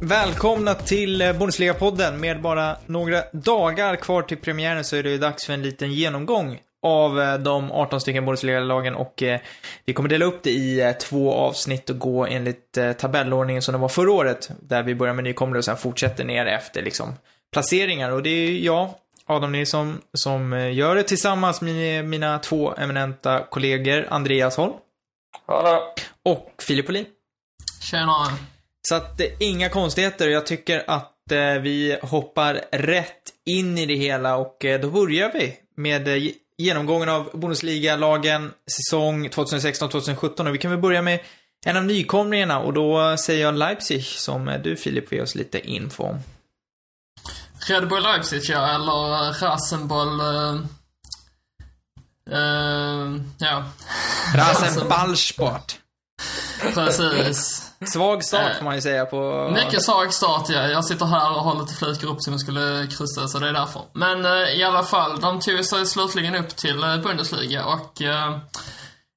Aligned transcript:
Välkomna 0.00 0.74
till 0.74 1.22
eh, 1.22 1.32
Bundesliga-podden. 1.32 2.16
Med 2.16 2.40
bara 2.40 2.76
några 2.86 3.22
dagar 3.32 3.96
kvar 3.96 4.22
till 4.22 4.36
premiären 4.36 4.84
så 4.84 4.96
är 4.96 5.02
det 5.02 5.18
dags 5.18 5.46
för 5.46 5.52
en 5.52 5.62
liten 5.62 5.92
genomgång 5.92 6.58
av 6.82 7.20
eh, 7.20 7.38
de 7.38 7.72
18 7.72 8.00
stycken 8.00 8.24
Bundesliga-lagen 8.24 8.94
och 8.94 9.22
eh, 9.22 9.40
vi 9.84 9.92
kommer 9.92 10.08
dela 10.08 10.24
upp 10.24 10.42
det 10.42 10.50
i 10.50 10.80
eh, 10.80 10.92
två 10.92 11.32
avsnitt 11.32 11.90
och 11.90 11.98
gå 11.98 12.26
enligt 12.26 12.78
tabellordningen 12.98 13.62
som 13.62 13.72
det 13.72 13.78
var 13.78 13.88
förra 13.88 14.12
året. 14.12 14.50
Där 14.60 14.82
vi 14.82 14.94
börjar 14.94 15.14
med 15.14 15.24
nykomlingar 15.24 15.58
och 15.58 15.64
sen 15.64 15.76
fortsätter 15.76 16.24
ner 16.24 16.46
efter 16.46 16.82
liksom 16.82 17.14
placeringar. 17.52 18.10
Och 18.10 18.22
det 18.22 18.30
är 18.30 18.50
jag, 18.50 18.90
Adam 19.26 19.52
Nilsson, 19.52 20.00
som 20.12 20.70
gör 20.72 20.96
det 20.96 21.02
tillsammans 21.02 21.60
med 21.60 22.04
mina 22.04 22.38
två 22.38 22.74
eminenta 22.74 23.44
kollegor 23.50 24.06
Andreas 24.10 24.56
Holm 24.56 24.72
Hallå. 25.46 25.94
och 26.24 26.52
Filip 26.58 26.88
Olin. 26.88 27.06
Tjena. 27.90 28.38
Så 28.88 28.94
att 28.94 29.20
inga 29.40 29.68
konstigheter. 29.68 30.28
Jag 30.28 30.46
tycker 30.46 30.84
att 30.86 31.12
vi 31.60 31.98
hoppar 32.02 32.60
rätt 32.72 33.22
in 33.46 33.78
i 33.78 33.86
det 33.86 33.94
hela 33.94 34.36
och 34.36 34.56
då 34.80 34.90
börjar 34.90 35.30
vi 35.32 35.56
med 35.76 36.08
genomgången 36.62 37.08
av 37.08 37.30
Bundesliga-lagen 37.34 38.52
säsong 38.76 39.28
2016-2017 39.28 40.48
och 40.48 40.54
vi 40.54 40.58
kan 40.58 40.70
väl 40.70 40.80
börja 40.80 41.02
med 41.02 41.20
en 41.66 41.76
av 41.76 41.84
nykomlingarna 41.84 42.58
och 42.58 42.72
då 42.72 43.16
säger 43.16 43.42
jag 43.42 43.54
Leipzig 43.54 44.04
som 44.04 44.48
eh, 44.48 44.60
du 44.60 44.76
Filip 44.76 45.12
ger 45.12 45.22
oss 45.22 45.34
lite 45.34 45.70
info 45.70 46.02
om. 46.02 46.18
Red 47.68 47.88
Bull 47.88 48.02
Leipzig, 48.02 48.42
ja, 48.48 48.74
eller 48.74 49.32
Rasenboll... 49.40 50.20
Uh, 50.20 50.60
uh, 52.32 53.20
ja. 53.38 53.64
Rasenballsport. 54.34 55.78
Precis. 56.74 57.71
Svag 57.86 58.24
start 58.24 58.56
får 58.56 58.64
man 58.64 58.74
ju 58.74 58.80
säga 58.80 59.06
på... 59.06 59.50
Mycket 59.54 59.82
svag 59.82 60.12
start, 60.12 60.48
ja. 60.48 60.68
Jag 60.68 60.84
sitter 60.84 61.06
här 61.06 61.36
och 61.36 61.42
har 61.42 61.60
lite 61.60 61.74
flikar 61.74 62.08
upp 62.08 62.22
som 62.22 62.32
jag 62.32 62.40
skulle 62.40 62.86
kryssa, 62.86 63.28
så 63.28 63.38
det 63.38 63.48
är 63.48 63.52
därför. 63.52 63.82
Men 63.92 64.26
uh, 64.26 64.58
i 64.58 64.62
alla 64.62 64.82
fall, 64.82 65.20
de 65.20 65.40
tog 65.40 65.64
sig 65.64 65.86
slutligen 65.86 66.34
upp 66.34 66.56
till 66.56 66.84
uh, 66.84 67.02
Bundesliga 67.02 67.64
och 67.64 67.92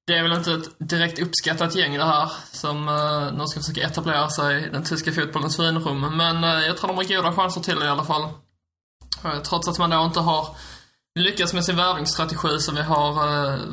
det 0.08 0.14
är 0.14 0.24
väl 0.24 0.34
inte 0.34 0.52
ett 0.52 0.90
direkt 0.90 1.20
uppskattat 1.20 1.76
gäng 1.76 1.98
det 1.98 2.06
här 2.06 2.32
som 2.52 2.86
nu 3.38 3.48
ska 3.48 3.60
försöka 3.60 3.82
etablera 3.82 4.30
sig 4.30 4.66
i 4.66 4.70
den 4.70 4.84
tyska 4.84 5.12
fotbollens 5.12 5.58
finrum. 5.58 6.18
Men 6.18 6.44
jag 6.44 6.78
tror 6.78 6.88
de 6.88 6.98
har 6.98 7.04
goda 7.04 7.34
chanser 7.34 7.62
till 7.62 7.80
det 7.80 7.86
i 7.86 7.90
alla 7.90 8.04
fall. 8.04 8.30
Trots 9.44 9.68
att 9.68 9.80
man 9.80 9.90
då 9.90 10.04
inte 10.04 10.20
har 10.20 10.48
lyckats 11.20 11.54
med 11.54 11.66
sin 11.66 11.76
värvningsstrategi 11.76 12.60
som 12.60 12.76
vi 12.76 12.82
har 12.82 13.14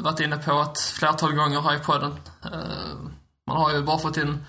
varit 0.02 0.20
inne 0.20 0.36
på 0.36 0.60
ett 0.60 0.80
flertal 0.80 1.32
gånger 1.32 1.60
här 1.60 1.76
i 1.76 1.78
podden. 1.78 2.16
Man 3.46 3.56
har 3.56 3.72
ju 3.72 3.82
bara 3.82 3.98
fått 3.98 4.16
in 4.16 4.44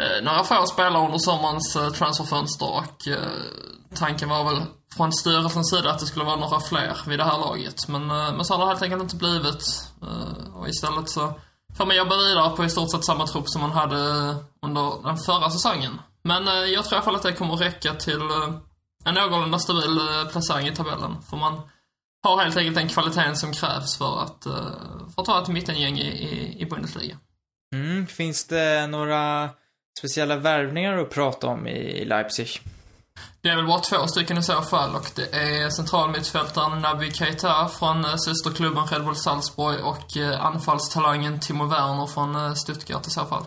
Eh, 0.00 0.22
några 0.22 0.44
få 0.44 0.66
spelare 0.66 1.04
under 1.04 1.18
sommarens 1.18 1.76
eh, 1.76 1.90
transferfönster 1.90 2.70
och 2.70 3.08
eh, 3.08 3.18
tanken 3.94 4.28
var 4.28 4.44
väl 4.44 4.62
från 4.96 5.12
styrelsens 5.12 5.70
sida 5.70 5.90
att 5.90 5.98
det 5.98 6.06
skulle 6.06 6.24
vara 6.24 6.36
några 6.36 6.60
fler 6.60 6.96
vid 7.06 7.18
det 7.18 7.24
här 7.24 7.38
laget. 7.38 7.88
Men, 7.88 8.06
men 8.06 8.44
så 8.44 8.54
har 8.54 8.60
det 8.60 8.66
helt 8.66 8.82
enkelt 8.82 9.02
inte 9.02 9.16
blivit. 9.16 9.62
Och 10.54 10.68
istället 10.68 11.10
så 11.10 11.32
får 11.76 11.86
man 11.86 11.96
jobba 11.96 12.16
vidare 12.16 12.56
på 12.56 12.64
i 12.64 12.70
stort 12.70 12.90
sett 12.90 13.04
samma 13.04 13.26
trupp 13.26 13.48
som 13.48 13.60
man 13.60 13.70
hade 13.70 13.96
under 14.62 15.02
den 15.06 15.18
förra 15.18 15.50
säsongen. 15.50 16.00
Men 16.22 16.46
jag 16.46 16.84
tror 16.84 16.92
i 16.92 16.96
alla 16.96 17.02
fall 17.02 17.16
att 17.16 17.22
det 17.22 17.32
kommer 17.32 17.54
att 17.54 17.60
räcka 17.60 17.94
till 17.94 18.20
en 19.04 19.14
någorlunda 19.14 19.58
stabil 19.58 20.00
placering 20.30 20.68
i 20.68 20.74
tabellen. 20.74 21.22
För 21.30 21.36
man 21.36 21.60
har 22.22 22.42
helt 22.42 22.56
enkelt 22.56 22.76
den 22.76 22.88
kvaliteten 22.88 23.36
som 23.36 23.52
krävs 23.52 23.98
för 23.98 24.22
att, 24.22 24.46
uh, 24.46 24.54
för 25.14 25.22
att 25.22 25.26
ta 25.26 25.42
ett 25.42 25.48
mittengäng 25.48 25.98
i, 25.98 26.08
i, 26.08 26.60
i 26.62 26.66
Bundesliga. 26.66 27.16
Mm, 27.74 28.06
finns 28.06 28.46
det 28.46 28.86
några 28.86 29.50
speciella 30.00 30.36
värvningar 30.36 30.98
att 30.98 31.10
prata 31.10 31.46
om 31.46 31.66
i 31.66 32.04
Leipzig? 32.04 32.48
Det 33.40 33.48
är 33.48 33.56
väl 33.56 33.66
bara 33.66 33.78
två 33.80 34.06
stycken 34.06 34.38
i 34.38 34.42
så 34.42 34.62
fall 34.62 34.94
och 34.94 35.10
det 35.16 35.36
är 35.36 35.70
centralmittfältaren 35.70 36.80
Naby 36.80 37.10
Keita 37.10 37.68
från 37.68 38.04
eh, 38.04 38.16
systerklubben 38.16 38.86
Red 38.86 39.04
Bull 39.04 39.16
Salzburg 39.16 39.84
och 39.84 40.16
eh, 40.16 40.44
anfallstalangen 40.44 41.40
Timo 41.40 41.64
Werner 41.66 42.06
från 42.06 42.34
eh, 42.36 42.54
Stuttgart 42.54 43.06
i 43.06 43.10
så 43.10 43.24
fall. 43.26 43.44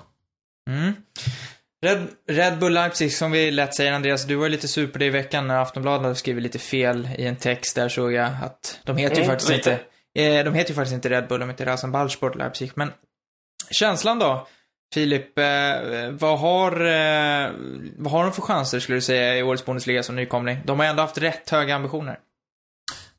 Mm. 0.69 0.93
Red, 1.85 2.07
Red 2.29 2.59
Bull 2.59 2.73
Leipzig, 2.73 3.13
som 3.13 3.31
vi 3.31 3.51
lätt 3.51 3.75
säger 3.75 3.93
Andreas, 3.93 4.25
du 4.25 4.35
var 4.35 4.43
ju 4.43 4.49
lite 4.49 4.67
sur 4.67 4.87
på 4.87 4.97
det 4.97 5.05
i 5.05 5.09
veckan 5.09 5.47
när 5.47 5.55
Aftonbladet 5.57 6.01
hade 6.01 6.15
skrivit 6.15 6.43
lite 6.43 6.59
fel 6.59 7.09
i 7.17 7.25
en 7.25 7.35
text 7.35 7.75
där 7.75 7.89
såg 7.89 8.13
jag 8.13 8.31
att 8.43 8.79
de 8.83 8.97
heter 8.97 9.15
ju 9.15 9.21
Mm, 9.21 9.31
faktiskt 9.31 9.49
lite. 9.51 9.79
inte, 10.15 10.37
eh, 10.39 10.45
de 10.45 10.53
heter 10.53 10.69
ju 10.69 10.75
faktiskt 10.75 10.93
inte 10.93 11.09
Red 11.09 11.27
Bull, 11.27 11.39
de 11.39 11.49
heter 11.49 11.65
Rasenballsport 11.65 12.35
Leipzig. 12.35 12.71
Men 12.75 12.91
känslan 13.71 14.19
då? 14.19 14.47
Filip, 14.93 15.37
eh, 15.39 15.45
vad 16.11 16.39
har, 16.39 16.71
eh, 16.71 17.51
vad 17.97 18.11
har 18.11 18.23
de 18.23 18.33
för 18.33 18.41
chanser 18.41 18.79
skulle 18.79 18.97
du 18.97 19.01
säga 19.01 19.37
i 19.37 19.43
årets 19.43 19.65
Bundesliga 19.65 20.03
som 20.03 20.15
nykomling? 20.15 20.61
De 20.65 20.79
har 20.79 20.85
ändå 20.85 21.01
haft 21.01 21.17
rätt 21.17 21.49
höga 21.49 21.75
ambitioner. 21.75 22.19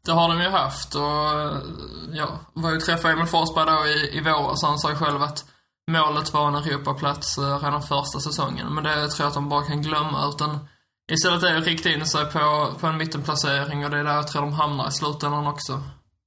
Det 0.05 0.13
har 0.13 0.29
de 0.29 0.43
ju 0.43 0.49
haft 0.49 0.95
och 0.95 1.03
jag 1.03 2.29
ja, 2.29 2.41
var 2.53 2.71
ju 2.71 2.81
träffade 2.81 3.15
Emil 3.15 3.27
Forsberg 3.27 3.67
då 3.67 3.87
i, 3.87 4.19
i 4.19 4.21
våras 4.21 4.63
och 4.63 4.69
han 4.69 4.79
sa 4.79 4.91
ju 4.91 4.97
själv 4.97 5.23
att 5.23 5.45
målet 5.91 6.33
var 6.33 6.49
en 6.49 6.55
Europaplats 6.55 7.39
eh, 7.39 7.65
redan 7.65 7.83
första 7.83 8.21
säsongen. 8.21 8.75
Men 8.75 8.85
det 8.85 9.09
tror 9.09 9.25
jag 9.25 9.29
att 9.29 9.35
de 9.35 9.49
bara 9.49 9.65
kan 9.65 9.83
glömma 9.83 10.29
utan 10.29 10.69
istället 11.13 11.43
är 11.43 11.53
det 11.53 11.59
att 11.59 11.67
rikta 11.67 11.89
in 11.89 12.07
sig 12.07 12.27
på, 12.27 12.75
på 12.81 12.87
en 12.87 12.97
mittenplacering 12.97 13.85
och 13.85 13.91
det 13.91 13.99
är 13.99 14.05
där 14.05 14.15
jag 14.15 14.29
tror 14.29 14.43
de 14.43 14.53
hamnar 14.53 14.89
i 14.89 14.93
slutändan 14.93 15.47
också. 15.47 15.83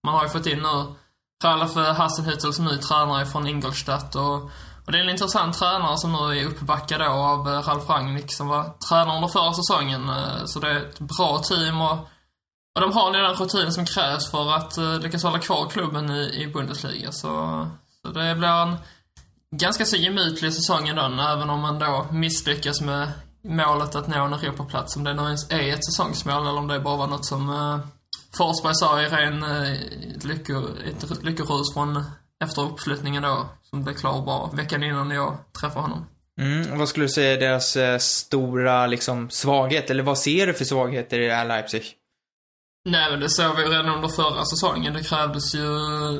Man 0.06 0.13
har 0.13 0.24
ju 0.24 0.30
fått 0.30 0.46
in 0.46 0.59
nu 0.59 0.96
Ralf 1.44 1.75
Hassenhüttel 1.75 2.52
som 2.52 2.66
ny 2.66 2.78
tränare 2.78 3.25
från 3.25 3.47
Ingolstadt 3.47 4.16
och, 4.16 4.52
och 4.88 4.94
det 4.94 5.00
är 5.00 5.03
en 5.03 5.09
intressant 5.09 5.58
tränare 5.58 5.98
som 5.98 6.12
nu 6.12 6.40
är 6.40 6.46
uppbackad 6.46 7.00
då 7.00 7.06
av 7.06 7.48
eh, 7.48 7.62
Ralf 7.62 7.90
Rangnick 7.90 8.34
som 8.34 8.48
var 8.48 8.64
tränare 8.90 9.16
under 9.16 9.28
förra 9.28 9.53
säsongen. 9.53 10.09
Eh, 10.09 10.46
så 10.46 10.59
det 10.59 10.70
är 10.70 10.75
ett 10.75 11.00
bra 11.00 11.40
team 11.40 11.81
och 11.81 11.98
och 12.75 12.81
de 12.81 12.94
har 12.94 13.12
nu 13.12 13.22
den 13.22 13.36
rutin 13.36 13.74
som 13.74 13.86
krävs 13.86 14.31
för 14.31 14.53
att 14.56 14.78
eh, 14.78 15.00
lyckas 15.00 15.24
hålla 15.24 15.40
kvar 15.40 15.70
klubben 15.70 16.09
i, 16.09 16.42
i 16.42 16.48
Bundesliga. 16.48 17.12
Så, 17.12 17.66
så 18.02 18.12
det 18.12 18.36
blir 18.36 18.48
en 18.48 18.78
ganska 19.56 19.86
så 19.86 19.96
gemytlig 19.96 20.53
säsong 20.53 20.88
ändå, 20.88 21.02
även 21.02 21.50
om 21.50 21.62
man 21.62 21.80
då 21.80 22.08
misslyckas 22.12 22.81
med 22.81 23.12
målet 23.44 23.96
att 23.96 24.08
nå 24.08 24.25
en 24.25 24.34
Europaplats. 24.34 24.96
Om 24.96 25.04
det 25.04 25.14
nu 25.14 25.22
ens 25.22 25.52
är 25.52 25.74
ett 25.74 25.86
säsongsmål 25.86 26.48
eller 26.48 26.58
om 26.58 26.68
det 26.68 26.80
bara 26.80 26.98
var 26.98 27.08
något 27.08 27.25
som 27.25 27.50
Forsberg 28.38 28.75
sa 28.75 29.02
i 29.02 29.08
ren 29.08 29.44
uh, 29.44 29.72
ett 30.88 31.24
lyckorus 31.24 31.74
från 31.74 32.04
efter 32.44 32.62
uppflyttningen 32.62 33.24
då, 33.24 33.50
som 33.64 33.84
blev 33.84 33.94
klar 33.94 34.25
bara 34.25 34.52
veckan 34.52 34.84
innan 34.84 35.12
jag 35.12 35.38
träffade 35.62 35.81
honom. 35.81 36.06
Mm, 36.40 36.78
vad 36.78 36.90
skulle 36.90 37.06
du 37.06 37.09
säga 37.09 37.34
är 37.34 37.40
deras 37.40 37.75
eh, 37.75 37.98
stora 37.98 38.88
liksom 38.88 39.30
svaghet, 39.30 39.90
eller 39.90 40.03
vad 40.03 40.18
ser 40.18 40.48
du 40.48 40.53
för 40.53 40.66
svagheter 40.66 41.20
i 41.20 41.28
det 41.28 41.34
här 41.34 41.46
Leipzig? 41.46 41.98
Nej 42.90 43.12
men 43.12 43.20
det 43.20 43.30
såg 43.30 43.56
vi 43.56 43.64
ju 43.64 43.70
redan 43.70 43.96
under 43.96 44.08
förra 44.08 44.46
säsongen. 44.46 44.94
Det 44.94 45.03
krävdes 45.03 45.56
ju, 45.56 45.68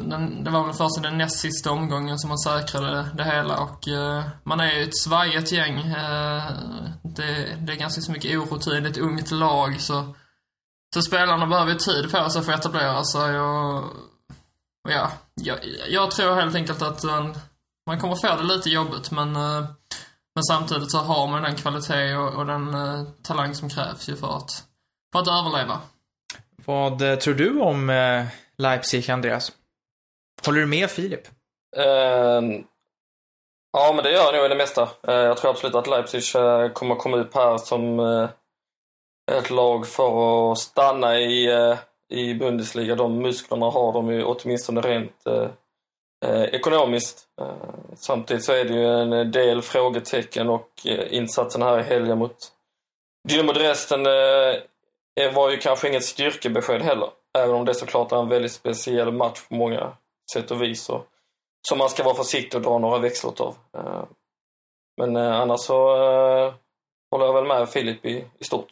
den, 0.02 0.44
det 0.44 0.52
var 0.52 0.66
väl 0.66 0.74
först 0.74 0.98
i 0.98 1.02
den 1.02 1.18
näst 1.18 1.40
sista 1.40 1.72
omgången 1.72 2.20
som 2.20 2.28
man 2.28 2.38
säkrade 2.38 3.10
det 3.18 3.24
hela 3.24 3.58
och 3.58 3.88
eh, 3.88 4.24
man 4.44 4.60
är 4.60 4.72
ju 4.72 4.84
ett 4.84 4.98
svajigt 4.98 5.52
gäng. 5.52 5.80
Eh, 5.80 6.44
det, 7.04 7.58
det 7.60 7.74
är 7.74 7.78
ganska 7.78 8.02
så 8.02 8.12
mycket 8.12 8.38
orutin, 8.38 8.86
ett 8.86 8.98
ungt 8.98 9.32
lag 9.32 9.82
så, 9.82 10.16
så 10.94 11.02
spelarna 11.02 11.48
behöver 11.48 11.72
ju 11.72 11.78
tid 11.78 12.12
på 12.12 12.30
sig 12.30 12.42
för 12.42 12.54
att 12.54 12.60
etablera 12.60 13.04
sig 13.04 13.40
och, 13.40 13.78
och 14.86 14.92
ja, 14.92 15.12
jag, 15.42 15.58
jag 15.90 16.12
tror 16.12 16.36
helt 16.36 16.56
enkelt 16.56 16.82
att 16.82 17.04
man, 17.04 17.38
man 17.86 18.00
kommer 18.00 18.16
få 18.16 18.36
det 18.36 18.44
lite 18.44 18.70
jobbigt 18.70 19.12
men, 19.12 19.36
eh, 19.36 19.66
men 20.36 20.44
samtidigt 20.44 20.92
så 20.92 20.98
har 20.98 21.28
man 21.28 21.44
den 21.44 21.56
kvalitet 21.56 22.16
och, 22.16 22.34
och 22.36 22.46
den 22.46 22.74
eh, 22.74 23.04
talang 23.24 23.56
som 23.56 23.70
krävs 23.70 24.10
ju 24.10 24.16
för 24.16 24.38
att, 24.38 24.64
för 25.12 25.20
att 25.20 25.28
överleva. 25.28 25.80
Vad 26.66 27.02
eh, 27.02 27.16
tror 27.16 27.34
du 27.34 27.60
om 27.60 27.92
Leipzig, 28.58 29.12
Andreas? 29.12 29.52
Håller 30.46 30.60
du 30.60 30.68
med 30.68 30.90
Filip? 30.90 31.28
Ehm, 31.78 32.64
ja, 33.74 33.94
men 33.96 34.04
det 34.04 34.12
gör 34.12 34.24
jag 34.24 34.36
nog 34.36 34.46
i 34.46 34.50
det 34.50 34.56
mesta. 34.56 34.82
Eh, 35.08 35.16
jag 35.16 35.38
tror 35.38 35.52
absolut 35.52 35.76
att 35.76 35.88
Leipzig 35.88 36.36
eh, 36.36 36.70
kommer 36.70 36.96
komma 36.96 37.18
upp 37.18 37.36
här 37.36 37.58
som 37.58 38.00
ett 39.32 39.50
lag 39.50 39.88
för 39.88 40.52
att 40.52 40.58
stanna 40.58 41.20
i, 41.20 41.48
i 42.10 42.34
Bundesliga. 42.34 42.96
De 42.96 43.20
musklerna 43.22 43.66
har 43.66 43.94
de 43.94 44.12
ju 44.12 44.24
åtminstone 44.24 44.82
rent 44.82 45.26
eh, 45.26 45.50
eh, 46.26 46.44
ekonomiskt. 46.44 47.28
Eh, 47.42 47.56
samtidigt 47.96 48.46
så 48.46 48.54
är 48.54 48.66
det 48.66 48.74
ju 48.74 48.86
en 48.88 49.32
del 49.32 49.62
frågetecken 49.62 50.50
och 50.50 50.70
eh, 50.86 51.14
insatsen 51.14 51.62
här 51.62 51.80
i 51.80 51.84
helgen 51.84 52.18
mot 52.18 52.38
Dynamo 53.30 53.52
Dresden 53.52 54.06
eh, 54.06 55.34
var 55.34 55.50
ju 55.52 55.58
kanske 55.58 55.88
inget 55.88 56.04
styrkebesked 56.04 56.82
heller. 56.82 57.10
Även 57.38 57.56
om 57.56 57.66
det 57.66 57.74
såklart 57.76 58.12
är 58.12 58.18
en 58.18 58.30
väldigt 58.30 58.52
speciell 58.52 59.12
match 59.12 59.48
på 59.50 59.56
många 59.56 59.98
sätt 60.34 60.52
och 60.52 60.62
vis. 60.62 60.90
Och, 60.90 61.06
som 61.70 61.78
man 61.78 61.90
ska 61.90 62.04
vara 62.04 62.16
försiktig 62.16 62.56
och 62.58 62.62
dra 62.62 62.78
några 62.78 63.00
växlar 63.00 63.34
av. 63.42 63.56
Eh, 63.78 64.04
Men 64.98 65.16
eh, 65.16 65.42
annars 65.42 65.60
så 65.60 65.96
eh, 65.96 66.54
håller 67.12 67.26
jag 67.26 67.34
väl 67.34 67.46
med 67.48 67.70
Filip 67.70 68.06
i, 68.06 68.26
i 68.40 68.44
stort. 68.44 68.68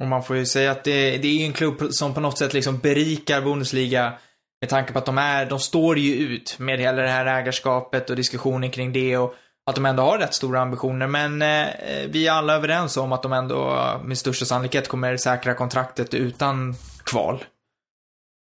Och 0.00 0.06
man 0.06 0.22
får 0.22 0.36
ju 0.36 0.46
säga 0.46 0.70
att 0.70 0.84
det, 0.84 1.18
det 1.18 1.28
är 1.28 1.38
ju 1.38 1.44
en 1.44 1.52
klubb 1.52 1.88
som 1.90 2.14
på 2.14 2.20
något 2.20 2.38
sätt 2.38 2.54
liksom 2.54 2.78
berikar 2.78 3.40
Bundesliga 3.40 4.12
med 4.60 4.70
tanke 4.70 4.92
på 4.92 4.98
att 4.98 5.06
de 5.06 5.18
är, 5.18 5.46
de 5.46 5.58
står 5.58 5.98
ju 5.98 6.14
ut 6.14 6.58
med 6.58 6.78
hela 6.78 7.02
det 7.02 7.08
här 7.08 7.26
ägarskapet 7.26 8.10
och 8.10 8.16
diskussionen 8.16 8.70
kring 8.70 8.92
det 8.92 9.18
och 9.18 9.34
att 9.66 9.74
de 9.74 9.86
ändå 9.86 10.02
har 10.02 10.18
rätt 10.18 10.34
stora 10.34 10.60
ambitioner. 10.60 11.06
Men 11.06 11.42
eh, 11.42 11.68
vi 12.08 12.26
är 12.26 12.32
alla 12.32 12.54
överens 12.54 12.96
om 12.96 13.12
att 13.12 13.22
de 13.22 13.32
ändå 13.32 14.00
med 14.04 14.18
största 14.18 14.44
sannolikhet 14.44 14.88
kommer 14.88 15.16
säkra 15.16 15.54
kontraktet 15.54 16.14
utan 16.14 16.74
kval. 17.04 17.44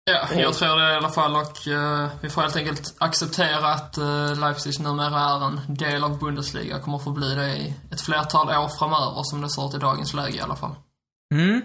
Ja, 0.05 0.41
jag 0.41 0.53
tror 0.53 0.77
det 0.77 0.93
i 0.93 0.95
alla 0.95 1.09
fall 1.09 1.35
och 1.35 1.67
eh, 1.67 2.07
vi 2.21 2.29
får 2.29 2.41
helt 2.41 2.55
enkelt 2.55 2.95
acceptera 2.97 3.67
att 3.67 3.97
eh, 3.97 4.39
Leipzig 4.39 4.79
numera 4.79 5.19
är 5.19 5.45
en 5.45 5.61
del 5.67 6.03
av 6.03 6.19
Bundesliga. 6.19 6.79
Kommer 6.79 6.97
få 6.97 7.11
bli 7.11 7.35
det 7.35 7.47
i 7.47 7.73
ett 7.91 8.01
flertal 8.01 8.49
år 8.49 8.79
framöver 8.79 9.23
som 9.23 9.41
det 9.41 9.49
ser 9.49 9.67
ut 9.67 9.75
i 9.75 9.77
dagens 9.77 10.13
läge 10.13 10.37
i 10.37 10.41
alla 10.41 10.55
fall. 10.55 10.75
Mm. 11.33 11.61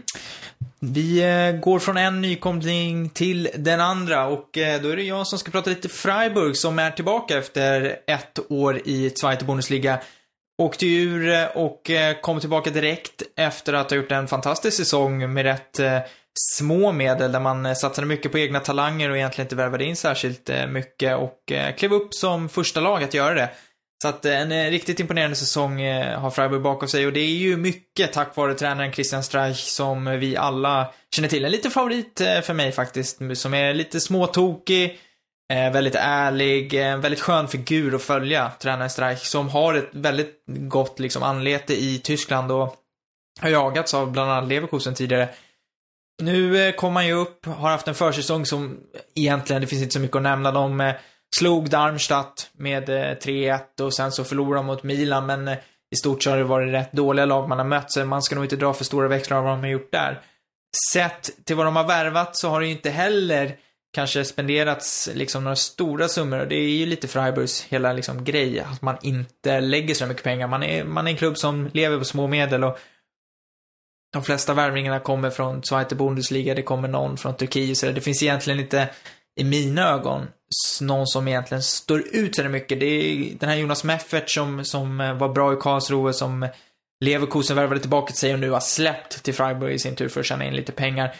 Vi 0.80 1.22
eh, 1.22 1.60
går 1.60 1.78
från 1.78 1.96
en 1.96 2.20
nykomling 2.20 3.08
till 3.08 3.48
den 3.54 3.80
andra 3.80 4.26
och 4.26 4.58
eh, 4.58 4.82
då 4.82 4.88
är 4.88 4.96
det 4.96 5.02
jag 5.02 5.26
som 5.26 5.38
ska 5.38 5.50
prata 5.50 5.70
lite 5.70 5.88
Freiburg 5.88 6.56
som 6.56 6.78
är 6.78 6.90
tillbaka 6.90 7.38
efter 7.38 7.96
ett 8.06 8.38
år 8.48 8.80
i 8.84 9.10
Zweite 9.10 9.44
Bundesliga. 9.44 10.00
Åkte 10.62 10.86
ur 10.86 11.28
eh, 11.28 11.44
och 11.44 11.90
kom 12.20 12.40
tillbaka 12.40 12.70
direkt 12.70 13.22
efter 13.36 13.72
att 13.72 13.90
ha 13.90 13.96
gjort 13.96 14.12
en 14.12 14.28
fantastisk 14.28 14.76
säsong 14.76 15.32
med 15.32 15.42
rätt 15.44 15.80
små 16.34 16.92
medel 16.92 17.32
där 17.32 17.40
man 17.40 17.76
satsade 17.76 18.06
mycket 18.06 18.32
på 18.32 18.38
egna 18.38 18.60
talanger 18.60 19.10
och 19.10 19.16
egentligen 19.16 19.46
inte 19.46 19.56
värvade 19.56 19.84
in 19.84 19.96
särskilt 19.96 20.50
mycket 20.68 21.16
och 21.16 21.52
klev 21.76 21.92
upp 21.92 22.14
som 22.14 22.48
första 22.48 22.80
lag 22.80 23.02
att 23.02 23.14
göra 23.14 23.34
det. 23.34 23.50
Så 24.02 24.08
att 24.08 24.24
eh, 24.24 24.40
en 24.40 24.52
eh, 24.52 24.70
riktigt 24.70 25.00
imponerande 25.00 25.36
säsong 25.36 25.80
eh, 25.80 26.20
har 26.20 26.30
Freiburg 26.30 26.62
bakom 26.62 26.88
sig 26.88 27.06
och 27.06 27.12
det 27.12 27.20
är 27.20 27.36
ju 27.36 27.56
mycket 27.56 28.12
tack 28.12 28.36
vare 28.36 28.54
tränaren 28.54 28.92
Christian 28.92 29.22
Streich 29.22 29.58
som 29.58 30.04
vi 30.04 30.36
alla 30.36 30.92
känner 31.14 31.28
till. 31.28 31.44
En 31.44 31.50
liten 31.50 31.70
favorit 31.70 32.18
för 32.18 32.54
mig 32.54 32.72
faktiskt, 32.72 33.18
som 33.34 33.54
är 33.54 33.74
lite 33.74 34.00
småtokig, 34.00 34.98
väldigt 35.48 35.94
ärlig, 35.94 36.74
en 36.74 37.00
väldigt 37.00 37.20
skön 37.20 37.48
figur 37.48 37.94
att 37.94 38.02
följa, 38.02 38.50
tränaren 38.58 38.90
Streich, 38.90 39.22
som 39.22 39.48
har 39.48 39.74
ett 39.74 39.88
väldigt 39.92 40.42
gott 40.46 40.98
liksom 40.98 41.22
anlete 41.22 41.74
i 41.82 41.98
Tyskland 41.98 42.52
och 42.52 42.76
har 43.40 43.48
jagats 43.48 43.94
av 43.94 44.12
bland 44.12 44.30
annat 44.30 44.48
Leverkusen 44.48 44.94
tidigare. 44.94 45.28
Nu 46.22 46.72
kom 46.72 46.96
han 46.96 47.06
ju 47.06 47.12
upp, 47.12 47.46
har 47.46 47.70
haft 47.70 47.88
en 47.88 47.94
försäsong 47.94 48.46
som 48.46 48.80
egentligen, 49.14 49.62
det 49.62 49.68
finns 49.68 49.82
inte 49.82 49.92
så 49.92 50.00
mycket 50.00 50.16
att 50.16 50.22
nämna. 50.22 50.52
De 50.52 50.92
slog 51.36 51.70
Darmstadt 51.70 52.50
med 52.52 52.88
eh, 52.88 52.94
3-1 52.94 53.80
och 53.80 53.94
sen 53.94 54.12
så 54.12 54.24
förlorade 54.24 54.58
de 54.58 54.66
mot 54.66 54.82
Milan, 54.82 55.26
men 55.26 55.48
eh, 55.48 55.58
i 55.90 55.96
stort 55.96 56.22
så 56.22 56.30
har 56.30 56.36
det 56.36 56.44
varit 56.44 56.72
rätt 56.72 56.92
dåliga 56.92 57.26
lag 57.26 57.48
man 57.48 57.58
har 57.58 57.66
mött, 57.66 57.92
så 57.92 58.04
man 58.04 58.22
ska 58.22 58.34
nog 58.34 58.44
inte 58.44 58.56
dra 58.56 58.74
för 58.74 58.84
stora 58.84 59.08
växlar 59.08 59.36
av 59.36 59.44
vad 59.44 59.52
de 59.52 59.60
har 59.60 59.68
gjort 59.68 59.92
där. 59.92 60.20
Sett 60.92 61.30
till 61.44 61.56
vad 61.56 61.66
de 61.66 61.76
har 61.76 61.86
värvat 61.86 62.36
så 62.36 62.48
har 62.48 62.60
det 62.60 62.66
ju 62.66 62.72
inte 62.72 62.90
heller 62.90 63.56
kanske 63.94 64.24
spenderats 64.24 65.10
liksom 65.14 65.44
några 65.44 65.56
stora 65.56 66.08
summor 66.08 66.40
och 66.40 66.48
det 66.48 66.56
är 66.56 66.68
ju 66.68 66.86
lite 66.86 67.08
Freiburgs 67.08 67.62
hela 67.62 67.92
liksom 67.92 68.24
grej, 68.24 68.60
att 68.60 68.82
man 68.82 68.96
inte 69.02 69.60
lägger 69.60 69.94
så 69.94 70.06
mycket 70.06 70.24
pengar. 70.24 70.48
Man 70.48 70.62
är, 70.62 70.84
man 70.84 71.06
är 71.06 71.10
en 71.10 71.16
klubb 71.16 71.38
som 71.38 71.70
lever 71.72 71.98
på 71.98 72.04
små 72.04 72.26
medel 72.26 72.64
och 72.64 72.78
de 74.12 74.22
flesta 74.22 74.54
värvningarna 74.54 75.00
kommer 75.00 75.30
från 75.30 75.62
Zweite 75.62 75.94
Bundesliga, 75.94 76.54
det 76.54 76.62
kommer 76.62 76.88
någon 76.88 77.16
från 77.16 77.36
Turkiet, 77.36 77.78
så 77.78 77.90
det 77.90 78.00
finns 78.00 78.22
egentligen 78.22 78.60
inte, 78.60 78.88
i 79.38 79.44
mina 79.44 79.88
ögon, 79.88 80.26
någon 80.80 81.06
som 81.06 81.28
egentligen 81.28 81.62
står 81.62 82.16
ut 82.16 82.36
så 82.36 82.44
mycket. 82.44 82.80
Det 82.80 82.86
är 82.86 83.34
den 83.38 83.48
här 83.48 83.56
Jonas 83.56 83.84
Meffert 83.84 84.30
som, 84.30 84.64
som 84.64 85.00
eh, 85.00 85.14
var 85.14 85.28
bra 85.28 85.52
i 85.52 85.56
Karlsruhe, 85.56 86.12
som 86.12 86.48
Leverkusen 87.04 87.56
värvade 87.56 87.80
tillbaka 87.80 88.06
till 88.06 88.20
sig 88.20 88.34
och 88.34 88.40
nu 88.40 88.50
har 88.50 88.60
släppt 88.60 89.22
till 89.22 89.34
Freiburg 89.34 89.74
i 89.74 89.78
sin 89.78 89.96
tur 89.96 90.08
för 90.08 90.20
att 90.20 90.26
tjäna 90.26 90.44
in 90.44 90.54
lite 90.54 90.72
pengar. 90.72 91.14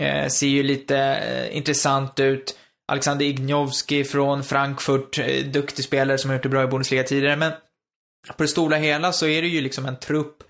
Eh, 0.00 0.28
ser 0.28 0.46
ju 0.46 0.62
lite 0.62 0.98
eh, 0.98 1.56
intressant 1.56 2.20
ut. 2.20 2.58
Alexander 2.92 3.26
Ignovski 3.26 4.04
från 4.04 4.44
Frankfurt, 4.44 5.18
eh, 5.18 5.44
duktig 5.44 5.84
spelare 5.84 6.18
som 6.18 6.30
har 6.30 6.36
gjort 6.36 6.42
det 6.42 6.48
bra 6.48 6.62
i 6.62 6.66
Bundesliga 6.66 7.02
tidigare, 7.02 7.36
men 7.36 7.52
på 8.36 8.42
det 8.42 8.48
stora 8.48 8.76
hela 8.76 9.12
så 9.12 9.26
är 9.26 9.42
det 9.42 9.48
ju 9.48 9.60
liksom 9.60 9.86
en 9.86 9.98
trupp 9.98 10.42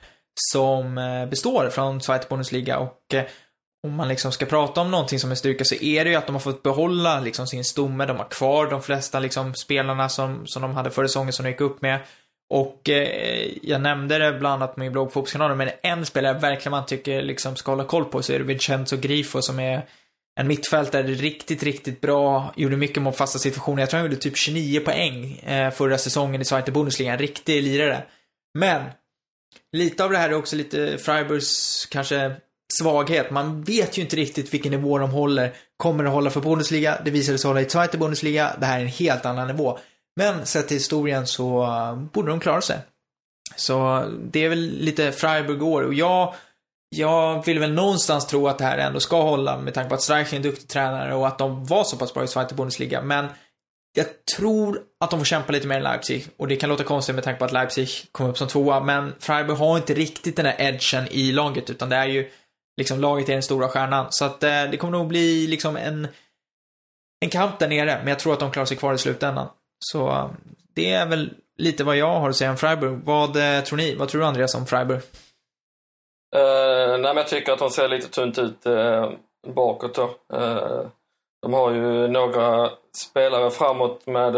som 0.53 0.99
eh, 0.99 1.27
består 1.27 1.71
från 1.71 2.01
Zweite 2.01 2.27
Bundesliga 2.29 2.79
och 2.79 3.15
eh, 3.15 3.25
om 3.87 3.94
man 3.94 4.08
liksom 4.08 4.32
ska 4.32 4.46
prata 4.46 4.81
om 4.81 4.90
någonting 4.90 5.19
som 5.19 5.31
är 5.31 5.34
styrka 5.34 5.64
så 5.64 5.75
är 5.75 6.05
det 6.05 6.11
ju 6.11 6.17
att 6.17 6.26
de 6.26 6.32
har 6.32 6.40
fått 6.40 6.62
behålla 6.62 7.20
liksom 7.20 7.46
sin 7.46 7.64
stomme. 7.64 8.06
De 8.06 8.17
har 8.17 8.29
kvar 8.29 8.67
de 8.70 8.82
flesta 8.82 9.20
liksom 9.20 9.55
spelarna 9.55 10.08
som, 10.08 10.46
som 10.46 10.62
de 10.62 10.75
hade 10.75 10.90
förra 10.90 11.08
säsongen 11.08 11.32
som 11.32 11.44
de 11.44 11.50
gick 11.50 11.61
upp 11.61 11.82
med. 11.82 12.00
Och 12.50 12.88
eh, 12.88 13.50
jag 13.62 13.81
nämnde 13.81 14.19
det 14.19 14.38
bland 14.38 14.62
annat 14.62 14.75
på 14.75 14.81
min 14.81 14.93
blogg 14.93 15.12
Fotbollskanalen, 15.12 15.58
men 15.58 15.70
en 15.82 16.06
spelare 16.06 16.38
verkligen 16.38 16.70
man 16.70 16.87
tycker 16.87 17.23
liksom 17.23 17.56
ska 17.56 17.73
hålla 17.73 17.84
koll 17.84 18.05
på 18.05 18.23
så 18.23 18.32
är 18.32 18.38
det 18.38 18.44
Vincenzo 18.44 18.96
Grifo 18.96 19.43
som 19.43 19.61
är 19.61 19.87
en 20.40 20.46
mittfältare, 20.46 21.02
riktigt, 21.02 21.62
riktigt 21.62 22.00
bra, 22.00 22.52
gjorde 22.56 22.76
mycket 22.76 23.02
mot 23.02 23.17
fasta 23.17 23.38
situationer. 23.38 23.82
Jag 23.82 23.90
tror 23.90 24.00
han 24.00 24.06
gjorde 24.06 24.23
typ 24.23 24.37
29 24.37 24.81
poäng 24.81 25.32
eh, 25.32 25.70
förra 25.70 25.99
säsongen 25.99 26.40
i 26.40 26.44
Zweite 26.44 26.73
Bundesliga, 26.73 27.12
en 27.12 27.19
riktig 27.19 27.62
lirare. 27.62 28.05
Men 28.58 28.82
lite 29.73 30.05
av 30.05 30.11
det 30.11 30.19
här 30.19 30.31
är 30.31 30.35
också 30.35 30.56
lite 30.56 30.99
Freiburgs 30.99 31.87
kanske 31.90 32.37
svaghet. 32.79 33.31
Man 33.31 33.63
vet 33.63 33.99
ju 33.99 34.03
inte 34.03 34.17
riktigt 34.17 34.55
vilken 34.55 34.73
nivå 34.73 34.99
de 34.99 35.11
håller. 35.11 35.53
Kommer 35.77 36.05
det 36.05 36.11
hålla 36.11 36.31
för 36.31 36.41
Bundesliga? 36.41 36.99
Det 37.05 37.11
visade 37.11 37.39
sig 37.39 37.49
hålla 37.49 37.61
i 37.61 37.69
Zweite 37.69 37.99
Bundesliga. 37.99 38.57
Det 38.61 38.67
här 38.67 38.79
är 38.79 38.83
en 38.83 38.89
helt 38.89 39.27
annan 39.27 39.47
nivå. 39.49 39.79
Men 40.17 40.47
sett 40.47 40.69
till 40.69 40.77
historien 40.77 41.27
så 41.27 41.63
eh, 41.63 41.97
borde 41.97 42.31
de 42.31 42.41
klara 42.41 42.61
sig. 42.61 42.79
Så 43.57 44.05
det 44.23 44.45
är 44.45 44.49
väl 44.49 44.79
lite 44.79 45.13
Freiburg 45.13 45.63
år 45.63 45.83
och 45.83 45.95
jag 45.95 46.35
jag 46.95 47.47
vill 47.47 47.59
väl 47.59 47.73
någonstans 47.73 48.27
tro 48.27 48.49
att 48.49 48.59
det 48.59 48.65
här 48.65 48.79
ändå 48.79 49.01
ska 49.01 49.23
hålla 49.23 49.59
med 49.59 49.75
tanke 49.75 49.89
på 49.89 49.95
att 49.95 50.03
Streich 50.03 50.33
är 50.33 50.37
en 50.37 50.43
duktig 50.43 50.69
tränare 50.69 51.15
och 51.15 51.27
att 51.27 51.39
de 51.39 51.65
var 51.65 51.85
så 51.85 51.97
pass 51.97 52.15
bra 52.15 52.25
i 52.25 52.29
Zweite 52.29 52.55
Bundesliga. 52.55 53.03
Men 53.03 53.27
jag 53.95 54.07
tror 54.37 54.81
att 55.01 55.11
de 55.11 55.21
får 55.21 55.25
kämpa 55.25 55.53
lite 55.53 55.67
mer 55.67 55.77
än 55.77 55.83
Leipzig. 55.83 56.27
Och 56.37 56.49
det 56.49 56.57
kan 56.57 56.69
låta 56.69 56.85
konstigt 56.85 57.15
med 57.15 57.25
tanke 57.25 57.39
på 57.39 57.45
att 57.45 57.53
Leipzig 57.53 57.89
kom 58.13 58.27
upp 58.27 58.39
som 58.39 58.49
tvåa. 58.49 58.81
Men 58.81 59.15
Freiburg 59.19 59.57
har 59.57 59.77
inte 59.77 59.95
riktigt 59.95 60.37
den 60.37 60.47
här 60.47 60.57
edgen 60.59 61.07
i 61.11 61.33
laget. 61.33 61.71
Utan 61.71 61.89
det 61.89 61.97
är 61.97 62.07
ju 62.07 62.31
liksom 62.77 63.01
laget 63.01 63.29
är 63.29 63.33
den 63.33 63.43
stora 63.43 63.69
stjärnan. 63.69 64.07
Så 64.11 64.25
att 64.25 64.43
eh, 64.43 64.65
det 64.71 64.77
kommer 64.77 64.99
nog 64.99 65.07
bli 65.09 65.47
liksom 65.47 65.77
en, 65.77 66.09
en 67.21 67.31
kamp 67.31 67.59
där 67.59 67.69
nere. 67.69 67.99
Men 67.99 68.09
jag 68.09 68.19
tror 68.19 68.33
att 68.33 68.41
de 68.41 68.51
klarar 68.51 68.67
sig 68.67 68.77
kvar 68.77 68.95
i 68.95 68.99
slutändan. 68.99 69.49
Så 69.85 70.09
eh, 70.09 70.31
det 70.75 70.91
är 70.91 71.07
väl 71.07 71.35
lite 71.59 71.85
vad 71.85 71.97
jag 71.97 72.21
har 72.21 72.29
att 72.29 72.37
säga 72.37 72.50
om 72.50 72.57
Freiburg. 72.57 73.00
Vad 73.05 73.37
eh, 73.37 73.64
tror 73.64 73.76
ni? 73.76 73.95
Vad 73.95 74.09
tror 74.09 74.21
du 74.21 74.26
Andreas 74.26 74.55
om 74.55 74.67
Freiburg? 74.67 75.00
Uh, 76.37 76.91
nej, 76.91 77.00
men 77.00 77.17
jag 77.17 77.29
tycker 77.29 77.52
att 77.52 77.59
de 77.59 77.71
ser 77.71 77.88
lite 77.88 78.09
tunt 78.09 78.38
ut 78.38 78.67
uh, 78.67 79.11
bakåt 79.55 79.95
då. 79.95 80.05
Uh, 80.38 80.87
de 81.43 81.52
har 81.52 81.71
ju 81.71 82.09
några 82.09 82.71
spelare 82.97 83.50
framåt 83.50 84.07
med 84.07 84.35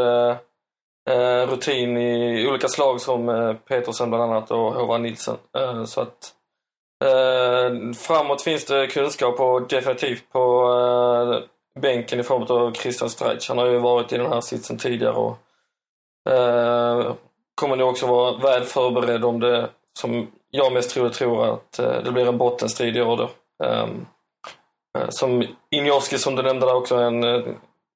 rutin 1.48 1.96
i 1.98 2.46
olika 2.48 2.68
slag 2.68 3.00
som 3.00 3.56
Petersen 3.68 4.10
bland 4.10 4.22
annat 4.22 4.50
och 4.50 4.74
Håvard 4.74 5.00
Nilsson. 5.00 5.36
Så 5.86 6.00
att 6.00 6.33
eh, 7.04 7.92
framåt 7.92 8.42
finns 8.42 8.64
det 8.64 8.86
kunskap 8.86 9.40
och 9.40 9.68
definitivt 9.68 10.32
på 10.32 10.64
eh, 10.72 11.80
bänken 11.80 12.20
i 12.20 12.22
form 12.22 12.42
av 12.42 12.72
Christian 12.72 13.10
Streich. 13.10 13.48
Han 13.48 13.58
har 13.58 13.66
ju 13.66 13.78
varit 13.78 14.12
i 14.12 14.16
den 14.16 14.32
här 14.32 14.40
sitsen 14.40 14.78
tidigare 14.78 15.14
och 15.14 15.38
eh, 16.32 17.14
kommer 17.54 17.76
nog 17.76 17.88
också 17.88 18.06
vara 18.06 18.38
väl 18.38 18.64
förberedd 18.64 19.24
om 19.24 19.40
det, 19.40 19.68
som 19.98 20.30
jag 20.50 20.72
mest 20.72 20.90
tror, 20.90 21.08
tror 21.08 21.54
att 21.54 21.78
eh, 21.78 22.02
det 22.04 22.12
blir 22.12 22.28
en 22.28 22.38
bottenstrid 22.38 22.96
i 22.96 23.02
år 23.02 23.16
då. 23.16 23.30
Um, 23.66 24.06
som 25.08 25.46
Injoski 25.70 26.18
som 26.18 26.36
du 26.36 26.42
nämnde 26.42 26.66
där 26.66 26.74
också, 26.74 26.96
en 26.96 27.24
eh, 27.24 27.42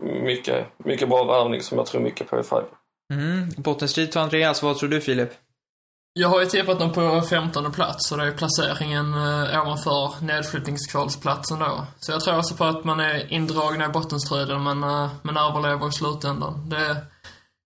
mycket, 0.03 0.67
mycket 0.77 1.09
bra 1.09 1.25
värvning 1.25 1.63
som 1.63 1.79
jag 1.79 1.87
tror 1.87 2.01
mycket 2.01 2.31
på 2.31 2.41
i 2.41 2.43
Freiburg. 2.43 2.71
Mm. 3.15 3.49
Bottenstrid 3.57 4.13
för 4.13 4.21
Andreas, 4.21 4.63
vad 4.63 4.79
tror 4.79 4.89
du 4.89 5.01
Filip? 5.01 5.31
Jag 6.21 6.29
har 6.29 6.41
ju 6.41 6.47
tippat 6.47 6.79
dem 6.79 6.93
på 6.93 7.23
15 7.23 7.73
plats 7.73 8.13
och 8.13 8.19
det 8.19 8.27
är 8.27 8.33
placeringen 8.33 9.15
eh, 9.15 9.63
ovanför 9.63 10.25
nedflyttningskvalsplatsen 10.25 11.59
då. 11.59 11.87
Så 12.01 12.13
jag 12.13 12.21
tror 12.21 12.35
alltså 12.35 12.55
på 12.55 12.65
att 12.65 12.85
man 12.85 13.01
är 13.01 13.33
indragna 13.33 13.85
i 13.85 13.89
bottenstriden 13.89 14.63
men, 14.63 14.85
eh, 14.85 15.11
men 15.23 15.37
överlever 15.37 15.89
i 15.89 15.93
slutändan. 15.93 16.69
Det, 16.69 16.97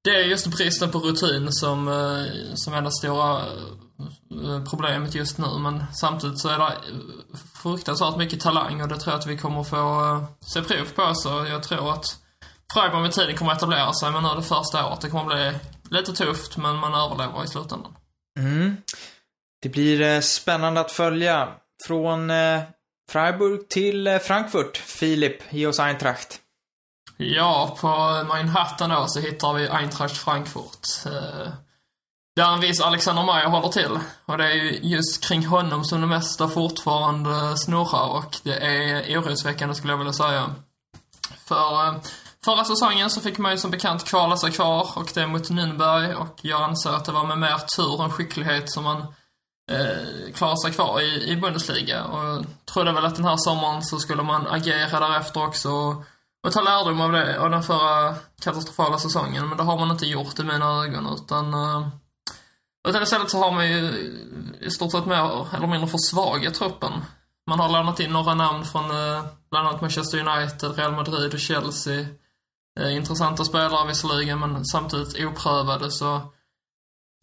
det 0.04 0.10
är 0.10 0.24
just 0.24 0.46
bristen 0.46 0.90
på 0.90 0.98
rutin 0.98 1.52
som, 1.52 1.88
eh, 1.88 2.54
som 2.54 2.74
är 2.74 2.82
det 2.82 2.92
stora 2.92 3.36
eh, 4.44 4.64
problemet 4.70 5.14
just 5.14 5.38
nu. 5.38 5.58
Men 5.58 5.84
samtidigt 5.92 6.38
så 6.38 6.48
är 6.48 6.58
det 6.58 6.64
eh, 6.64 6.72
fruktansvärt 7.62 8.16
mycket 8.16 8.40
talang 8.40 8.82
och 8.82 8.88
det 8.88 8.96
tror 8.96 9.12
jag 9.12 9.18
att 9.18 9.26
vi 9.26 9.38
kommer 9.38 9.64
få 9.64 9.76
eh, 9.76 10.24
se 10.40 10.62
prov 10.62 10.84
på. 10.94 11.14
Så 11.14 11.28
jag 11.28 11.62
tror 11.62 11.92
att 11.92 12.16
Freiburg 12.74 13.02
med 13.02 13.12
tiden 13.12 13.36
kommer 13.36 13.52
att 13.52 13.58
etablera 13.58 13.92
sig, 13.92 14.12
men 14.12 14.22
nu 14.22 14.28
det 14.36 14.42
första 14.42 14.86
året. 14.86 15.00
Det 15.00 15.10
kommer 15.10 15.34
bli 15.34 15.58
lite 15.98 16.12
tufft, 16.12 16.56
men 16.56 16.76
man 16.76 16.94
överlever 16.94 17.44
i 17.44 17.48
slutändan. 17.48 17.92
Mm. 18.38 18.76
Det 19.62 19.68
blir 19.68 20.00
eh, 20.00 20.20
spännande 20.20 20.80
att 20.80 20.92
följa. 20.92 21.48
Från 21.86 22.30
eh, 22.30 22.60
Freiburg 23.10 23.68
till 23.68 24.06
eh, 24.06 24.18
Frankfurt. 24.18 24.76
Filip, 24.76 25.52
ge 25.52 25.66
oss 25.66 25.80
Eintracht. 25.80 26.38
Ja, 27.16 27.76
på 27.80 27.88
Manhattan 28.28 28.90
då 28.90 29.04
så 29.08 29.20
hittar 29.20 29.52
vi 29.52 29.68
Eintracht 29.68 30.16
Frankfurt. 30.16 30.88
där 32.36 32.52
en 32.52 32.60
viss 32.60 32.80
Alexander 32.80 33.24
Meyer 33.24 33.48
håller 33.48 33.68
till. 33.68 33.98
Och 34.24 34.38
det 34.38 34.44
är 34.44 34.54
ju 34.54 34.78
just 34.82 35.24
kring 35.24 35.46
honom 35.46 35.84
som 35.84 36.00
det 36.00 36.06
mesta 36.06 36.48
fortfarande 36.48 37.56
snurrar 37.58 38.08
och 38.08 38.36
det 38.42 38.56
är 38.56 39.18
orosväckande 39.18 39.74
skulle 39.74 39.92
jag 39.92 39.98
vilja 39.98 40.12
säga. 40.12 40.54
För 41.44 41.86
eh, 41.86 41.94
förra 42.44 42.64
säsongen 42.64 43.10
så 43.10 43.20
fick 43.20 43.38
man 43.38 43.52
ju 43.52 43.58
som 43.58 43.70
bekant 43.70 44.04
kvala 44.04 44.36
sig 44.36 44.52
kvar 44.52 44.88
och 44.96 45.10
det 45.14 45.26
mot 45.26 45.50
Nürnberg 45.50 46.14
och 46.14 46.38
jag 46.42 46.62
anser 46.62 46.90
att 46.90 47.04
det 47.04 47.12
var 47.12 47.26
med 47.26 47.38
mer 47.38 47.58
tur 47.76 48.04
än 48.04 48.10
skicklighet 48.10 48.72
som 48.72 48.84
man 48.84 49.00
eh, 49.70 50.32
klarade 50.34 50.60
sig 50.60 50.72
kvar 50.72 51.00
i, 51.00 51.30
i 51.30 51.36
Bundesliga. 51.36 52.04
Och 52.04 52.24
jag 52.24 52.46
trodde 52.72 52.92
väl 52.92 53.04
att 53.04 53.16
den 53.16 53.24
här 53.24 53.36
sommaren 53.36 53.82
så 53.82 53.98
skulle 53.98 54.22
man 54.22 54.46
agera 54.46 55.00
därefter 55.00 55.46
också 55.46 55.70
och, 55.70 56.04
och 56.46 56.52
ta 56.52 56.60
lärdom 56.60 57.00
av 57.00 57.12
det, 57.12 57.40
av 57.40 57.50
den 57.50 57.62
förra 57.62 58.14
katastrofala 58.42 58.98
säsongen. 58.98 59.48
Men 59.48 59.58
det 59.58 59.64
har 59.64 59.78
man 59.78 59.90
inte 59.90 60.06
gjort 60.06 60.38
i 60.38 60.44
mina 60.44 60.84
ögon 60.84 61.06
utan 61.14 61.54
eh, 61.54 61.88
utan 62.88 63.02
istället 63.02 63.30
så 63.30 63.38
har 63.38 63.52
man 63.52 63.68
ju 63.68 63.78
i 64.60 64.70
stort 64.70 64.92
sett 64.92 65.06
mer 65.06 65.46
eller 65.56 65.66
mindre 65.66 65.88
försvagat 65.88 66.54
truppen. 66.54 66.92
Man 67.46 67.60
har 67.60 67.68
lämnat 67.68 68.00
in 68.00 68.12
några 68.12 68.34
namn 68.34 68.64
från 68.64 68.84
eh, 68.84 69.24
bland 69.50 69.68
annat 69.68 69.80
Manchester 69.80 70.18
United, 70.18 70.76
Real 70.76 70.92
Madrid 70.92 71.34
och 71.34 71.40
Chelsea. 71.40 72.06
Eh, 72.80 72.96
intressanta 72.96 73.44
spelare 73.44 73.88
visserligen, 73.88 74.40
men 74.40 74.64
samtidigt 74.64 75.26
oprövade 75.26 75.90
så... 75.90 76.20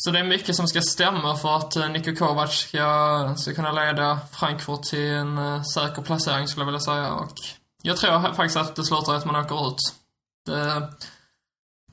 Så 0.01 0.11
det 0.11 0.19
är 0.19 0.23
mycket 0.23 0.55
som 0.55 0.67
ska 0.67 0.81
stämma 0.81 1.35
för 1.35 1.55
att 1.55 1.75
eh, 1.75 1.89
Niko 1.89 2.15
Kovac 2.15 2.51
ska, 2.51 3.33
ska 3.37 3.53
kunna 3.53 3.71
leda 3.71 4.19
Frankfurt 4.31 4.83
till 4.83 5.11
en 5.11 5.37
eh, 5.37 5.61
säker 5.61 6.01
placering 6.01 6.47
skulle 6.47 6.61
jag 6.61 6.65
vilja 6.65 6.79
säga. 6.79 7.13
Och 7.13 7.33
jag 7.81 7.97
tror 7.97 8.33
faktiskt 8.33 8.57
att 8.57 8.75
det 8.75 8.83
slutar 8.83 9.15
att 9.15 9.25
man 9.25 9.35
åker 9.35 9.67
ut. 9.67 9.77
Det, 10.45 10.89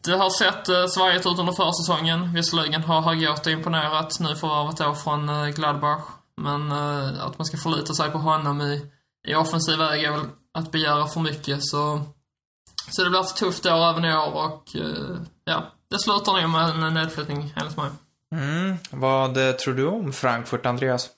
det 0.05 0.17
har 0.17 0.31
sett 0.31 0.91
svajigt 0.93 1.27
ut 1.27 1.39
under 1.39 1.53
försäsongen. 1.53 2.35
Visserligen 2.35 2.83
har 2.83 3.01
Hagota 3.01 3.51
imponerat 3.51 4.21
nu 4.21 4.37
förvärvet 4.37 4.77
då 4.77 4.95
från 4.95 5.53
Gladbach. 5.53 6.05
Men 6.37 6.73
att 6.73 7.39
man 7.39 7.45
ska 7.45 7.57
förlita 7.57 7.95
sig 7.95 8.11
på 8.11 8.19
honom 8.19 8.61
i, 8.61 8.87
i 9.29 9.35
offensiv 9.35 9.79
väg 9.79 10.05
är 10.05 10.11
väl 10.11 10.27
att 10.55 10.73
begära 10.73 11.07
för 11.07 11.21
mycket. 11.21 11.65
Så, 11.65 12.03
så 12.90 13.05
det 13.05 13.11
blir 13.11 13.21
ett 13.21 13.37
tufft 13.37 13.66
år 13.66 13.90
även 13.90 14.05
i 14.05 14.16
år 14.16 14.33
och 14.33 14.76
eh, 14.76 15.16
ja, 15.45 15.62
det 15.90 15.99
slutar 15.99 16.33
nog 16.33 16.50
med 16.50 16.87
en 16.87 16.95
nedflyttning 16.95 17.55
enligt 17.57 17.76
mig. 17.76 17.90
Mm. 18.33 18.76
Vad 18.90 19.49
eh, 19.49 19.55
tror 19.55 19.75
du 19.75 19.87
om 19.87 20.12
Frankfurt, 20.12 20.66
Andreas? 20.66 21.11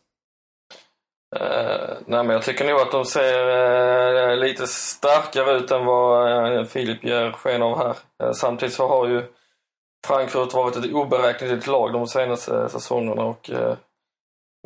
Uh, 1.36 1.96
nej, 2.06 2.24
men 2.24 2.30
jag 2.30 2.42
tycker 2.42 2.64
nog 2.64 2.80
att 2.80 2.92
de 2.92 3.04
ser 3.04 3.48
uh, 4.30 4.36
lite 4.36 4.66
starkare 4.66 5.56
ut 5.56 5.70
än 5.70 5.84
vad 5.84 6.52
uh, 6.58 6.64
Filip 6.64 7.04
ger 7.04 7.32
sken 7.32 7.62
av 7.62 7.78
här. 7.78 8.32
samtidigt 8.32 8.74
så 8.74 8.88
har 8.88 9.08
ju 9.08 9.22
Frankfurt 10.06 10.54
varit 10.54 10.76
ett 10.76 10.92
oberäkneligt 10.92 11.66
lag 11.66 11.92
de 11.92 12.06
senaste 12.06 12.68
säsongerna 12.68 13.22
och 13.22 13.50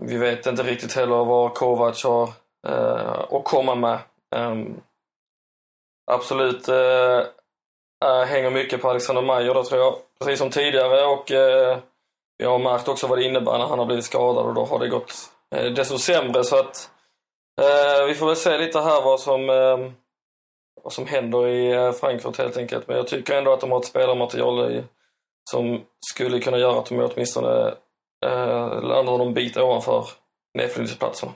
vi 0.03 0.17
vet 0.17 0.47
inte 0.47 0.63
riktigt 0.63 0.93
heller 0.93 1.25
vad 1.25 1.55
Kovac 1.55 2.05
har 2.05 2.33
att 3.37 3.45
komma 3.45 3.75
med. 3.75 3.99
Um, 4.37 4.81
absolut 6.15 6.69
eh, 6.69 7.19
eh, 8.05 8.25
hänger 8.27 8.51
mycket 8.51 8.83
på 8.83 8.91
Alexander 8.91 9.23
Meyer 9.23 9.55
då 9.55 9.65
tror 9.65 9.81
jag, 9.81 9.95
precis 10.21 10.39
som 10.39 10.51
tidigare 10.51 11.05
och 11.05 11.33
eh, 11.33 11.79
jag 12.37 12.51
har 12.51 12.59
märkt 12.59 12.89
också 12.89 13.07
vad 13.07 13.19
det 13.19 13.25
innebär 13.25 13.59
när 13.59 13.67
han 13.67 13.79
har 13.79 13.87
blivit 13.87 14.05
skadad 14.05 14.47
och 14.47 14.55
då 14.55 14.65
har 14.65 14.79
det 14.79 14.89
gått 14.89 15.33
Eh, 15.53 15.73
desto 15.73 15.99
sämre. 15.99 16.45
Så 16.45 16.57
att 16.57 16.91
eh, 17.61 18.07
vi 18.07 18.15
får 18.15 18.27
väl 18.27 18.37
se 18.37 18.59
lite 18.59 18.81
här 18.81 19.03
vad 19.03 19.21
som, 19.21 19.51
eh, 19.51 19.79
vad 20.83 20.93
som 20.93 21.07
händer 21.07 21.49
i 21.49 21.93
Frankfurt 21.93 22.39
helt 22.39 22.57
enkelt. 22.57 22.89
Men 22.89 22.97
jag 22.97 23.07
tycker 23.07 23.39
ändå 23.39 23.53
att 23.53 23.61
de 23.61 23.71
har 23.71 23.79
ett 23.79 23.87
spelarmaterial 23.87 24.73
i, 24.73 24.85
som 25.51 25.81
skulle 26.13 26.41
kunna 26.41 26.59
göra 26.59 26.79
att 26.79 26.87
de 26.87 27.01
åtminstone 27.01 27.75
eh, 28.25 28.83
landar 28.83 29.19
någon 29.19 29.35
bit 29.35 29.57
ovanför 29.57 30.07
nedflyttningsplatserna. 30.59 31.33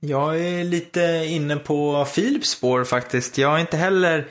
Jag 0.00 0.40
är 0.40 0.64
lite 0.64 1.24
inne 1.26 1.56
på 1.56 2.06
Philips 2.14 2.50
spår 2.50 2.84
faktiskt. 2.84 3.38
Jag 3.38 3.54
är 3.54 3.58
inte 3.58 3.76
heller 3.76 4.28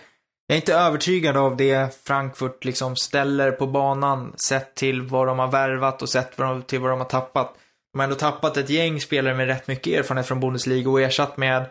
jag 0.47 0.55
är 0.55 0.61
inte 0.61 0.73
övertygad 0.73 1.37
av 1.37 1.57
det 1.57 1.99
Frankfurt 2.03 2.65
liksom 2.65 2.95
ställer 2.95 3.51
på 3.51 3.67
banan 3.67 4.33
sett 4.47 4.75
till 4.75 5.01
vad 5.01 5.27
de 5.27 5.39
har 5.39 5.51
värvat 5.51 6.01
och 6.01 6.09
sett 6.09 6.35
till 6.67 6.79
vad 6.79 6.91
de 6.91 6.99
har 6.99 7.05
tappat. 7.05 7.55
De 7.93 7.99
har 7.99 8.03
ändå 8.03 8.15
tappat 8.15 8.57
ett 8.57 8.69
gäng 8.69 9.01
spelare 9.01 9.35
med 9.35 9.47
rätt 9.47 9.67
mycket 9.67 9.99
erfarenhet 9.99 10.27
från 10.27 10.39
Bundesliga 10.39 10.89
och 10.89 11.01
ersatt 11.01 11.37
med 11.37 11.65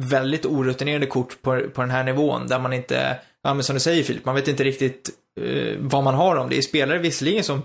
väldigt 0.00 0.46
orutinerade 0.46 1.06
kort 1.06 1.42
på, 1.42 1.60
på 1.74 1.80
den 1.80 1.90
här 1.90 2.04
nivån 2.04 2.46
där 2.46 2.58
man 2.58 2.72
inte, 2.72 3.18
ja 3.42 3.54
men 3.54 3.64
som 3.64 3.74
du 3.74 3.80
säger 3.80 4.02
Filip, 4.02 4.24
man 4.24 4.34
vet 4.34 4.48
inte 4.48 4.64
riktigt 4.64 5.10
uh, 5.40 5.76
vad 5.80 6.04
man 6.04 6.14
har 6.14 6.36
om. 6.36 6.48
Det 6.48 6.58
är 6.58 6.62
spelare 6.62 6.98
visserligen 6.98 7.44
som 7.44 7.62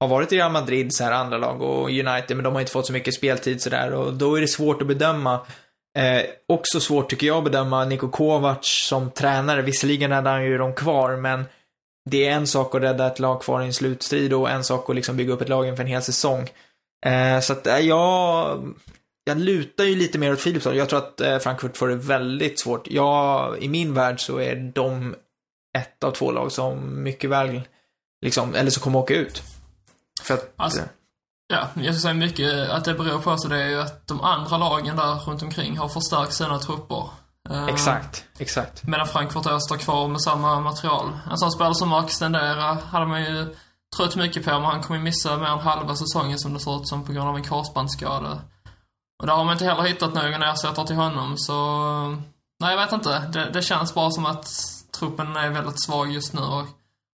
har 0.00 0.08
varit 0.08 0.32
i 0.32 0.36
Real 0.36 0.52
Madrid, 0.52 0.94
så 0.94 1.04
här 1.04 1.12
andra 1.12 1.38
lag 1.38 1.62
och 1.62 1.90
United, 1.90 2.36
men 2.36 2.44
de 2.44 2.52
har 2.52 2.60
inte 2.60 2.72
fått 2.72 2.86
så 2.86 2.92
mycket 2.92 3.14
speltid 3.14 3.62
sådär 3.62 3.92
och 3.92 4.14
då 4.14 4.34
är 4.34 4.40
det 4.40 4.48
svårt 4.48 4.82
att 4.82 4.88
bedöma. 4.88 5.40
Eh, 5.98 6.22
också 6.48 6.80
svårt 6.80 7.10
tycker 7.10 7.26
jag 7.26 7.38
att 7.38 7.44
bedöma 7.44 7.84
Niko 7.84 8.08
Kovac 8.08 8.58
som 8.62 9.10
tränare. 9.10 9.62
Visserligen 9.62 10.12
hade 10.12 10.30
han 10.30 10.44
ju 10.44 10.58
dem 10.58 10.74
kvar, 10.74 11.16
men 11.16 11.44
det 12.10 12.26
är 12.26 12.30
en 12.30 12.46
sak 12.46 12.74
att 12.74 12.82
rädda 12.82 13.06
ett 13.06 13.18
lag 13.18 13.42
kvar 13.42 13.62
i 13.62 13.66
en 13.66 13.72
slutstrid 13.72 14.32
och 14.32 14.50
en 14.50 14.64
sak 14.64 14.90
att 14.90 14.96
liksom 14.96 15.16
bygga 15.16 15.32
upp 15.32 15.42
ett 15.42 15.48
lag 15.48 15.68
inför 15.68 15.82
en 15.82 15.88
hel 15.88 16.02
säsong. 16.02 16.48
Eh, 17.06 17.40
så 17.40 17.52
att 17.52 17.66
eh, 17.66 17.78
jag, 17.78 18.74
jag 19.24 19.38
lutar 19.38 19.84
ju 19.84 19.96
lite 19.96 20.18
mer 20.18 20.32
åt 20.32 20.44
Philipsson. 20.44 20.76
Jag 20.76 20.88
tror 20.88 20.98
att 20.98 21.20
eh, 21.20 21.38
Frankfurt 21.38 21.76
får 21.76 21.88
det 21.88 21.94
väldigt 21.94 22.60
svårt. 22.60 22.86
Jag, 22.90 23.56
i 23.62 23.68
min 23.68 23.94
värld 23.94 24.20
så 24.20 24.40
är 24.40 24.72
de 24.74 25.14
ett 25.78 26.04
av 26.04 26.10
två 26.10 26.32
lag 26.32 26.52
som 26.52 27.02
mycket 27.02 27.30
väl, 27.30 27.60
liksom, 28.24 28.54
eller 28.54 28.70
som 28.70 28.82
kommer 28.82 28.98
åka 28.98 29.14
ut. 29.14 29.42
För 30.22 30.34
att, 30.34 30.54
alltså, 30.56 30.80
ja, 31.52 31.68
jag 31.74 31.94
ska 31.94 32.00
säga 32.00 32.14
mycket 32.14 32.70
att 32.70 32.84
det 32.84 32.94
beror 32.94 33.18
på 33.18 33.36
så 33.38 33.48
det 33.48 33.62
är 33.62 33.68
ju 33.68 33.80
att 33.80 34.06
de 34.06 34.20
andra 34.20 34.58
lagen 34.58 34.96
där 34.96 35.14
runt 35.14 35.42
omkring 35.42 35.78
har 35.78 35.88
förstärkt 35.88 36.34
sina 36.34 36.58
trupper. 36.58 37.08
Exakt, 37.68 38.24
exakt. 38.38 38.86
Medan 38.86 39.06
Frankfurt 39.06 39.62
står 39.62 39.76
kvar 39.76 40.08
med 40.08 40.22
samma 40.22 40.60
material. 40.60 41.18
En 41.30 41.38
sån 41.38 41.52
spelare 41.52 41.74
som 41.74 41.88
Mark 41.88 42.10
Stendera 42.10 42.78
hade 42.90 43.06
man 43.06 43.22
ju 43.24 43.54
trött 43.96 44.16
mycket 44.16 44.44
på, 44.44 44.50
men 44.50 44.64
han 44.64 44.82
kommer 44.82 45.00
missa 45.00 45.36
mer 45.36 45.46
än 45.46 45.58
halva 45.58 45.96
säsongen 45.96 46.38
som 46.38 46.54
det 46.54 46.60
ser 46.60 46.76
ut 46.76 46.88
som 46.88 47.04
på 47.04 47.12
grund 47.12 47.28
av 47.28 47.36
en 47.36 47.44
korsbandsskada. 47.44 48.42
Och 49.20 49.26
där 49.26 49.34
har 49.34 49.44
man 49.44 49.52
inte 49.52 49.64
heller 49.64 49.82
hittat 49.82 50.14
någon 50.14 50.42
ersättare 50.42 50.86
till 50.86 50.96
honom, 50.96 51.38
så... 51.38 51.54
Nej, 52.60 52.70
jag 52.70 52.76
vet 52.76 52.92
inte. 52.92 53.18
Det, 53.18 53.50
det 53.50 53.62
känns 53.62 53.94
bara 53.94 54.10
som 54.10 54.26
att 54.26 54.48
truppen 54.98 55.36
är 55.36 55.50
väldigt 55.50 55.84
svag 55.84 56.10
just 56.10 56.32
nu 56.32 56.40
och, 56.40 56.66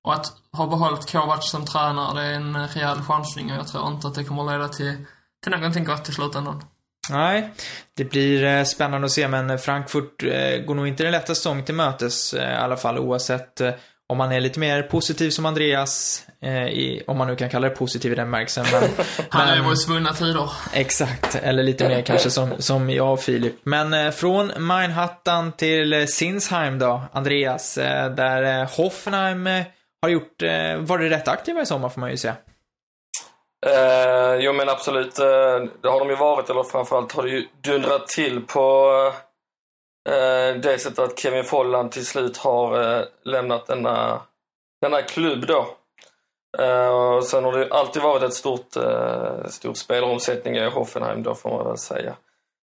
och 0.07 0.15
att 0.15 0.33
ha 0.53 0.67
behållit 0.67 1.13
Kovac 1.13 1.51
som 1.51 1.65
tränare, 1.65 2.21
det 2.21 2.27
är 2.27 2.35
en 2.35 2.69
rejäl 2.69 3.03
chansning 3.03 3.53
och 3.53 3.59
jag 3.59 3.69
tror 3.69 3.89
inte 3.89 4.07
att 4.09 4.15
det 4.15 4.25
kommer 4.25 4.53
leda 4.53 4.69
till, 4.69 4.95
till 5.43 5.53
någonting 5.53 5.85
gott 5.85 6.09
i 6.09 6.13
slutändan. 6.13 6.65
Nej, 7.11 7.53
det 7.97 8.05
blir 8.05 8.45
eh, 8.45 8.65
spännande 8.65 9.05
att 9.05 9.13
se, 9.13 9.29
men 9.29 9.59
Frankfurt 9.59 10.23
eh, 10.23 10.65
går 10.67 10.75
nog 10.75 10.89
inte 10.89 11.03
den 11.03 11.13
lätta 11.13 11.35
säsong 11.35 11.65
till 11.65 11.75
mötes 11.75 12.35
eh, 12.35 12.53
i 12.53 12.57
alla 12.57 12.77
fall, 12.77 12.99
oavsett 12.99 13.61
om 14.09 14.19
man 14.19 14.33
är 14.33 14.41
lite 14.41 14.61
mer 14.61 14.83
positiv 14.83 15.31
som 15.31 15.47
Andreas, 15.47 16.23
eh, 16.43 16.67
i, 16.67 17.03
om 17.07 17.19
man 17.19 17.29
nu 17.29 17.37
kan 17.37 17.51
kalla 17.51 17.69
det 17.69 17.75
positiv 17.75 18.13
i 18.13 18.15
den 18.15 18.31
märkelsen. 18.31 18.65
Han 19.29 19.49
är 19.49 19.63
vår 19.63 19.75
svunna 19.75 20.13
tider. 20.13 20.51
Exakt, 20.73 21.35
eller 21.35 21.63
lite 21.63 21.89
mer 21.89 22.03
kanske 22.03 22.31
som, 22.31 22.55
som 22.59 22.91
jag 22.91 23.13
och 23.13 23.21
Filip. 23.21 23.55
Men 23.63 23.95
eh, 23.95 24.11
från 24.11 24.47
Meinhattan 24.59 25.53
till 25.53 26.09
Sinsheim 26.09 26.79
då, 26.79 27.03
Andreas, 27.13 27.79
eh, 27.79 28.15
där 28.15 28.65
Hoffenheim 28.65 29.49
har 30.07 30.11
gjort, 30.11 30.43
eh, 30.43 30.77
varit 30.77 31.13
rätt 31.13 31.29
aktiva 31.29 31.61
i 31.61 31.67
sommar 31.67 31.89
får 31.89 32.01
man 32.01 32.11
ju 32.11 32.17
säga. 32.17 32.37
Eh, 33.67 34.35
jo 34.35 34.53
men 34.53 34.69
absolut, 34.69 35.19
eh, 35.19 35.65
det 35.83 35.89
har 35.89 35.99
de 35.99 36.09
ju 36.09 36.17
varit, 36.17 36.51
eller 36.51 36.63
framförallt 36.63 37.13
har 37.13 37.23
det 37.23 37.31
ju 37.31 37.47
dundrat 37.63 38.09
till 38.09 38.47
på 38.47 38.93
Eh, 40.07 40.55
det 40.55 40.79
sättet 40.79 40.99
att 40.99 41.19
Kevin 41.19 41.45
Folland 41.45 41.93
till 41.93 42.07
slut 42.07 42.37
har 42.37 42.83
eh, 42.83 43.05
lämnat 43.25 43.67
denna, 43.67 44.21
denna 44.83 45.03
klubb 45.03 45.47
då. 45.47 45.67
Eh, 46.59 47.21
sen 47.21 47.45
har 47.45 47.53
det 47.53 47.69
alltid 47.71 48.03
varit 48.03 48.23
ett 48.23 48.35
stort, 48.35 48.77
eh, 48.77 49.45
stort 49.47 49.77
spelaromsättning 49.77 50.57
i 50.57 50.69
Hoffenheim 50.69 51.23
då 51.23 51.35
får 51.35 51.51
man 51.51 51.67
väl 51.67 51.79
säga. 51.79 52.17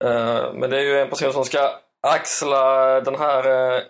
Eh, 0.04 0.52
men 0.54 0.70
det 0.70 0.76
är 0.76 0.82
ju 0.82 1.00
en 1.00 1.10
person 1.10 1.32
som 1.32 1.44
ska 1.44 1.70
axla 2.06 3.00
den 3.00 3.14
här, 3.14 3.74
eh, 3.74 3.82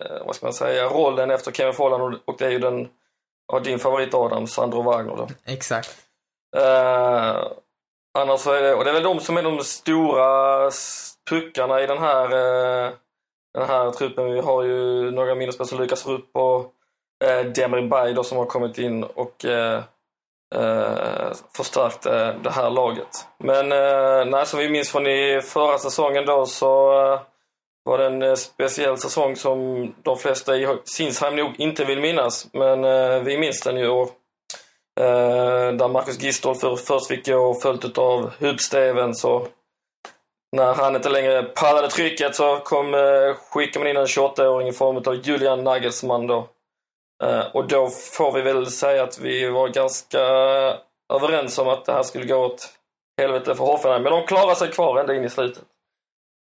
eh, 0.00 0.26
vad 0.26 0.36
ska 0.36 0.46
man 0.46 0.52
säga, 0.52 0.88
rollen 0.88 1.30
efter 1.30 1.52
Kevin 1.52 1.74
Folland 1.74 2.20
och 2.24 2.34
det 2.38 2.46
är 2.46 2.50
ju 2.50 2.58
den, 2.58 2.88
ja, 3.52 3.60
din 3.60 3.78
favorit 3.78 4.14
Adam, 4.14 4.46
Sandro 4.46 4.82
Wagner 4.82 5.16
då. 5.16 5.28
Exakt. 5.44 5.96
Eh, 6.56 7.46
annars 8.18 8.40
så 8.40 8.52
är 8.52 8.62
det, 8.62 8.74
och 8.74 8.84
det 8.84 8.90
är 8.90 8.94
väl 8.94 9.02
de 9.02 9.20
som 9.20 9.36
är 9.36 9.42
de 9.42 9.60
stora 9.64 10.70
puckarna 11.30 11.82
i 11.82 11.86
den 11.86 11.98
här, 11.98 12.24
eh, 12.24 12.90
den 13.54 13.68
här 13.68 13.90
truppen. 13.90 14.32
Vi 14.32 14.40
har 14.40 14.62
ju 14.62 15.10
några 15.10 15.34
minnesspelare 15.34 15.68
som 15.68 15.78
Lukas 15.78 16.06
Rupp 16.06 16.36
och 16.36 16.72
eh, 17.24 17.46
Demir 17.46 17.88
Bay 17.88 18.12
då, 18.12 18.24
som 18.24 18.38
har 18.38 18.46
kommit 18.46 18.78
in 18.78 19.04
och 19.04 19.44
eh, 19.44 19.82
eh, 20.54 21.32
förstärkt 21.56 22.06
eh, 22.06 22.34
det 22.42 22.50
här 22.50 22.70
laget. 22.70 23.26
Men 23.38 23.72
eh, 23.72 24.24
nej, 24.24 24.46
som 24.46 24.58
vi 24.58 24.68
minns 24.68 24.90
från 24.90 25.06
i 25.06 25.40
förra 25.42 25.78
säsongen 25.78 26.26
då 26.26 26.46
så 26.46 27.02
eh, 27.12 27.20
var 27.84 27.98
det 27.98 28.06
en 28.06 28.22
eh, 28.22 28.34
speciell 28.34 28.98
säsong 28.98 29.36
som 29.36 29.88
de 30.02 30.18
flesta 30.18 30.56
i 30.56 30.76
Sinsheim 30.84 31.36
nog 31.36 31.52
inte 31.58 31.84
vill 31.84 32.00
minnas. 32.00 32.48
Men 32.52 32.84
eh, 32.84 33.22
vi 33.22 33.38
minns 33.38 33.60
den 33.60 33.76
ju 33.76 33.88
och 33.88 34.10
Eh, 35.00 35.72
där 35.72 35.88
Marcus 35.88 36.22
Gistol 36.22 36.54
för, 36.54 36.76
först 36.76 37.06
fick 37.06 37.26
gå 37.26 37.54
följt 37.54 37.98
av 37.98 38.30
Hub 38.38 38.60
Stevens 38.60 39.24
och 39.24 39.48
när 40.56 40.74
han 40.74 40.96
inte 40.96 41.08
längre 41.08 41.42
pallade 41.42 41.88
trycket 41.88 42.34
så 42.34 42.56
kom, 42.56 42.94
eh, 42.94 43.34
skickade 43.50 43.78
man 43.78 43.90
in 43.90 43.96
en 43.96 44.06
28-åring 44.06 44.68
i 44.68 44.72
form 44.72 44.96
av 44.96 45.14
Julian 45.14 45.64
Nagelsmann 45.64 46.26
då. 46.26 46.48
Eh, 47.24 47.46
och 47.52 47.68
då 47.68 47.88
får 47.88 48.32
vi 48.32 48.40
väl 48.40 48.66
säga 48.66 49.02
att 49.02 49.18
vi 49.18 49.48
var 49.48 49.68
ganska 49.68 50.20
överens 51.14 51.58
om 51.58 51.68
att 51.68 51.84
det 51.84 51.92
här 51.92 52.02
skulle 52.02 52.26
gå 52.26 52.36
åt 52.36 52.68
helvete 53.20 53.54
för 53.54 53.64
Hoffenheim. 53.64 54.02
Men 54.02 54.12
de 54.12 54.26
klarade 54.26 54.56
sig 54.56 54.70
kvar 54.70 55.00
ända 55.00 55.14
in 55.14 55.24
i 55.24 55.30
slutet. 55.30 55.62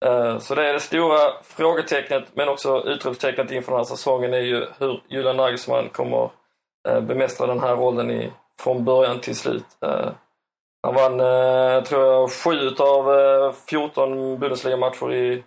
Eh, 0.02 0.38
så 0.38 0.54
det 0.54 0.68
är 0.68 0.72
det 0.72 0.80
stora 0.80 1.18
frågetecknet, 1.42 2.24
men 2.34 2.48
också 2.48 2.82
utropstecknet 2.86 3.50
inför 3.50 3.72
den 3.72 3.78
här 3.78 3.84
säsongen 3.84 4.34
är 4.34 4.40
ju 4.40 4.66
hur 4.78 5.02
Julian 5.08 5.36
Nagelsmann 5.36 5.88
kommer 5.88 6.30
eh, 6.88 7.00
bemästra 7.00 7.46
den 7.46 7.60
här 7.60 7.76
rollen 7.76 8.10
i, 8.10 8.32
från 8.60 8.84
början 8.84 9.20
till 9.20 9.36
slut. 9.36 9.66
Eh, 9.80 10.10
han 10.82 10.94
vann, 10.94 11.18
tror 11.84 12.04
jag, 12.04 12.30
sju 12.30 12.74
av 12.78 13.52
14 13.52 14.38
Bundesliga-matcher 14.38 15.12
i, 15.12 15.44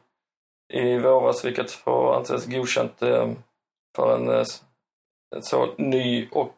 i 0.74 0.98
våras, 0.98 1.46
vilket 1.46 1.72
får 1.72 2.16
anses 2.16 2.46
godkänt 2.46 2.94
för 3.96 4.16
en, 4.16 4.46
så 5.42 5.68
ny 5.78 6.28
och 6.32 6.56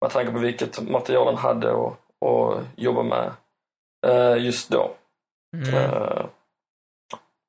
med 0.00 0.10
tanke 0.10 0.32
på 0.32 0.38
vilket 0.38 0.90
material 0.90 1.26
han 1.26 1.36
hade 1.36 1.70
att, 1.70 2.26
att 2.28 2.62
jobba 2.76 3.02
med 3.02 3.32
just 4.42 4.70
då. 4.70 4.90
Mm. 5.56 6.26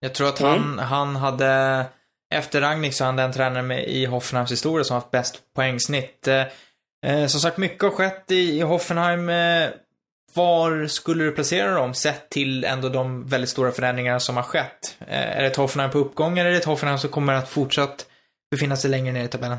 Jag 0.03 0.13
tror 0.13 0.27
att 0.27 0.39
han, 0.39 0.57
mm. 0.57 0.77
han 0.77 1.15
hade, 1.15 1.85
efter 2.33 2.61
Ragnik 2.61 2.93
så 2.93 3.05
hade 3.05 3.23
en 3.23 3.33
tränare 3.33 3.63
med 3.63 3.87
i 3.87 4.05
Hoffenheims 4.05 4.51
historia 4.51 4.83
som 4.83 4.93
haft 4.93 5.11
bäst 5.11 5.41
poängsnitt. 5.55 6.27
Eh, 6.27 6.45
eh, 7.05 7.27
som 7.27 7.39
sagt, 7.39 7.57
mycket 7.57 7.83
har 7.83 7.91
skett 7.91 8.31
i, 8.31 8.57
i 8.57 8.61
Hoffenheim. 8.61 9.29
Eh, 9.29 9.69
var 10.33 10.87
skulle 10.87 11.23
du 11.23 11.31
placera 11.31 11.73
dem 11.73 11.93
sett 11.93 12.29
till 12.29 12.63
ändå 12.63 12.89
de 12.89 13.27
väldigt 13.27 13.49
stora 13.49 13.71
förändringarna 13.71 14.19
som 14.19 14.35
har 14.35 14.43
skett? 14.43 14.97
Eh, 14.99 15.37
är 15.37 15.41
det 15.41 15.47
ett 15.47 15.55
Hoffenheim 15.55 15.91
på 15.91 15.97
uppgång 15.97 16.39
eller 16.39 16.49
är 16.49 16.53
det 16.53 16.59
ett 16.59 16.65
Hoffenheim 16.65 16.97
som 16.97 17.09
kommer 17.09 17.33
att 17.33 17.49
fortsatt 17.49 18.05
befinna 18.51 18.75
sig 18.75 18.91
längre 18.91 19.13
ner 19.13 19.23
i 19.23 19.27
tabellen? 19.27 19.57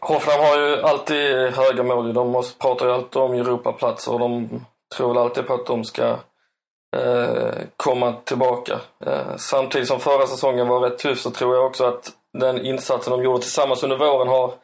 Hoffenheim 0.00 0.44
har 0.44 0.58
ju 0.58 0.82
alltid 0.82 1.36
höga 1.36 1.82
mål. 1.82 2.14
De 2.14 2.44
pratar 2.60 2.86
ju 2.86 2.92
alltid 2.92 3.22
om 3.22 3.32
Europaplatser 3.32 4.12
och 4.12 4.18
de 4.18 4.64
tror 4.96 5.08
väl 5.08 5.22
alltid 5.22 5.46
på 5.46 5.54
att 5.54 5.66
de 5.66 5.84
ska 5.84 6.18
Eh, 6.94 7.54
komma 7.76 8.14
tillbaka. 8.24 8.80
Eh, 9.06 9.36
samtidigt 9.36 9.88
som 9.88 10.00
förra 10.00 10.26
säsongen 10.26 10.68
var 10.68 10.80
rätt 10.80 10.98
tuff 10.98 11.20
så 11.20 11.30
tror 11.30 11.54
jag 11.54 11.66
också 11.66 11.84
att 11.84 12.12
den 12.38 12.66
insatsen 12.66 13.10
de 13.10 13.22
gjorde 13.22 13.40
tillsammans 13.40 13.82
under 13.82 13.96
våren 13.96 14.28
har 14.28 14.54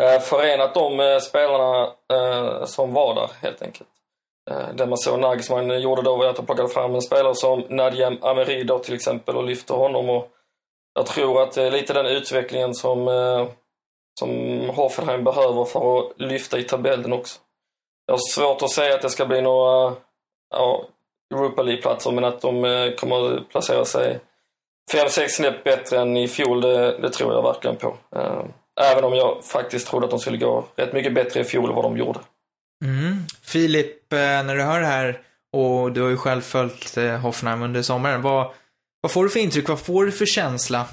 eh, 0.00 0.20
förenat 0.20 0.74
de 0.74 1.20
spelarna 1.22 1.92
som 2.66 2.92
var 2.92 3.14
där 3.14 3.30
helt 3.40 3.62
enkelt. 3.62 3.88
Det 4.74 4.86
man 4.86 4.98
såg 4.98 5.18
Nagelsmann 5.18 5.80
gjorde 5.80 6.02
då 6.02 6.16
var 6.16 6.26
att 6.26 6.36
han 6.36 6.46
plockade 6.46 6.68
fram 6.68 6.94
en 6.94 7.02
spelare 7.02 7.34
som 7.34 7.64
Nadjem 7.68 8.18
Ameri 8.22 8.64
då 8.64 8.78
till 8.78 8.94
exempel 8.94 9.36
och 9.36 9.44
lyfte 9.44 9.72
honom 9.72 10.10
och 10.10 10.28
jag 10.94 11.06
tror 11.06 11.42
att 11.42 11.52
det 11.52 11.62
är 11.62 11.70
lite 11.70 11.92
den 11.92 12.06
utvecklingen 12.06 12.74
som, 12.74 13.06
som 14.20 14.60
Hoffenheim 14.70 15.24
behöver 15.24 15.64
för 15.64 15.98
att 15.98 16.20
lyfta 16.20 16.58
i 16.58 16.62
tabellen 16.62 17.12
också. 17.12 17.40
Jag 18.06 18.14
har 18.14 18.32
svårt 18.32 18.62
att 18.62 18.70
säga 18.70 18.94
att 18.94 19.02
det 19.02 19.10
ska 19.10 19.26
bli 19.26 19.40
några 19.40 19.94
ja, 20.50 20.84
Europa 21.32 21.62
League-platser 21.62 22.12
men 22.12 22.24
att 22.24 22.40
de 22.40 22.64
eh, 22.64 22.94
kommer 22.94 23.36
att 23.36 23.48
placera 23.48 23.84
sig 23.84 24.20
5-6 24.92 25.28
snäpp 25.28 25.64
bättre 25.64 26.00
än 26.00 26.16
i 26.16 26.28
fjol, 26.28 26.60
det, 26.60 26.98
det, 26.98 27.10
tror 27.10 27.32
jag 27.32 27.42
verkligen 27.42 27.76
på. 27.76 27.96
Eh, 28.16 28.44
även 28.80 29.04
om 29.04 29.14
jag 29.14 29.44
faktiskt 29.44 29.88
trodde 29.88 30.04
att 30.04 30.10
de 30.10 30.20
skulle 30.20 30.36
gå 30.36 30.64
rätt 30.76 30.92
mycket 30.92 31.14
bättre 31.14 31.40
i 31.40 31.44
fjol 31.44 31.68
än 31.68 31.74
vad 31.74 31.84
de 31.84 31.96
gjorde. 31.96 32.20
Mm. 32.84 33.26
Filip, 33.42 34.12
eh, 34.12 34.18
när 34.18 34.56
du 34.56 34.62
hör 34.62 34.80
det 34.80 34.86
här 34.86 35.20
och 35.52 35.92
du 35.92 36.02
har 36.02 36.08
ju 36.08 36.16
själv 36.16 36.40
följt 36.40 36.96
Hoffenheim 37.22 37.62
under 37.62 37.82
sommaren, 37.82 38.22
vad, 38.22 38.50
vad 39.00 39.12
får 39.12 39.24
du 39.24 39.30
för 39.30 39.40
intryck? 39.40 39.68
Vad 39.68 39.80
får 39.80 40.04
du 40.04 40.12
för 40.12 40.26
känsla? 40.26 40.86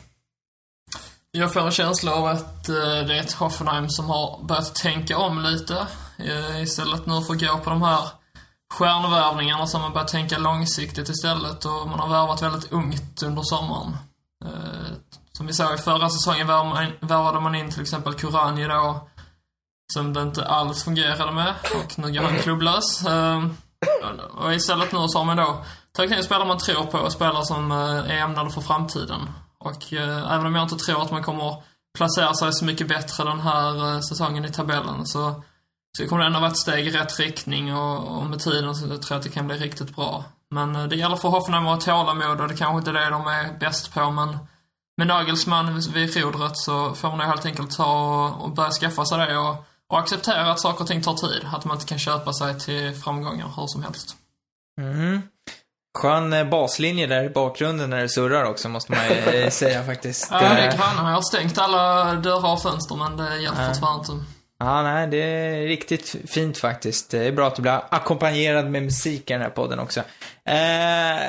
Jag 1.31 1.53
får 1.53 1.61
en 1.61 1.71
känsla 1.71 2.13
av 2.13 2.25
att 2.25 2.65
det 3.07 3.13
är 3.13 3.19
ett 3.19 3.31
Hoffenheim 3.31 3.89
som 3.89 4.05
har 4.05 4.43
börjat 4.43 4.75
tänka 4.75 5.17
om 5.17 5.41
lite. 5.41 5.87
Istället 6.63 7.05
nu 7.05 7.21
för 7.21 7.33
att 7.33 7.41
gå 7.41 7.57
på 7.63 7.69
de 7.69 7.81
här 7.81 8.09
stjärnvärvningarna 8.73 9.67
så 9.67 9.77
har 9.77 9.84
man 9.84 9.93
börjat 9.93 10.08
tänka 10.08 10.38
långsiktigt 10.38 11.10
istället 11.10 11.65
och 11.65 11.88
man 11.88 11.99
har 11.99 12.10
värvat 12.10 12.41
väldigt 12.41 12.71
ungt 12.71 13.23
under 13.23 13.41
sommaren. 13.41 13.97
Eh, 14.45 14.91
som 15.32 15.47
vi 15.47 15.53
såg 15.53 15.73
i 15.73 15.77
förra 15.77 16.10
säsongen 16.10 16.47
värvade 16.99 17.39
man 17.39 17.55
in 17.55 17.71
till 17.71 17.82
exempel 17.82 18.13
Kuranji 18.13 18.67
då, 18.67 19.08
som 19.93 20.13
det 20.13 20.21
inte 20.21 20.45
alls 20.45 20.84
fungerade 20.84 21.32
med 21.32 21.53
och 21.75 21.99
nu 21.99 22.13
går 22.13 22.21
han 22.21 22.39
klubblös. 22.39 23.05
Eh, 23.05 23.43
och 24.38 24.53
istället 24.53 24.91
nu 24.91 25.08
så 25.08 25.17
har 25.17 25.25
man 25.25 25.38
då 25.38 25.63
tagit 25.91 26.12
in 26.12 26.23
spelare 26.23 26.47
man 26.47 26.58
tror 26.58 26.86
på 26.86 26.97
och 26.97 27.12
spelare 27.12 27.45
som 27.45 27.71
eh, 27.71 28.12
är 28.12 28.17
ämnade 28.17 28.49
för 28.49 28.62
framtiden. 28.62 29.29
Och 29.60 29.93
eh, 29.93 30.34
även 30.34 30.45
om 30.45 30.55
jag 30.55 30.63
inte 30.63 30.75
tror 30.75 31.01
att 31.01 31.12
man 31.12 31.23
kommer 31.23 31.63
placera 31.97 32.34
sig 32.34 32.53
så 32.53 32.65
mycket 32.65 32.88
bättre 32.88 33.23
den 33.23 33.39
här 33.39 33.95
eh, 33.95 33.99
säsongen 33.99 34.45
i 34.45 34.51
tabellen 34.51 35.05
så 35.05 35.43
så 35.97 36.04
det 36.04 36.10
kommer 36.10 36.25
ändå 36.25 36.39
vara 36.39 36.52
ett 36.52 36.58
steg 36.58 36.88
i 36.88 36.91
rätt 36.91 37.19
riktning 37.19 37.75
och, 37.75 38.17
och 38.17 38.25
med 38.25 38.39
tiden 38.39 38.75
så 38.75 38.88
tror 38.88 39.02
jag 39.10 39.17
att 39.17 39.23
det 39.23 39.30
kan 39.30 39.47
bli 39.47 39.58
riktigt 39.58 39.95
bra. 39.95 40.23
Men 40.52 40.75
eh, 40.75 40.84
det 40.84 40.95
gäller 40.95 41.15
för 41.15 41.30
Hoffenheim 41.30 41.67
att 41.67 41.86
ha 41.86 42.04
tålamod 42.04 42.41
och 42.41 42.47
det 42.47 42.56
kanske 42.58 42.78
inte 42.78 42.89
är 42.89 42.93
det 42.93 43.10
de 43.10 43.28
är 43.28 43.60
bäst 43.60 43.93
på 43.93 44.12
men 44.12 44.38
med 44.97 45.08
Nagelsmann 45.08 45.82
vid 45.93 46.17
rodret 46.17 46.58
så 46.58 46.93
får 46.93 47.10
man 47.10 47.19
helt 47.19 47.45
enkelt 47.45 47.71
ta 47.78 48.25
och, 48.25 48.43
och 48.43 48.52
börja 48.52 48.71
skaffa 48.71 49.06
sig 49.06 49.17
det 49.17 49.38
och, 49.38 49.56
och 49.89 49.99
acceptera 49.99 50.52
att 50.52 50.60
saker 50.60 50.82
och 50.82 50.88
ting 50.88 51.02
tar 51.02 51.13
tid. 51.13 51.47
Att 51.54 51.65
man 51.65 51.78
inte 51.78 51.88
kan 51.88 51.99
köpa 51.99 52.34
sig 52.34 52.60
till 52.60 52.93
framgångar 52.95 53.52
hur 53.56 53.67
som 53.67 53.84
helst. 53.84 54.15
Mm. 54.82 55.21
Skön 55.97 56.34
eh, 56.34 56.49
baslinje 56.49 57.08
där 57.08 57.23
i 57.23 57.30
bakgrunden 57.30 57.89
när 57.89 58.02
det 58.02 58.10
surrar 58.10 58.43
också, 58.43 58.69
måste 58.69 58.91
man 58.91 59.02
ju 59.10 59.52
säga 59.52 59.84
faktiskt. 59.84 60.28
Ja, 60.32 60.39
det 60.39 60.78
kan 60.78 61.06
Jag 61.06 61.13
har 61.13 61.21
stängt 61.21 61.58
alla 61.58 62.13
dörrar 62.13 62.54
och 62.54 62.62
fönster, 62.62 62.95
men 62.95 63.17
det 63.17 63.38
hjälper 63.38 63.63
ja. 63.63 63.73
tyvärr 63.73 63.95
inte. 63.95 64.38
Ja, 64.59 64.83
nej, 64.83 65.07
det 65.07 65.17
är 65.17 65.67
riktigt 65.67 66.15
fint 66.27 66.57
faktiskt. 66.57 67.11
Det 67.11 67.27
är 67.27 67.31
bra 67.31 67.47
att 67.47 67.55
du 67.55 67.61
blir 67.61 67.81
ackompanjerad 67.89 68.69
med 68.69 68.83
musik 68.83 69.29
i 69.29 69.33
den 69.33 69.41
här 69.41 69.49
podden 69.49 69.79
också. 69.79 69.99
Eh, 70.45 71.19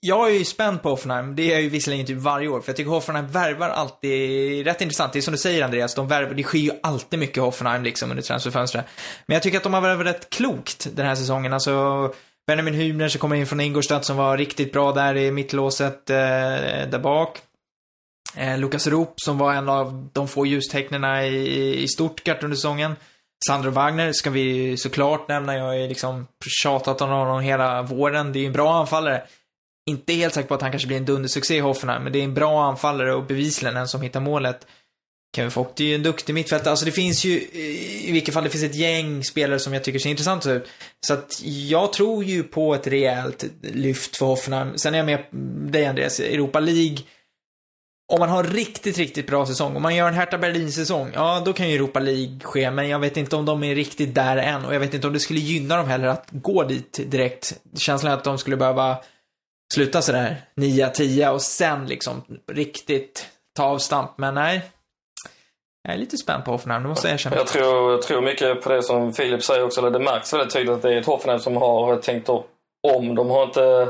jag 0.00 0.28
är 0.28 0.32
ju 0.32 0.44
spänd 0.44 0.82
på 0.82 0.88
Hoffenheim. 0.88 1.36
Det 1.36 1.42
är 1.42 1.52
jag 1.52 1.62
ju 1.62 1.68
visserligen 1.68 2.06
typ 2.06 2.18
varje 2.18 2.48
år. 2.48 2.60
För 2.60 2.68
jag 2.68 2.76
tycker 2.76 2.90
Hoffenheim 2.90 3.26
värvar 3.26 3.68
alltid, 3.68 4.66
rätt 4.66 4.80
intressant. 4.80 5.12
Det 5.12 5.18
är 5.18 5.20
som 5.20 5.32
du 5.32 5.38
säger 5.38 5.64
Andreas, 5.64 5.94
de 5.94 6.08
värvar, 6.08 6.34
det 6.34 6.42
sker 6.42 6.58
ju 6.58 6.70
alltid 6.82 7.18
mycket 7.18 7.42
Hoffenheim 7.42 7.82
liksom 7.82 8.10
under 8.10 8.22
transferfönstret. 8.22 8.84
Men 9.26 9.34
jag 9.34 9.42
tycker 9.42 9.56
att 9.58 9.64
de 9.64 9.74
har 9.74 9.80
värvat 9.80 10.06
rätt 10.06 10.30
klokt 10.30 10.88
den 10.92 11.06
här 11.06 11.14
säsongen. 11.14 11.52
Alltså, 11.52 12.14
Benjamin 12.46 12.74
Hübner 12.74 13.08
som 13.08 13.18
kommer 13.18 13.36
in 13.36 13.46
från 13.46 13.60
Ingolstadt 13.60 14.04
som 14.04 14.16
var 14.16 14.38
riktigt 14.38 14.72
bra 14.72 14.92
där 14.92 15.16
i 15.16 15.30
mittlåset, 15.30 16.10
eh, 16.10 16.16
där 16.90 16.98
bak. 16.98 17.38
Eh, 18.36 18.58
Lukas 18.58 18.86
Roop 18.86 19.14
som 19.16 19.38
var 19.38 19.54
en 19.54 19.68
av 19.68 20.08
de 20.12 20.28
få 20.28 20.46
ljustecknena 20.46 21.26
i, 21.26 21.82
i 21.82 21.88
Stuttgart 21.88 22.42
under 22.42 22.56
säsongen. 22.56 22.96
Sandro 23.48 23.70
Wagner 23.70 24.12
ska 24.12 24.30
vi 24.30 24.76
såklart 24.76 25.28
nämna. 25.28 25.56
Jag 25.56 25.64
har 25.64 25.74
ju 25.74 25.88
liksom 25.88 26.26
tjatat 26.62 27.00
om 27.00 27.10
honom 27.10 27.40
hela 27.40 27.82
våren. 27.82 28.32
Det 28.32 28.38
är 28.38 28.40
ju 28.40 28.46
en 28.46 28.52
bra 28.52 28.74
anfallare. 28.74 29.22
Inte 29.90 30.12
helt 30.12 30.34
säker 30.34 30.48
på 30.48 30.54
att 30.54 30.62
han 30.62 30.70
kanske 30.70 30.86
blir 30.86 30.96
en 30.96 31.04
dundersuccé 31.04 31.56
i 31.56 31.60
Hoffenheim, 31.60 32.02
men 32.02 32.12
det 32.12 32.18
är 32.18 32.24
en 32.24 32.34
bra 32.34 32.64
anfallare 32.64 33.14
och 33.14 33.24
bevisligen 33.24 33.76
en 33.76 33.88
som 33.88 34.02
hittar 34.02 34.20
målet. 34.20 34.66
Kevin 35.36 35.50
Fogt 35.50 35.80
är 35.80 35.84
ju 35.84 35.94
en 35.94 36.02
duktig 36.02 36.34
mittfältare. 36.34 36.70
Alltså 36.70 36.86
det 36.86 36.92
finns 36.92 37.24
ju, 37.24 37.30
i 37.30 38.12
vilket 38.12 38.34
fall, 38.34 38.44
det 38.44 38.50
finns 38.50 38.64
ett 38.64 38.74
gäng 38.74 39.24
spelare 39.24 39.58
som 39.58 39.72
jag 39.72 39.84
tycker 39.84 39.98
ser 39.98 40.10
intressant 40.10 40.46
ut. 40.46 40.68
Så 41.06 41.14
att 41.14 41.40
jag 41.44 41.92
tror 41.92 42.24
ju 42.24 42.42
på 42.42 42.74
ett 42.74 42.86
rejält 42.86 43.44
lyft 43.62 44.16
för 44.16 44.26
Hoffenheim. 44.26 44.78
Sen 44.78 44.94
är 44.94 44.98
jag 44.98 45.06
med 45.06 45.24
dig 45.72 45.86
Andreas, 45.86 46.20
Europa 46.20 46.60
League 46.60 46.98
om 48.12 48.20
man 48.20 48.28
har 48.28 48.44
riktigt, 48.44 48.98
riktigt 48.98 49.26
bra 49.26 49.46
säsong, 49.46 49.76
om 49.76 49.82
man 49.82 49.96
gör 49.96 50.08
en 50.08 50.14
Hertha 50.14 50.38
Berlin-säsong, 50.38 51.10
ja 51.14 51.42
då 51.44 51.52
kan 51.52 51.68
ju 51.68 51.74
Europa 51.74 52.00
League 52.00 52.40
ske, 52.42 52.70
men 52.70 52.88
jag 52.88 52.98
vet 52.98 53.16
inte 53.16 53.36
om 53.36 53.44
de 53.44 53.64
är 53.64 53.74
riktigt 53.74 54.14
där 54.14 54.36
än 54.36 54.64
och 54.64 54.74
jag 54.74 54.80
vet 54.80 54.94
inte 54.94 55.06
om 55.06 55.12
det 55.12 55.20
skulle 55.20 55.40
gynna 55.40 55.76
dem 55.76 55.88
heller 55.88 56.08
att 56.08 56.26
gå 56.30 56.62
dit 56.62 57.00
direkt. 57.06 57.60
Känslan 57.76 58.12
är 58.12 58.16
att 58.16 58.24
de 58.24 58.38
skulle 58.38 58.56
behöva 58.56 58.96
sluta 59.74 60.02
sådär 60.02 60.36
9-10 60.56 61.28
och 61.28 61.42
sen 61.42 61.86
liksom 61.86 62.22
riktigt 62.52 63.26
ta 63.56 63.64
avstamp, 63.64 64.10
men 64.16 64.34
nej. 64.34 64.62
Jag 65.82 65.94
är 65.94 65.98
lite 65.98 66.16
spänd 66.16 66.44
på 66.44 66.50
Hoffenheim, 66.50 66.82
det 66.82 66.88
måste 66.88 67.08
jag 67.08 67.14
erkänna. 67.14 67.36
Jag 67.36 67.46
tror, 67.46 67.92
jag 67.92 68.02
tror 68.02 68.22
mycket 68.22 68.62
på 68.62 68.68
det 68.68 68.82
som 68.82 69.12
Filip 69.12 69.42
säger 69.42 69.64
också, 69.64 69.80
eller 69.80 69.90
det 69.90 70.04
märks 70.04 70.32
väldigt 70.32 70.52
tydligt 70.52 70.74
att 70.74 70.82
det 70.82 70.94
är 70.94 71.00
ett 71.00 71.06
Hoffenheim 71.06 71.40
som 71.40 71.56
har 71.56 71.96
tänkt 71.96 72.28
om. 72.28 73.14
De 73.14 73.30
har 73.30 73.42
inte 73.42 73.88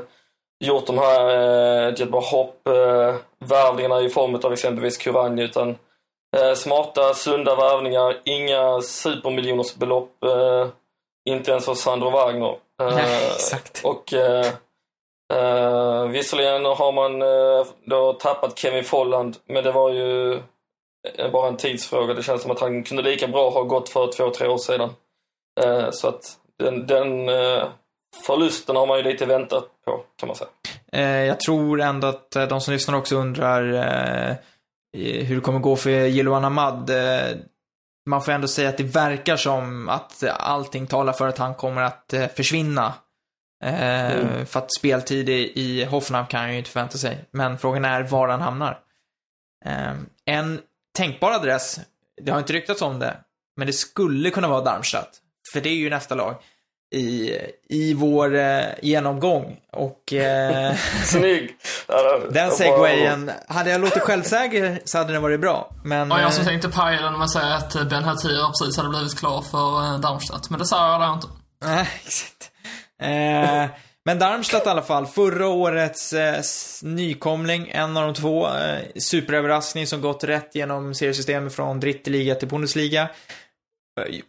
gjort 0.62 0.86
de 0.86 0.98
här 0.98 1.28
eh, 1.30 1.88
jättebra 1.88 2.20
hopp, 2.20 2.68
eh, 2.68 4.04
i 4.04 4.08
form 4.08 4.34
av 4.34 4.52
exempelvis 4.52 4.98
Kuranj 4.98 5.42
utan 5.42 5.78
eh, 6.36 6.54
smarta, 6.54 7.14
sunda 7.14 7.56
värvningar, 7.56 8.20
inga 8.24 8.80
supermiljoners 8.80 9.74
belopp, 9.74 10.24
eh, 10.24 10.68
inte 11.30 11.50
ens 11.50 11.64
för 11.64 11.74
Sandro 11.74 12.10
Wagner. 12.10 12.56
Eh, 12.82 12.94
Nej, 12.94 13.26
exakt. 13.34 13.80
Och 13.84 14.12
eh, 14.12 14.46
eh, 15.34 16.06
visserligen 16.06 16.64
har 16.64 16.92
man 16.92 17.22
eh, 17.22 17.66
då 17.86 18.12
tappat 18.12 18.58
Kevin 18.58 18.84
Folland, 18.84 19.36
men 19.46 19.64
det 19.64 19.72
var 19.72 19.90
ju 19.90 20.40
bara 21.32 21.48
en 21.48 21.56
tidsfråga. 21.56 22.14
Det 22.14 22.22
känns 22.22 22.42
som 22.42 22.50
att 22.50 22.60
han 22.60 22.82
kunde 22.82 23.02
lika 23.02 23.28
bra 23.28 23.50
ha 23.50 23.62
gått 23.62 23.88
för 23.88 24.12
två, 24.12 24.30
tre 24.30 24.48
år 24.48 24.58
sedan. 24.58 24.90
Eh, 25.60 25.90
så 25.90 26.08
att 26.08 26.38
den, 26.58 26.86
den 26.86 27.28
eh, 27.28 27.64
förlusten 28.26 28.76
har 28.76 28.86
man 28.86 28.98
ju 28.98 29.04
lite 29.04 29.26
väntat 29.26 29.64
på, 29.84 30.04
kan 30.16 30.26
man 30.26 30.36
säga. 30.36 30.50
Eh, 30.92 31.26
jag 31.26 31.40
tror 31.40 31.80
ändå 31.80 32.06
att 32.06 32.36
eh, 32.36 32.46
de 32.46 32.60
som 32.60 32.74
lyssnar 32.74 32.98
också 32.98 33.16
undrar 33.16 33.72
eh, 33.72 34.36
hur 35.24 35.34
det 35.34 35.40
kommer 35.40 35.58
gå 35.58 35.76
för 35.76 35.90
Jiloan 35.90 36.44
Ahmad. 36.44 36.90
Eh, 36.90 37.36
man 38.06 38.22
får 38.22 38.32
ändå 38.32 38.48
säga 38.48 38.68
att 38.68 38.76
det 38.76 38.84
verkar 38.84 39.36
som 39.36 39.88
att 39.88 40.24
allting 40.38 40.86
talar 40.86 41.12
för 41.12 41.28
att 41.28 41.38
han 41.38 41.54
kommer 41.54 41.82
att 41.82 42.14
försvinna. 42.34 42.94
Mm. 43.64 44.46
För 44.46 44.58
att 44.58 44.74
speltid 44.74 45.28
i, 45.28 45.60
i 45.60 45.84
Hoffenheim 45.84 46.26
kan 46.26 46.40
han 46.40 46.52
ju 46.52 46.58
inte 46.58 46.70
förvänta 46.70 46.98
sig. 46.98 47.24
Men 47.30 47.58
frågan 47.58 47.84
är 47.84 48.02
var 48.02 48.28
han 48.28 48.40
hamnar. 48.40 48.78
Eh, 49.64 49.94
en 50.24 50.60
tänkbar 50.96 51.30
adress, 51.30 51.80
det 52.20 52.32
har 52.32 52.38
inte 52.38 52.52
ryktats 52.52 52.82
om 52.82 52.98
det, 52.98 53.16
men 53.56 53.66
det 53.66 53.72
skulle 53.72 54.30
kunna 54.30 54.48
vara 54.48 54.64
Darmstadt. 54.64 55.20
För 55.52 55.60
det 55.60 55.68
är 55.68 55.74
ju 55.74 55.90
nästa 55.90 56.14
lag 56.14 56.42
i, 56.92 57.38
i 57.68 57.94
vår 57.94 58.34
eh, 58.34 58.64
genomgång. 58.82 59.56
Och 59.72 60.12
eh, 60.12 60.74
Snygg! 61.04 61.56
Ja, 61.88 62.20
den 62.30 62.50
segwayen, 62.50 63.30
hade 63.48 63.70
jag 63.70 63.80
låtit 63.80 64.02
självsäker 64.02 64.80
så 64.84 64.98
hade 64.98 65.12
den 65.12 65.22
varit 65.22 65.40
bra. 65.40 65.70
Men... 65.84 66.12
Och 66.12 66.20
jag 66.20 66.32
som 66.32 66.42
eh, 66.42 66.48
tänkte 66.48 66.68
paja 66.68 67.02
den 67.02 67.12
med 67.12 67.22
att 67.22 67.30
säga 67.30 67.54
att 67.54 67.88
Ben 67.88 68.04
Hatir 68.04 68.58
precis 68.60 68.76
hade 68.76 68.88
blivit 68.88 69.18
klar 69.18 69.42
för 69.42 69.84
eh, 69.84 70.00
Darmstadt. 70.00 70.50
Men 70.50 70.58
det 70.58 70.66
sa 70.66 70.92
jag 70.92 71.00
där 71.00 71.12
inte. 71.12 71.26
Nej, 71.64 71.88
exakt. 72.04 72.50
Eh, 73.02 73.78
men 74.04 74.18
Darmstadt 74.18 74.66
i 74.66 74.68
alla 74.68 74.82
fall, 74.82 75.06
förra 75.06 75.48
årets 75.48 76.12
eh, 76.12 76.42
nykomling, 76.82 77.70
en 77.72 77.96
av 77.96 78.04
de 78.04 78.14
två. 78.14 78.46
Eh, 78.46 78.78
superöverraskning 78.96 79.86
som 79.86 80.00
gått 80.00 80.24
rätt 80.24 80.54
genom 80.54 80.94
seriesystemet 80.94 81.54
från 81.54 81.80
Dritteliga 81.80 82.34
till 82.34 82.48
Bundesliga. 82.48 83.08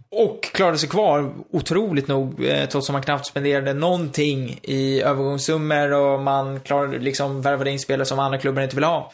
Och 0.09 0.43
klarade 0.43 0.77
sig 0.77 0.89
kvar, 0.89 1.33
otroligt 1.49 2.07
nog, 2.07 2.45
eh, 2.45 2.69
trots 2.69 2.89
att 2.89 2.93
man 2.93 3.01
knappt 3.01 3.25
spenderade 3.25 3.73
någonting 3.73 4.59
i 4.63 5.01
övergångssummor 5.01 5.91
och 5.91 6.21
man 6.21 6.59
klarade 6.59 6.99
liksom 6.99 7.41
värvade 7.41 7.71
in 7.71 7.79
spelare 7.79 8.05
som 8.05 8.19
andra 8.19 8.37
klubbar 8.37 8.61
inte 8.61 8.75
vill 8.75 8.83
ha. 8.83 9.11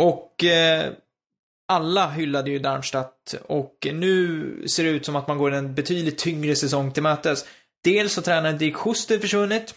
Och 0.00 0.44
eh, 0.44 0.92
alla 1.68 2.10
hyllade 2.10 2.50
ju 2.50 2.58
Darmstadt 2.58 3.34
och 3.46 3.86
nu 3.92 4.68
ser 4.68 4.84
det 4.84 4.90
ut 4.90 5.06
som 5.06 5.16
att 5.16 5.28
man 5.28 5.38
går 5.38 5.50
en 5.52 5.74
betydligt 5.74 6.18
tyngre 6.18 6.56
säsong 6.56 6.92
till 6.92 7.02
mötes. 7.02 7.44
Dels 7.84 8.12
så 8.12 8.22
tränaren 8.22 8.58
Dirk 8.58 8.76
Schuster 8.76 9.18
försvunnit, 9.18 9.74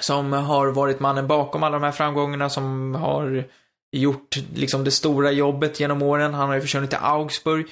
som 0.00 0.32
har 0.32 0.66
varit 0.66 1.00
mannen 1.00 1.26
bakom 1.26 1.62
alla 1.62 1.78
de 1.78 1.84
här 1.84 1.92
framgångarna, 1.92 2.50
som 2.50 2.94
har 2.94 3.44
gjort 3.92 4.36
liksom 4.54 4.84
det 4.84 4.90
stora 4.90 5.32
jobbet 5.32 5.80
genom 5.80 6.02
åren. 6.02 6.34
Han 6.34 6.48
har 6.48 6.54
ju 6.54 6.60
försvunnit 6.60 6.90
till 6.90 6.98
Augsburg. 7.02 7.66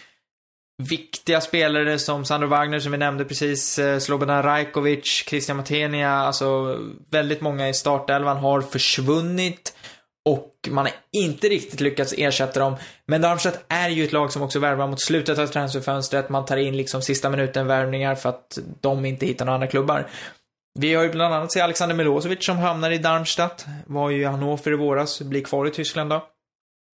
Viktiga 0.82 1.40
spelare 1.40 1.98
som 1.98 2.24
Sandro 2.24 2.48
Wagner 2.48 2.78
som 2.78 2.92
vi 2.92 2.98
nämnde 2.98 3.24
precis, 3.24 3.78
eh, 3.78 3.98
Slobodan 3.98 4.42
Rajkovic, 4.42 5.24
Christian 5.26 5.56
Matenia, 5.56 6.10
alltså 6.10 6.78
väldigt 7.10 7.40
många 7.40 7.68
i 7.68 7.74
startelvan 7.74 8.36
har 8.36 8.60
försvunnit. 8.60 9.76
Och 10.28 10.68
man 10.70 10.84
har 10.84 10.94
inte 11.12 11.48
riktigt 11.48 11.80
lyckats 11.80 12.14
ersätta 12.16 12.60
dem. 12.60 12.76
Men 13.06 13.20
Darmstadt 13.20 13.64
är 13.68 13.88
ju 13.88 14.04
ett 14.04 14.12
lag 14.12 14.32
som 14.32 14.42
också 14.42 14.58
värvar 14.58 14.86
mot 14.86 15.00
slutet 15.00 15.38
av 15.38 15.46
transferfönstret. 15.46 16.28
Man 16.28 16.44
tar 16.44 16.56
in 16.56 16.76
liksom 16.76 17.02
sista 17.02 17.30
minuten 17.30 17.66
värvningar 17.66 18.14
för 18.14 18.28
att 18.28 18.58
de 18.80 19.04
inte 19.04 19.26
hittar 19.26 19.44
några 19.44 19.54
andra 19.54 19.66
klubbar. 19.66 20.08
Vi 20.78 20.94
har 20.94 21.02
ju 21.02 21.10
bland 21.10 21.34
annat 21.34 21.52
sett 21.52 21.62
Alexander 21.62 21.96
Milosevic 21.96 22.46
som 22.46 22.58
hamnar 22.58 22.90
i 22.90 22.98
Darmstadt. 22.98 23.66
Var 23.86 24.10
ju 24.10 24.20
i 24.20 24.24
Hannover 24.24 24.72
i 24.72 24.76
våras, 24.76 25.22
blir 25.22 25.44
kvar 25.44 25.66
i 25.66 25.70
Tyskland 25.70 26.10
då. 26.10 26.24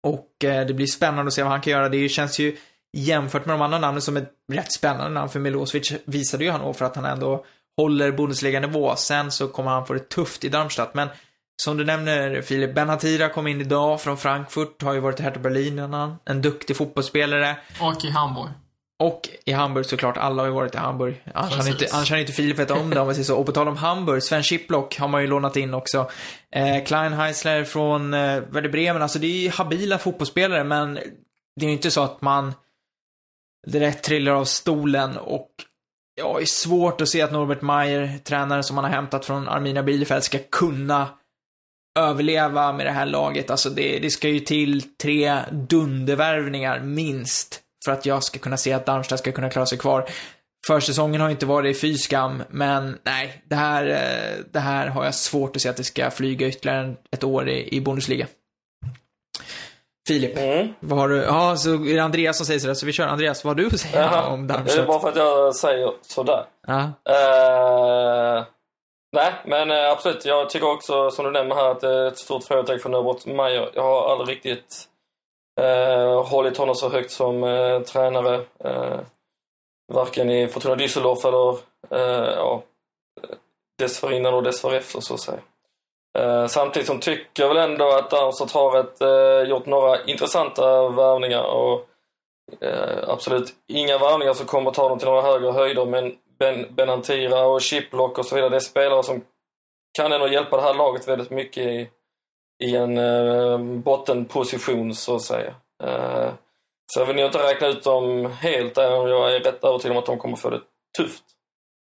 Och 0.07 0.43
eh, 0.43 0.67
det 0.67 0.73
blir 0.73 0.87
spännande 0.87 1.27
att 1.27 1.33
se 1.33 1.43
vad 1.43 1.51
han 1.51 1.61
kan 1.61 1.71
göra. 1.71 1.89
Det 1.89 2.09
känns 2.09 2.39
ju 2.39 2.57
jämfört 2.97 3.45
med 3.45 3.53
de 3.53 3.61
andra 3.61 3.79
namnen 3.79 4.01
som 4.01 4.17
ett 4.17 4.31
rätt 4.51 4.71
spännande 4.71 5.09
namn 5.09 5.29
för 5.29 5.39
Milosevic 5.39 5.93
visade 6.05 6.43
ju 6.43 6.51
Hannover 6.51 6.85
att 6.85 6.95
han 6.95 7.05
ändå 7.05 7.45
håller 7.77 8.11
Bundesliga-nivå. 8.11 8.95
Sen 8.95 9.31
så 9.31 9.47
kommer 9.47 9.71
han 9.71 9.85
få 9.85 9.93
det 9.93 10.09
tufft 10.09 10.43
i 10.43 10.49
Darmstadt. 10.49 10.93
Men 10.93 11.09
som 11.63 11.77
du 11.77 11.85
nämner 11.85 12.41
Filip, 12.41 12.75
Ben 12.75 12.89
Hatira 12.89 13.29
kom 13.29 13.47
in 13.47 13.61
idag 13.61 14.01
från 14.01 14.17
Frankfurt, 14.17 14.83
har 14.83 14.93
ju 14.93 14.99
varit 14.99 15.19
i 15.19 15.23
Hertha 15.23 15.39
Berlin 15.39 15.79
innan. 15.79 16.15
En 16.25 16.41
duktig 16.41 16.77
fotbollsspelare. 16.77 17.57
Och 17.79 18.05
i 18.05 18.09
Hamburg. 18.09 18.49
Och 18.99 19.29
i 19.45 19.51
Hamburg 19.51 19.85
såklart, 19.85 20.17
alla 20.17 20.41
har 20.41 20.47
ju 20.47 20.53
varit 20.53 20.75
i 20.75 20.77
Hamburg. 20.77 21.23
Annars 21.33 21.55
Precis. 21.55 21.81
inte, 21.81 21.95
annars 21.95 22.11
inte 22.11 22.31
Filip 22.31 22.59
vetat 22.59 22.77
om 22.77 22.89
det 22.89 22.99
om 22.99 23.05
man 23.05 23.15
säger 23.15 23.25
så. 23.25 23.37
Och 23.37 23.45
på 23.45 23.51
tal 23.51 23.67
om 23.67 23.77
Hamburg, 23.77 24.23
Sven 24.23 24.43
Schiplock 24.43 24.97
har 24.97 25.07
man 25.07 25.21
ju 25.21 25.27
lånat 25.27 25.55
in 25.55 25.73
också. 25.73 26.09
Eh, 26.51 26.83
Klein 26.83 27.13
Heisler 27.13 27.63
från 27.63 28.13
eh, 28.13 28.39
Werder 28.49 28.69
Bremen, 28.69 29.01
alltså 29.01 29.19
det 29.19 29.27
är 29.27 29.41
ju 29.41 29.49
habila 29.49 29.97
fotbollsspelare 29.97 30.63
men 30.63 30.93
det 31.55 31.65
är 31.65 31.67
ju 31.67 31.73
inte 31.73 31.91
så 31.91 32.03
att 32.03 32.21
man 32.21 32.53
direkt 33.67 34.03
trillar 34.03 34.31
av 34.31 34.45
stolen 34.45 35.17
och 35.17 35.49
ja, 36.15 36.35
det 36.37 36.43
är 36.43 36.45
svårt 36.45 37.01
att 37.01 37.09
se 37.09 37.21
att 37.21 37.31
Norbert 37.31 37.61
Mayer, 37.61 38.17
tränare 38.23 38.63
som 38.63 38.77
han 38.77 38.85
har 38.85 38.91
hämtat 38.91 39.25
från 39.25 39.47
Armina 39.47 39.83
Bielefeld, 39.83 40.23
ska 40.23 40.39
kunna 40.51 41.07
överleva 41.99 42.73
med 42.73 42.85
det 42.85 42.91
här 42.91 43.05
laget. 43.05 43.49
Alltså 43.49 43.69
det, 43.69 43.99
det 43.99 44.09
ska 44.09 44.29
ju 44.29 44.39
till 44.39 44.97
tre 44.97 45.39
dundervärvningar 45.51 46.79
minst 46.79 47.61
för 47.85 47.91
att 47.91 48.05
jag 48.05 48.23
ska 48.23 48.39
kunna 48.39 48.57
se 48.57 48.73
att 48.73 48.85
Darmstadt 48.85 49.19
ska 49.19 49.31
kunna 49.31 49.49
klara 49.49 49.65
sig 49.65 49.77
kvar. 49.77 50.09
Försäsongen 50.67 51.21
har 51.21 51.29
inte 51.29 51.45
varit 51.45 51.81
fy 51.81 51.97
skam, 51.97 52.43
men 52.49 52.97
nej, 53.03 53.43
det 53.45 53.55
här, 53.55 53.85
eh, 53.87 54.45
det 54.51 54.59
här 54.59 54.87
har 54.87 55.05
jag 55.05 55.15
svårt 55.15 55.55
att 55.55 55.61
se 55.61 55.69
att 55.69 55.77
det 55.77 55.83
ska 55.83 56.11
flyga 56.11 56.47
ytterligare 56.47 56.95
ett 57.11 57.23
år 57.23 57.49
i, 57.49 57.75
i 57.75 57.81
Bundesliga. 57.81 58.27
Filip, 60.07 60.37
Mm. 60.37 60.73
vad 60.79 60.99
har 60.99 61.09
du? 61.09 61.17
Ja, 61.17 61.55
så 61.55 61.69
är 61.73 61.95
det 61.95 61.99
Andreas 62.03 62.37
som 62.37 62.45
säger 62.45 62.59
sådär, 62.59 62.73
så 62.73 62.85
vi 62.85 62.91
kör. 62.93 63.07
Andreas, 63.07 63.43
vad 63.43 63.51
har 63.57 63.63
du 63.63 63.67
att 63.67 63.79
säga 63.79 64.01
Jaha. 64.01 64.27
om 64.33 64.47
Det 64.47 64.53
är 64.53 64.57
Darmstadt? 64.57 64.87
bara 64.87 64.99
för 64.99 65.09
att 65.09 65.15
jag 65.15 65.55
säger 65.55 65.93
sådär. 66.01 66.45
Ja. 66.67 66.81
Eh, 67.09 68.43
nej, 69.15 69.33
men 69.45 69.71
eh, 69.71 69.91
absolut. 69.91 70.25
Jag 70.25 70.49
tycker 70.49 70.71
också, 70.71 71.11
som 71.11 71.25
du 71.25 71.31
nämner 71.31 71.55
här, 71.55 71.71
att 71.71 71.81
det 71.81 71.93
är 71.93 72.07
ett 72.07 72.17
stort 72.17 72.43
frågetecken 72.43 72.79
för 72.79 72.89
Norbert 72.89 73.25
Mayer. 73.25 73.69
Jag 73.73 73.83
har 73.83 74.11
aldrig 74.11 74.35
riktigt 74.37 74.83
eh, 75.61 76.23
hållit 76.25 76.57
honom 76.57 76.75
så 76.75 76.89
högt 76.89 77.11
som 77.11 77.43
eh, 77.43 77.79
tränare. 77.81 78.35
Eh, 78.63 78.99
varken 79.93 80.29
i 80.29 80.47
Fortuna 80.47 80.75
Düsseldorf 80.75 81.27
eller 81.27 81.57
eh, 81.91 82.33
ja, 82.35 82.61
dessförinnan 83.79 84.33
och 84.33 84.43
dessförefter, 84.43 84.99
så 85.01 85.13
att 85.13 85.19
säga. 85.19 85.39
Eh, 86.17 86.47
samtidigt 86.47 86.87
som 86.87 86.99
tycker 86.99 87.43
jag 87.43 87.53
väl 87.53 87.71
ändå 87.71 87.89
att 87.89 88.09
Darmstadt 88.09 88.51
har 88.51 88.79
ett, 88.79 89.01
eh, 89.01 89.49
gjort 89.49 89.65
några 89.65 90.03
intressanta 90.03 90.89
värvningar 90.89 91.43
och 91.43 91.89
Eh, 92.61 93.09
absolut 93.09 93.53
inga 93.67 93.97
värvningar 93.97 94.33
som 94.33 94.45
kommer 94.45 94.69
att 94.69 94.75
ta 94.75 94.89
dem 94.89 94.99
till 94.99 95.07
några 95.07 95.21
högre 95.21 95.51
höjder 95.51 95.85
men 95.85 96.15
Ben, 96.39 96.75
Benantira 96.75 97.45
och 97.47 97.61
Chiplock 97.61 98.17
och 98.17 98.25
så 98.25 98.35
vidare, 98.35 98.49
det 98.49 98.55
är 98.55 98.59
spelare 98.59 99.03
som 99.03 99.23
kan 99.97 100.11
ändå 100.11 100.27
hjälpa 100.27 100.57
det 100.57 100.63
här 100.63 100.73
laget 100.73 101.07
väldigt 101.07 101.29
mycket 101.29 101.65
i, 101.65 101.89
i 102.63 102.75
en 102.75 102.97
eh, 102.97 103.57
bottenposition 103.57 104.95
så 104.95 105.15
att 105.15 105.21
säga. 105.21 105.55
Eh, 105.83 106.29
så 106.93 106.99
jag 106.99 107.05
vill 107.05 107.15
nog 107.15 107.25
inte 107.25 107.43
räkna 107.43 107.67
ut 107.67 107.83
dem 107.83 108.25
helt 108.25 108.77
även 108.77 108.99
om 108.99 109.07
jag 109.07 109.35
är 109.35 109.39
rätt 109.39 109.63
övertygad 109.63 109.97
om 109.97 110.03
att 110.03 110.05
de 110.05 110.17
kommer 110.17 110.37
få 110.37 110.49
det 110.49 110.61
tufft. 110.97 111.23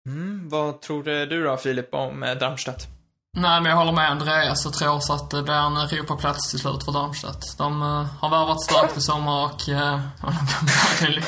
Mm, 0.06 0.48
vad 0.48 0.80
tror 0.80 1.02
du 1.02 1.44
då, 1.44 1.56
Filip, 1.56 1.94
om 1.94 2.22
eh, 2.22 2.34
Darmstadt? 2.34 2.97
Nej, 3.36 3.60
men 3.60 3.70
jag 3.70 3.76
håller 3.76 3.92
med 3.92 4.10
Andreas 4.10 4.66
och 4.66 4.72
tror 4.72 5.00
så 5.00 5.12
att 5.12 5.30
det 5.30 5.42
blir 5.42 5.54
en 5.54 5.76
Europaplats 5.76 6.50
till 6.50 6.58
slut 6.58 6.84
för 6.84 6.92
Darmstadt. 6.92 7.58
De 7.58 7.82
eh, 7.82 8.06
har 8.20 8.30
värvat 8.30 8.62
starkt 8.62 8.96
i 8.96 9.00
sommar 9.00 9.44
och, 9.44 9.68
uh, 9.68 10.00
och 10.22 10.32
de 10.32 10.46
kommer 10.52 11.00
verkligen. 11.00 11.24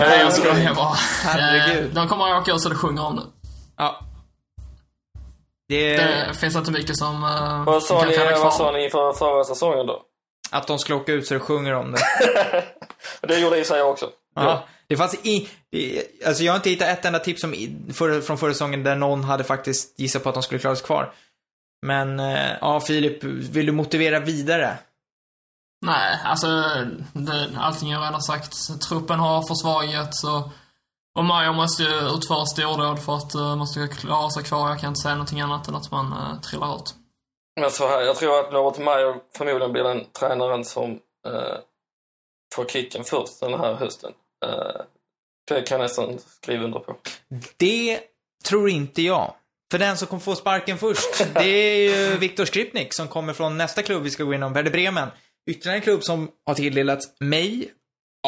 Nej, 0.00 0.20
jag 0.20 0.32
skojar 0.32 0.74
bara. 0.74 0.94
Herregud. 1.24 1.88
Eh, 1.88 1.94
de 1.94 2.08
kommer 2.08 2.34
att 2.34 2.42
åka 2.42 2.52
ut 2.52 2.60
så 2.60 2.68
det 2.68 2.74
sjunger 2.74 3.06
om 3.06 3.16
det. 3.16 3.22
Ja. 3.76 4.00
Det 5.68 5.96
Det 5.96 6.34
finns 6.34 6.56
inte 6.56 6.70
mycket 6.70 6.96
som 6.96 7.24
uh, 7.24 7.64
Vad 7.64 7.82
sa, 7.82 8.00
kan 8.00 8.08
ni, 8.08 8.14
träna 8.14 8.38
vad 8.38 8.54
sa 8.54 8.72
ni 8.72 8.84
inför 8.84 9.12
förra 9.12 9.44
säsongen 9.44 9.86
då? 9.86 10.02
att 10.50 10.66
de 10.66 10.78
skulle 10.78 10.98
åka 10.98 11.12
ut 11.12 11.26
så 11.26 11.34
det 11.34 11.40
sjunger 11.40 11.74
om 11.74 11.92
det. 11.92 11.98
det 13.28 13.38
gjorde 13.38 13.58
i 13.58 13.64
sig 13.64 13.78
jag 13.78 13.90
också. 13.90 14.10
Ja. 14.34 14.64
Det 14.90 14.96
fanns 14.96 15.14
i, 15.14 15.48
i, 15.70 16.02
alltså 16.26 16.42
jag 16.42 16.52
har 16.52 16.56
inte 16.56 16.70
hittat 16.70 16.88
ett 16.88 17.04
enda 17.04 17.18
tips 17.18 17.40
som 17.40 17.54
i, 17.54 17.76
för, 17.92 18.20
från 18.20 18.38
förra 18.38 18.52
säsongen 18.52 18.82
där 18.82 18.96
någon 18.96 19.24
hade 19.24 19.44
faktiskt 19.44 19.98
gissat 19.98 20.22
på 20.22 20.28
att 20.28 20.34
de 20.34 20.42
skulle 20.42 20.60
klara 20.60 20.76
sig 20.76 20.86
kvar. 20.86 21.12
Men, 21.86 22.20
eh, 22.20 22.50
ja 22.60 22.80
Filip, 22.80 23.24
vill 23.24 23.66
du 23.66 23.72
motivera 23.72 24.20
vidare? 24.20 24.78
Nej, 25.86 26.18
alltså 26.24 26.46
det, 27.12 27.50
allting 27.58 27.90
jag 27.90 28.02
redan 28.02 28.22
sagt. 28.22 28.80
Truppen 28.88 29.18
har 29.18 29.42
försvagats 29.42 30.24
och, 30.24 30.50
och 31.18 31.24
Maja 31.24 31.52
måste 31.52 31.82
ju 31.82 32.16
utföra 32.16 32.46
stordåd 32.46 33.02
för 33.04 33.16
att 33.16 33.34
uh, 33.34 33.56
man 33.56 33.66
ska 33.66 33.88
klara 33.88 34.30
sig 34.30 34.44
kvar. 34.44 34.68
Jag 34.68 34.80
kan 34.80 34.88
inte 34.88 35.00
säga 35.00 35.14
någonting 35.14 35.40
annat 35.40 35.68
än 35.68 35.74
att 35.74 35.90
man 35.90 36.06
uh, 36.06 36.40
trillar 36.40 36.76
ut. 36.76 36.94
Men 37.60 37.70
så 37.70 37.88
här, 37.88 38.00
jag 38.00 38.16
tror 38.16 38.40
att 38.40 38.52
Norbert 38.52 38.78
Mayer 38.78 39.14
förmodligen 39.36 39.72
blir 39.72 39.84
den 39.84 40.04
tränaren 40.04 40.64
som 40.64 40.90
eh, 41.26 41.58
får 42.54 42.64
kicken 42.64 43.04
först 43.04 43.40
den 43.40 43.60
här 43.60 43.74
hösten. 43.74 44.12
Eh, 44.46 44.82
det 45.48 45.62
kan 45.62 45.80
jag 45.80 45.84
nästan 45.84 46.18
skriva 46.18 46.64
under 46.64 46.78
på. 46.78 46.96
Det 47.56 48.00
tror 48.44 48.70
inte 48.70 49.02
jag. 49.02 49.34
För 49.70 49.78
den 49.78 49.96
som 49.96 50.08
kommer 50.08 50.20
få 50.20 50.34
sparken 50.34 50.78
först, 50.78 51.24
det 51.34 51.48
är 51.48 51.76
ju 51.76 52.16
Viktor 52.16 52.44
Skripnik 52.44 52.94
som 52.94 53.08
kommer 53.08 53.32
från 53.32 53.58
nästa 53.58 53.82
klubb 53.82 54.02
vi 54.02 54.10
ska 54.10 54.24
gå 54.24 54.34
inom, 54.34 54.52
Werder 54.52 54.70
Bremen. 54.70 55.08
Ytterligare 55.50 55.76
en 55.76 55.82
klubb 55.82 56.04
som 56.04 56.30
har 56.46 56.54
tilldelats 56.54 57.20
mig, 57.20 57.70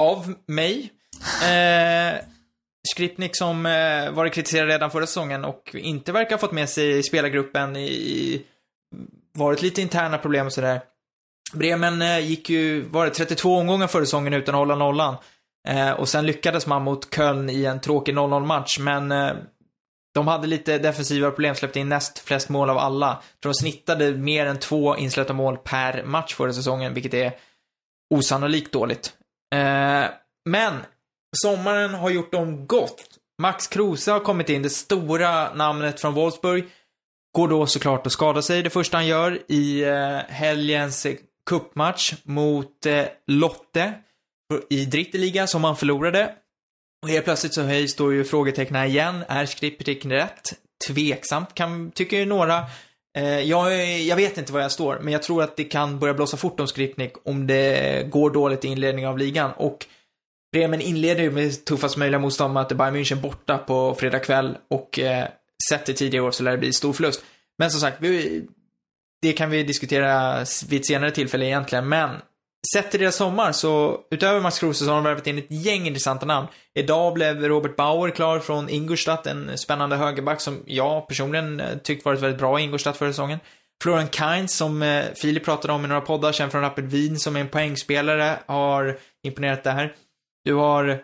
av 0.00 0.34
mig. 0.46 0.92
Eh, 1.42 2.20
Skripnik 2.88 3.36
som 3.36 3.66
eh, 3.66 4.10
varit 4.10 4.32
kritiserad 4.32 4.68
redan 4.68 4.90
förra 4.90 5.06
säsongen 5.06 5.44
och 5.44 5.74
inte 5.74 6.12
verkar 6.12 6.30
ha 6.30 6.38
fått 6.38 6.52
med 6.52 6.68
sig 6.68 7.02
spelargruppen 7.02 7.76
i, 7.76 7.86
i 7.88 8.44
varit 9.32 9.62
lite 9.62 9.82
interna 9.82 10.18
problem 10.18 10.46
och 10.46 10.52
sådär. 10.52 10.80
Bremen 11.52 12.02
eh, 12.02 12.18
gick 12.18 12.50
ju, 12.50 12.82
var 12.82 13.04
det 13.04 13.10
32 13.10 13.56
omgångar 13.56 13.86
förra 13.86 14.04
säsongen 14.04 14.32
utan 14.32 14.54
att 14.54 14.58
hålla 14.58 14.74
nollan. 14.74 15.16
Eh, 15.68 15.90
och 15.90 16.08
sen 16.08 16.26
lyckades 16.26 16.66
man 16.66 16.82
mot 16.82 17.14
Köln 17.14 17.50
i 17.50 17.64
en 17.64 17.80
tråkig 17.80 18.14
0-0 18.14 18.46
match, 18.46 18.78
men 18.78 19.12
eh, 19.12 19.32
de 20.14 20.28
hade 20.28 20.46
lite 20.46 20.78
defensiva 20.78 21.30
problem, 21.30 21.54
släppte 21.54 21.80
in 21.80 21.88
näst 21.88 22.18
flest 22.18 22.48
mål 22.48 22.70
av 22.70 22.78
alla. 22.78 23.22
För 23.42 23.48
de 23.48 23.54
snittade 23.54 24.12
mer 24.12 24.46
än 24.46 24.58
två 24.58 24.96
insläppta 24.96 25.32
mål 25.32 25.58
per 25.58 26.04
match 26.04 26.34
förra 26.34 26.52
säsongen, 26.52 26.94
vilket 26.94 27.14
är 27.14 27.32
osannolikt 28.14 28.72
dåligt. 28.72 29.12
Eh, 29.54 30.04
men 30.44 30.74
sommaren 31.42 31.94
har 31.94 32.10
gjort 32.10 32.32
dem 32.32 32.66
gott. 32.66 33.18
Max 33.42 33.66
Kruse 33.66 34.12
har 34.12 34.20
kommit 34.20 34.48
in, 34.48 34.62
det 34.62 34.70
stora 34.70 35.54
namnet 35.54 36.00
från 36.00 36.14
Wolfsburg. 36.14 36.64
Går 37.36 37.48
då 37.48 37.66
såklart 37.66 38.06
att 38.06 38.12
skada 38.12 38.42
sig 38.42 38.62
det 38.62 38.70
första 38.70 38.96
han 38.96 39.06
gör 39.06 39.38
i 39.48 39.84
eh, 39.84 40.18
helgens 40.28 41.06
cupmatch 41.46 42.14
mot 42.24 42.86
eh, 42.86 43.04
Lotte 43.26 43.94
i 44.70 44.84
Dritteliga 44.84 45.46
som 45.46 45.64
han 45.64 45.76
förlorade. 45.76 46.34
Och 47.02 47.08
helt 47.08 47.24
plötsligt 47.24 47.54
så 47.54 47.62
höjs 47.62 47.96
då 47.96 48.12
ju 48.12 48.24
frågetecknen 48.24 48.86
igen. 48.86 49.24
Är 49.28 49.46
Skriptik 49.46 50.06
rätt? 50.06 50.52
Tveksamt, 50.88 51.54
kan, 51.54 51.90
tycker 51.90 52.16
ju 52.16 52.24
några. 52.24 52.64
Eh, 53.18 53.40
jag, 53.40 53.90
jag 54.00 54.16
vet 54.16 54.38
inte 54.38 54.52
var 54.52 54.60
jag 54.60 54.72
står, 54.72 54.98
men 55.02 55.12
jag 55.12 55.22
tror 55.22 55.42
att 55.42 55.56
det 55.56 55.64
kan 55.64 55.98
börja 55.98 56.14
blåsa 56.14 56.36
fort 56.36 56.60
om 56.60 56.66
Skripnik 56.66 57.12
om 57.24 57.46
det 57.46 58.10
går 58.10 58.30
dåligt 58.30 58.64
i 58.64 58.68
inledningen 58.68 59.10
av 59.10 59.18
ligan. 59.18 59.52
Och 59.56 59.86
Bremen 60.52 60.80
inleder 60.80 61.22
ju 61.22 61.30
med 61.30 61.64
tuffast 61.64 61.96
möjliga 61.96 62.18
motstånd 62.18 62.54
med 62.54 62.60
att 62.60 62.72
Bayern 62.72 62.96
München 62.96 63.20
borta 63.20 63.58
på 63.58 63.94
fredag 63.94 64.18
kväll 64.18 64.58
och 64.70 64.98
eh, 64.98 65.28
sett 65.68 65.86
till 65.86 65.94
tidigare 65.94 66.26
år 66.26 66.30
så 66.30 66.42
lär 66.42 66.52
det 66.52 66.58
bli 66.58 66.72
stor 66.72 66.92
förlust. 66.92 67.24
Men 67.58 67.70
som 67.70 67.80
sagt, 67.80 67.96
vi, 68.00 68.42
det 69.22 69.32
kan 69.32 69.50
vi 69.50 69.62
diskutera 69.62 70.44
vid 70.68 70.80
ett 70.80 70.86
senare 70.86 71.10
tillfälle 71.10 71.46
egentligen, 71.46 71.88
men 71.88 72.10
sett 72.72 72.90
till 72.90 73.00
deras 73.00 73.16
sommar 73.16 73.52
så, 73.52 74.00
utöver 74.10 74.40
Max 74.40 74.58
Kruse 74.58 74.84
så 74.84 74.90
har 74.90 74.94
de 74.94 75.04
värvat 75.04 75.26
in 75.26 75.38
ett 75.38 75.50
gäng 75.50 75.86
intressanta 75.86 76.26
namn. 76.26 76.48
Idag 76.74 77.14
blev 77.14 77.42
Robert 77.42 77.76
Bauer 77.76 78.10
klar 78.10 78.38
från 78.38 78.68
Ingolstadt, 78.68 79.26
en 79.26 79.58
spännande 79.58 79.96
högerback 79.96 80.40
som 80.40 80.62
jag 80.66 81.08
personligen 81.08 81.60
eh, 81.60 81.78
tyckt 81.78 82.04
varit 82.04 82.20
väldigt 82.20 82.38
bra 82.38 82.60
i 82.60 82.62
Ingolstadt 82.62 82.96
förra 82.96 83.10
säsongen. 83.10 83.38
Florian 83.82 84.08
Kainz, 84.08 84.56
som 84.56 84.82
eh, 84.82 85.04
Filip 85.14 85.44
pratade 85.44 85.72
om 85.72 85.84
i 85.84 85.88
några 85.88 86.00
poddar, 86.00 86.32
känd 86.32 86.52
från 86.52 86.62
Rapid 86.62 86.84
Wien, 86.84 87.18
som 87.18 87.36
är 87.36 87.40
en 87.40 87.48
poängspelare, 87.48 88.38
har 88.46 88.98
imponerat 89.22 89.64
där. 89.64 89.94
Du 90.44 90.54
har 90.54 91.02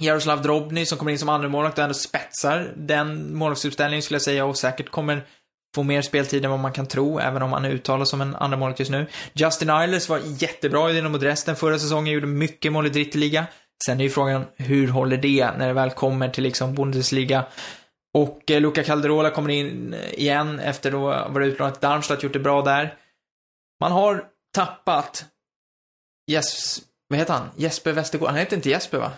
Jaroslav 0.00 0.42
Drobny 0.42 0.86
som 0.86 0.98
kommer 0.98 1.12
in 1.12 1.18
som 1.18 1.28
andra 1.28 1.48
målvakt 1.48 1.78
och 1.78 1.84
ändå 1.84 1.94
spetsar 1.94 2.72
den 2.76 3.36
målvaktsuppställningen 3.36 4.02
skulle 4.02 4.14
jag 4.14 4.22
säga 4.22 4.44
och 4.44 4.56
säkert 4.56 4.90
kommer 4.90 5.26
få 5.74 5.82
mer 5.82 6.02
speltid 6.02 6.44
än 6.44 6.50
vad 6.50 6.60
man 6.60 6.72
kan 6.72 6.86
tro, 6.86 7.18
även 7.18 7.42
om 7.42 7.52
han 7.52 7.64
uttalas 7.64 8.08
som 8.10 8.20
en 8.20 8.36
andramålvakt 8.36 8.78
just 8.78 8.90
nu. 8.90 9.06
Justin 9.32 9.70
Eilers 9.70 10.08
var 10.08 10.20
jättebra 10.24 10.90
i 10.90 10.92
den 10.92 11.12
mot 11.12 11.22
resten 11.22 11.56
förra 11.56 11.78
säsongen, 11.78 12.14
gjorde 12.14 12.26
mycket 12.26 12.72
mål 12.72 12.86
i 12.86 12.90
Dritteliga. 12.90 13.46
Sen 13.86 14.00
är 14.00 14.04
ju 14.04 14.10
frågan, 14.10 14.44
hur 14.56 14.88
håller 14.88 15.16
det 15.16 15.50
när 15.58 15.66
det 15.66 15.72
väl 15.72 15.90
kommer 15.90 16.28
till 16.28 16.44
liksom 16.44 16.74
Bundesliga? 16.74 17.44
Och 18.14 18.50
eh, 18.50 18.60
Luca 18.60 18.82
Calderola 18.82 19.30
kommer 19.30 19.50
in 19.50 19.94
eh, 19.94 20.14
igen 20.14 20.60
efter 20.60 20.90
då 20.90 21.00
var 21.28 21.40
utlånat 21.40 21.74
till 21.74 21.88
Darmstadt, 21.88 22.22
gjort 22.22 22.32
det 22.32 22.38
bra 22.38 22.62
där. 22.62 22.94
Man 23.80 23.92
har 23.92 24.24
tappat 24.54 25.24
Jes, 26.30 26.80
vad 27.08 27.18
heter 27.18 27.34
han? 27.34 27.50
Jesper 27.56 27.92
Westergård. 27.92 28.28
Han 28.28 28.38
heter 28.38 28.56
inte 28.56 28.70
Jesper 28.70 28.98
va? 28.98 29.12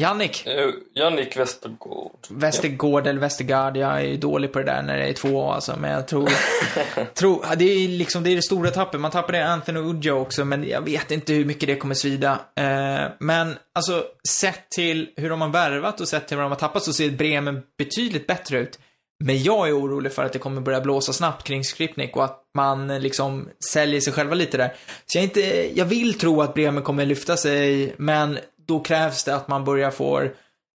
Jannik. 0.00 0.46
Eh, 0.46 0.70
Jannik 0.94 1.36
Westergård. 1.36 2.26
Westergård 2.30 3.06
eller 3.06 3.20
Westergaard, 3.20 3.76
jag 3.76 4.04
är 4.04 4.16
dålig 4.16 4.52
på 4.52 4.58
det 4.58 4.64
där 4.64 4.82
när 4.82 4.96
det 4.96 5.04
är 5.04 5.12
två 5.12 5.50
alltså, 5.50 5.76
men 5.78 5.90
jag 5.90 6.08
tror, 6.08 6.30
tror 7.14 7.44
det 7.56 7.64
är 7.64 7.88
liksom, 7.88 8.22
det 8.22 8.30
är 8.30 8.36
det 8.36 8.42
stora 8.42 8.70
tappet. 8.70 9.00
Man 9.00 9.10
tappade 9.10 9.48
Anthony 9.48 9.80
Udjo 9.80 10.12
också, 10.12 10.44
men 10.44 10.68
jag 10.68 10.80
vet 10.80 11.10
inte 11.10 11.32
hur 11.32 11.44
mycket 11.44 11.66
det 11.66 11.76
kommer 11.76 11.94
svida. 11.94 12.32
Eh, 12.56 13.10
men 13.18 13.54
alltså, 13.74 14.04
sett 14.28 14.70
till 14.70 15.08
hur 15.16 15.30
de 15.30 15.40
har 15.40 15.48
värvat 15.48 16.00
och 16.00 16.08
sett 16.08 16.28
till 16.28 16.36
hur 16.36 16.42
de 16.42 16.50
har 16.50 16.58
tappat 16.58 16.82
så 16.82 16.92
ser 16.92 17.10
Bremen 17.10 17.62
betydligt 17.78 18.26
bättre 18.26 18.58
ut. 18.58 18.78
Men 19.24 19.42
jag 19.42 19.68
är 19.68 19.78
orolig 19.78 20.12
för 20.12 20.24
att 20.24 20.32
det 20.32 20.38
kommer 20.38 20.60
börja 20.60 20.80
blåsa 20.80 21.12
snabbt 21.12 21.46
kring 21.46 21.64
Skripnik 21.64 22.16
och 22.16 22.24
att 22.24 22.42
man 22.54 22.88
liksom 22.88 23.48
säljer 23.72 24.00
sig 24.00 24.12
själva 24.12 24.34
lite 24.34 24.56
där. 24.56 24.74
Så 25.06 25.18
jag 25.18 25.24
inte, 25.24 25.70
jag 25.78 25.84
vill 25.84 26.18
tro 26.18 26.42
att 26.42 26.54
Bremen 26.54 26.82
kommer 26.82 27.06
lyfta 27.06 27.36
sig, 27.36 27.94
men 27.96 28.38
då 28.66 28.80
krävs 28.80 29.24
det 29.24 29.36
att 29.36 29.48
man 29.48 29.64
börjar 29.64 29.90
få 29.90 30.28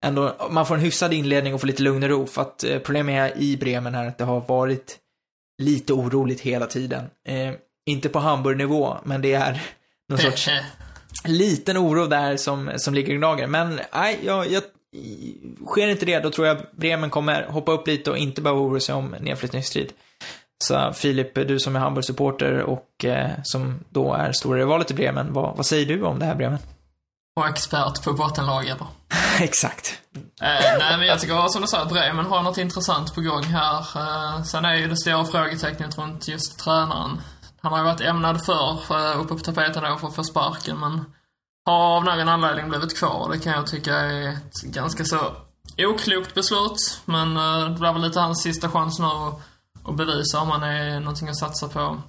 ändå, 0.05 0.49
man 0.51 0.67
får 0.67 0.75
en 0.75 0.81
hyfsad 0.81 1.13
inledning 1.13 1.55
och 1.55 1.61
får 1.61 1.67
lite 1.67 1.83
lugn 1.83 2.03
och 2.03 2.09
ro. 2.09 2.27
För 2.27 2.43
att 2.43 2.65
eh, 2.65 2.79
problemet 2.79 3.37
är 3.37 3.43
i 3.43 3.57
Bremen 3.57 3.95
här 3.95 4.07
att 4.07 4.19
det 4.19 4.25
har 4.25 4.41
varit 4.41 4.99
lite 5.63 5.93
oroligt 5.93 6.41
hela 6.41 6.67
tiden. 6.67 7.05
Eh, 7.29 7.53
inte 7.87 8.09
på 8.09 8.19
Hamburg-nivå, 8.19 8.97
men 9.05 9.23
det 9.23 9.33
är 9.33 9.63
någon 10.09 10.19
sorts 10.19 10.49
liten 11.25 11.79
oro 11.79 12.07
där 12.07 12.37
som, 12.37 12.71
som 12.77 12.95
ligger 12.95 13.13
i 13.13 13.17
gnager. 13.17 13.47
Men 13.47 13.81
nej, 13.93 14.19
jag, 14.25 14.51
jag, 14.51 14.63
sker 15.67 15.89
inte 15.89 16.07
det, 16.07 16.21
då 16.21 16.31
tror 16.31 16.47
jag 16.47 16.59
Bremen 16.73 17.11
kommer 17.11 17.43
hoppa 17.43 17.73
upp 17.73 17.87
lite 17.87 18.11
och 18.11 18.19
inte 18.19 18.43
behöva 18.43 18.61
oroa 18.61 18.81
sig 18.81 18.95
om 18.95 19.17
nedflyttningsstrid. 19.21 19.93
Så 20.65 20.93
Filip, 20.93 21.35
du 21.35 21.59
som 21.59 21.77
är 21.77 21.81
Hamburg-supporter 21.81 22.63
och 22.63 23.05
eh, 23.05 23.31
som 23.43 23.85
då 23.91 24.15
är 24.15 24.33
stora 24.33 24.59
rivalet 24.59 24.87
till 24.87 24.97
Bremen, 24.97 25.33
vad, 25.33 25.57
vad 25.57 25.67
säger 25.67 25.87
du 25.87 26.03
om 26.03 26.19
det 26.19 26.25
här 26.25 26.35
Bremen? 26.35 26.59
Och 27.37 27.49
expert 27.49 28.05
på 28.05 28.13
bottenlag 28.13 28.67
eller? 28.67 28.87
Exakt. 29.41 29.99
Eh, 30.17 30.79
nej, 30.79 30.97
men 30.99 31.07
jag 31.07 31.21
tycker 31.21 31.49
som 31.49 31.63
du 31.63 31.69
sa, 31.69 31.85
Bremen 31.85 32.27
har 32.27 32.43
något 32.43 32.59
intressant 32.59 33.15
på 33.15 33.21
gång 33.21 33.45
här. 33.45 33.79
Eh, 33.97 34.43
sen 34.43 34.65
är 34.65 34.75
ju 34.75 34.89
det 34.89 34.97
stora 34.97 35.25
frågetecknet 35.25 35.99
runt 35.99 36.29
just 36.29 36.59
tränaren. 36.59 37.21
Han 37.63 37.73
har 37.73 37.79
ju 37.79 37.85
varit 37.85 38.01
ämnad 38.01 38.45
för, 38.45 38.73
uh, 38.91 39.21
uppe 39.21 39.35
på 39.35 39.41
tapeten 39.41 39.83
då 39.83 39.99
för 39.99 40.09
att 40.09 40.15
få 40.15 40.25
sparken, 40.25 40.81
men 40.81 41.05
har 41.67 41.97
av 41.97 42.05
någon 42.05 42.29
anledning 42.29 42.69
blivit 42.69 42.99
kvar. 42.99 43.31
Det 43.33 43.39
kan 43.39 43.53
jag 43.53 43.67
tycka 43.67 43.95
är 43.95 44.29
ett 44.29 44.63
ganska 44.63 45.05
så 45.05 45.37
oklokt 45.79 46.35
beslut. 46.35 47.01
Men 47.05 47.37
uh, 47.37 47.71
det 47.71 47.79
blir 47.79 47.93
väl 47.93 48.03
lite 48.03 48.21
hans 48.21 48.43
sista 48.43 48.69
chans 48.69 48.99
nu 48.99 49.07
att, 49.07 49.41
att 49.85 49.97
bevisa 49.97 50.41
om 50.41 50.51
han 50.51 50.63
är 50.63 51.01
någonting 51.01 51.29
att 51.29 51.39
satsa 51.39 51.69
på. 51.69 52.03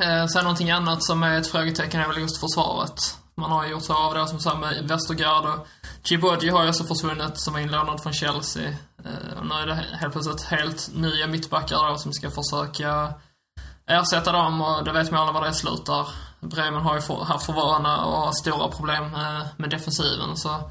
Eh, 0.00 0.26
sen 0.26 0.44
någonting 0.44 0.70
annat 0.70 1.04
som 1.04 1.22
är 1.22 1.40
ett 1.40 1.46
frågetecken 1.46 2.00
är 2.00 2.08
väl 2.08 2.18
just 2.18 2.40
försvaret. 2.40 3.18
Man 3.38 3.50
har 3.50 3.66
gjort 3.66 3.84
sig 3.84 3.94
av 3.94 4.14
det 4.14 4.28
som 4.28 4.40
sagt, 4.40 4.58
med 4.58 4.88
Westergaard 4.88 5.44
och 5.44 5.66
Djibouti 6.04 6.48
har 6.48 6.62
ju 6.62 6.68
också 6.68 6.84
försvunnit 6.84 7.40
som 7.40 7.52
var 7.52 7.60
inlånad 7.60 8.02
från 8.02 8.12
Chelsea. 8.12 8.68
Eh, 9.04 9.38
och 9.38 9.46
nu 9.46 9.54
är 9.54 9.66
det 9.66 9.74
helt 9.74 10.12
plötsligt 10.12 10.42
helt 10.42 10.90
nya 10.94 11.26
mittbackar 11.26 11.90
då 11.90 11.98
som 11.98 12.12
ska 12.12 12.30
försöka 12.30 13.14
ersätta 13.86 14.32
dem 14.32 14.60
och 14.60 14.84
det 14.84 14.92
vet 14.92 15.10
man 15.10 15.20
alla 15.20 15.32
var 15.32 15.44
det 15.44 15.54
slutar. 15.54 16.08
Bremen 16.40 16.82
har 16.82 16.94
ju 16.94 17.24
haft 17.24 17.46
för 17.46 17.52
vana 17.52 18.04
och 18.04 18.18
har 18.18 18.32
stora 18.32 18.68
problem 18.68 19.04
eh, 19.04 19.46
med, 19.56 19.70
defensiven 19.70 20.36
så 20.36 20.70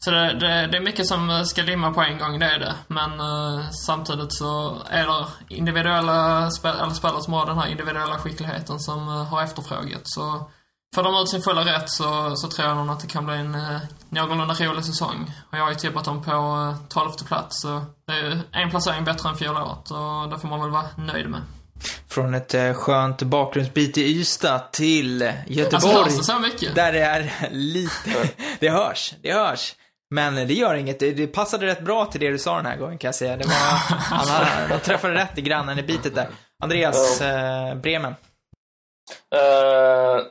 så 0.00 0.10
det, 0.10 0.34
det, 0.40 0.66
det, 0.66 0.76
är 0.76 0.80
mycket 0.80 1.06
som 1.06 1.30
eh, 1.30 1.42
ska 1.42 1.62
limma 1.62 1.90
på 1.90 2.02
en 2.02 2.18
gång, 2.18 2.38
det 2.38 2.46
är 2.46 2.58
det. 2.58 2.74
Men 2.86 3.20
eh, 3.20 3.70
samtidigt 3.70 4.32
så 4.32 4.82
är 4.90 5.06
det 5.06 5.54
individuella 5.54 6.50
spel, 6.50 6.76
eller 6.76 6.94
spelare 6.94 7.22
som 7.22 7.32
har 7.32 7.46
den 7.46 7.58
här 7.58 7.66
individuella 7.66 8.18
skickligheten 8.18 8.80
som 8.80 9.08
eh, 9.08 9.24
har 9.24 9.42
efterfrågats. 9.42 10.14
Så 10.14 10.50
Får 10.94 11.02
de 11.02 11.22
ut 11.22 11.28
sin 11.28 11.42
fulla 11.42 11.64
rätt 11.64 11.90
så, 11.90 12.36
så 12.36 12.48
tror 12.48 12.68
jag 12.68 12.76
nog 12.76 12.90
att 12.90 13.00
det 13.00 13.06
kan 13.06 13.26
bli 13.26 13.34
en 13.34 13.54
eh, 13.54 13.80
någorlunda 14.08 14.54
rolig 14.54 14.84
säsong. 14.84 15.32
Och 15.50 15.58
jag 15.58 15.62
har 15.62 15.70
ju 15.70 15.76
tippat 15.76 16.04
dem 16.04 16.22
på 16.22 16.30
eh, 16.30 16.74
12 16.88 17.10
plats, 17.26 17.60
så 17.60 17.84
det 18.06 18.12
är 18.12 18.16
ju 18.16 18.38
en 18.52 18.70
placering 18.70 19.04
bättre 19.04 19.28
än 19.28 19.36
fjolåret 19.36 19.90
och 19.90 20.30
det 20.30 20.38
får 20.38 20.48
man 20.48 20.60
väl 20.60 20.70
vara 20.70 20.86
nöjd 20.96 21.30
med. 21.30 21.40
Från 22.08 22.34
ett 22.34 22.54
eh, 22.54 22.74
skönt 22.74 23.22
bakgrundsbit 23.22 23.98
i 23.98 24.20
Ystad 24.20 24.58
till 24.72 25.32
Göteborg. 25.46 25.74
Alltså, 25.74 25.88
hörs 25.88 26.16
det 26.16 26.24
så 26.24 26.38
mycket? 26.38 26.74
Där 26.74 26.92
det 26.92 27.00
är 27.00 27.48
lite... 27.50 28.10
det 28.58 28.70
hörs, 28.70 29.14
det 29.22 29.32
hörs. 29.32 29.74
Men 30.10 30.34
det 30.34 30.54
gör 30.54 30.74
inget. 30.74 31.00
Det, 31.00 31.12
det 31.12 31.26
passade 31.26 31.66
rätt 31.66 31.84
bra 31.84 32.06
till 32.06 32.20
det 32.20 32.30
du 32.30 32.38
sa 32.38 32.56
den 32.56 32.66
här 32.66 32.76
gången 32.76 32.98
kan 32.98 33.08
jag 33.08 33.14
säga. 33.14 33.36
Det 33.36 33.44
var, 33.44 33.54
han, 33.98 34.46
han 34.70 34.80
träffade 34.80 35.14
rätt 35.14 35.38
i 35.38 35.40
grannen 35.42 35.78
i 35.78 35.82
bitet 35.82 36.14
där. 36.14 36.28
Andreas, 36.62 37.20
eh, 37.20 37.74
Bremen. 37.74 38.14
Uh, 39.34 40.22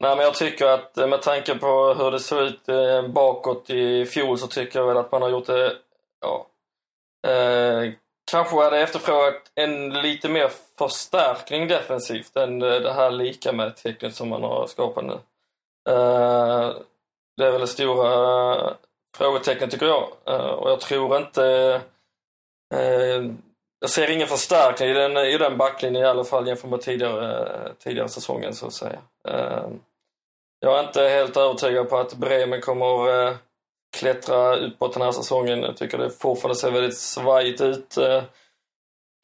Nej, 0.00 0.16
men 0.16 0.24
jag 0.24 0.34
tycker 0.34 0.66
att 0.66 0.98
eh, 0.98 1.06
med 1.06 1.22
tanke 1.22 1.54
på 1.54 1.94
hur 1.94 2.10
det 2.10 2.20
såg 2.20 2.42
ut 2.42 2.68
eh, 2.68 3.08
bakåt 3.08 3.70
i 3.70 4.06
fjol 4.06 4.38
så 4.38 4.46
tycker 4.46 4.78
jag 4.78 4.86
väl 4.86 4.96
att 4.96 5.12
man 5.12 5.22
har 5.22 5.28
gjort 5.28 5.46
det, 5.46 5.76
ja, 6.20 6.46
eh, 7.30 7.92
kanske 8.30 8.56
hade 8.56 8.80
efterfrågat 8.80 9.50
en 9.54 9.90
lite 9.90 10.28
mer 10.28 10.50
förstärkning 10.78 11.68
defensivt 11.68 12.36
än 12.36 12.62
eh, 12.62 12.80
det 12.80 12.92
här 12.92 13.10
lika 13.10 13.52
med 13.52 13.76
tecknet 13.76 14.14
som 14.14 14.28
man 14.28 14.42
har 14.42 14.66
skapat 14.66 15.04
nu. 15.04 15.12
Eh, 15.88 16.76
det 17.36 17.46
är 17.46 17.50
väl 17.50 17.60
det 17.60 17.66
stora 17.66 18.76
frågetecknet 19.16 19.70
tycker 19.70 19.86
jag. 19.86 20.08
Eh, 20.26 20.50
och 20.50 20.70
jag 20.70 20.80
tror 20.80 21.16
inte 21.16 21.44
eh, 22.74 23.24
jag 23.80 23.90
ser 23.90 24.10
ingen 24.10 24.28
förstärkning 24.28 24.88
i 24.88 24.94
den, 24.94 25.16
i 25.16 25.38
den 25.38 25.56
backlinjen 25.58 26.04
i 26.04 26.08
alla 26.08 26.24
fall 26.24 26.46
jämfört 26.48 26.70
med 26.70 26.80
tidigare, 26.80 27.72
tidigare 27.78 28.08
säsongen 28.08 28.54
så 28.54 28.66
att 28.66 28.72
säga. 28.72 28.98
Jag 30.60 30.78
är 30.78 30.86
inte 30.86 31.02
helt 31.02 31.36
övertygad 31.36 31.88
på 31.88 31.98
att 31.98 32.14
Bremen 32.14 32.60
kommer 32.60 33.26
eh, 33.26 33.36
klättra 33.96 34.56
uppåt 34.56 34.92
den 34.92 35.02
här 35.02 35.12
säsongen. 35.12 35.62
Jag 35.62 35.76
tycker 35.76 35.98
det 35.98 36.10
fortfarande 36.10 36.60
ser 36.60 36.70
väldigt 36.70 36.98
svajigt 36.98 37.60
ut. 37.60 37.96
Eh, 37.96 38.22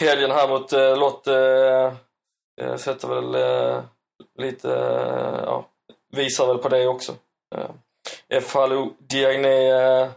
helgen 0.02 0.30
här 0.30 0.48
mot 0.48 0.72
eh, 0.72 0.98
Lotte 0.98 1.34
eh, 1.34 1.92
eh 2.66 2.76
sätter 2.76 3.08
väl 3.08 3.34
eh, 3.34 3.82
lite, 4.38 4.70
eh, 4.70 5.42
ja, 5.44 5.68
visar 6.12 6.46
väl 6.46 6.58
på 6.58 6.68
det 6.68 6.86
också. 6.86 7.14
Eh, 8.28 8.40
Falo 8.40 8.90
Diagne 8.98 10.10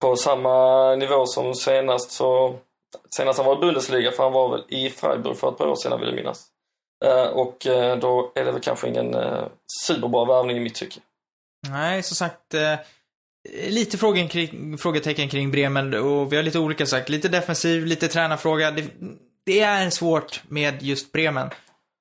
på 0.00 0.16
samma 0.16 0.94
nivå 0.94 1.26
som 1.26 1.54
senast 1.54 2.10
så 2.10 2.58
senast 3.16 3.38
han 3.38 3.46
var 3.46 3.56
i 3.56 3.60
Bundesliga, 3.60 4.12
för 4.12 4.22
han 4.22 4.32
var 4.32 4.48
väl 4.48 4.64
i 4.68 4.90
Freiburg 4.90 5.36
för 5.36 5.48
ett 5.48 5.58
par 5.58 5.68
år 5.68 5.74
sedan 5.74 6.00
vill 6.00 6.08
jag 6.08 6.16
minnas. 6.16 6.46
Eh, 7.04 7.26
och 7.26 7.66
eh, 7.66 7.98
då 7.98 8.32
är 8.34 8.44
det 8.44 8.52
väl 8.52 8.60
kanske 8.60 8.88
ingen 8.88 9.14
eh, 9.14 9.44
superbra 9.86 10.24
värvning 10.24 10.56
i 10.56 10.60
mitt 10.60 10.74
tycke. 10.74 11.00
Nej, 11.68 12.02
som 12.02 12.16
sagt, 12.16 12.54
lite 13.68 13.98
frågen 13.98 14.28
kring, 14.28 14.78
frågetecken 14.78 15.28
kring 15.28 15.50
Bremen 15.50 15.94
och 15.94 16.32
vi 16.32 16.36
har 16.36 16.42
lite 16.42 16.58
olika 16.58 16.86
sagt. 16.86 17.08
Lite 17.08 17.28
defensiv, 17.28 17.86
lite 17.86 18.08
tränarfråga. 18.08 18.70
Det, 18.70 18.84
det 19.46 19.60
är 19.60 19.90
svårt 19.90 20.42
med 20.48 20.82
just 20.82 21.12
Bremen. 21.12 21.50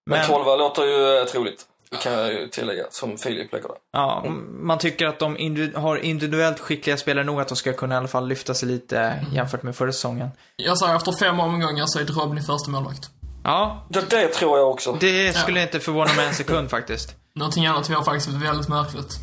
Men, 0.09 0.19
Men 0.19 0.27
12 0.27 0.45
låter 0.45 0.83
ju 0.83 1.25
troligt. 1.25 1.65
Det 1.89 1.97
kan 1.97 2.13
jag 2.13 2.33
ju 2.33 2.47
tillägga, 2.47 2.83
som 2.89 3.17
Filip 3.17 3.53
lägger 3.53 3.67
där. 3.67 3.77
Ja, 3.91 4.23
mm. 4.25 4.67
man 4.67 4.77
tycker 4.77 5.07
att 5.07 5.19
de 5.19 5.37
individu 5.37 5.77
har 5.77 5.97
individuellt 5.97 6.59
skickliga 6.59 6.97
spelare 6.97 7.25
nog 7.25 7.41
att 7.41 7.47
de 7.47 7.55
ska 7.55 7.73
kunna 7.73 7.95
i 7.95 7.97
alla 7.97 8.07
fall 8.07 8.27
lyfta 8.27 8.53
sig 8.53 8.69
lite 8.69 9.25
jämfört 9.31 9.63
med 9.63 9.75
förra 9.75 9.91
säsongen. 9.91 10.29
Jag 10.55 10.77
sa 10.77 10.95
efter 10.95 11.11
fem 11.19 11.39
omgångar 11.39 11.85
så 11.85 11.99
är 11.99 12.03
Drobny 12.03 12.41
första 12.41 12.71
målvakt. 12.71 13.09
Ja. 13.45 13.87
Det, 13.89 14.09
det 14.09 14.27
tror 14.27 14.57
jag 14.59 14.69
också. 14.69 14.97
Det 14.99 15.35
skulle 15.35 15.59
ja. 15.59 15.65
inte 15.65 15.79
förvåna 15.79 16.13
mig 16.13 16.27
en 16.27 16.33
sekund 16.33 16.69
faktiskt. 16.69 17.15
Någonting 17.35 17.65
annat 17.65 17.89
var 17.89 18.03
faktiskt 18.03 18.27
väldigt 18.27 18.67
märkligt. 18.67 19.19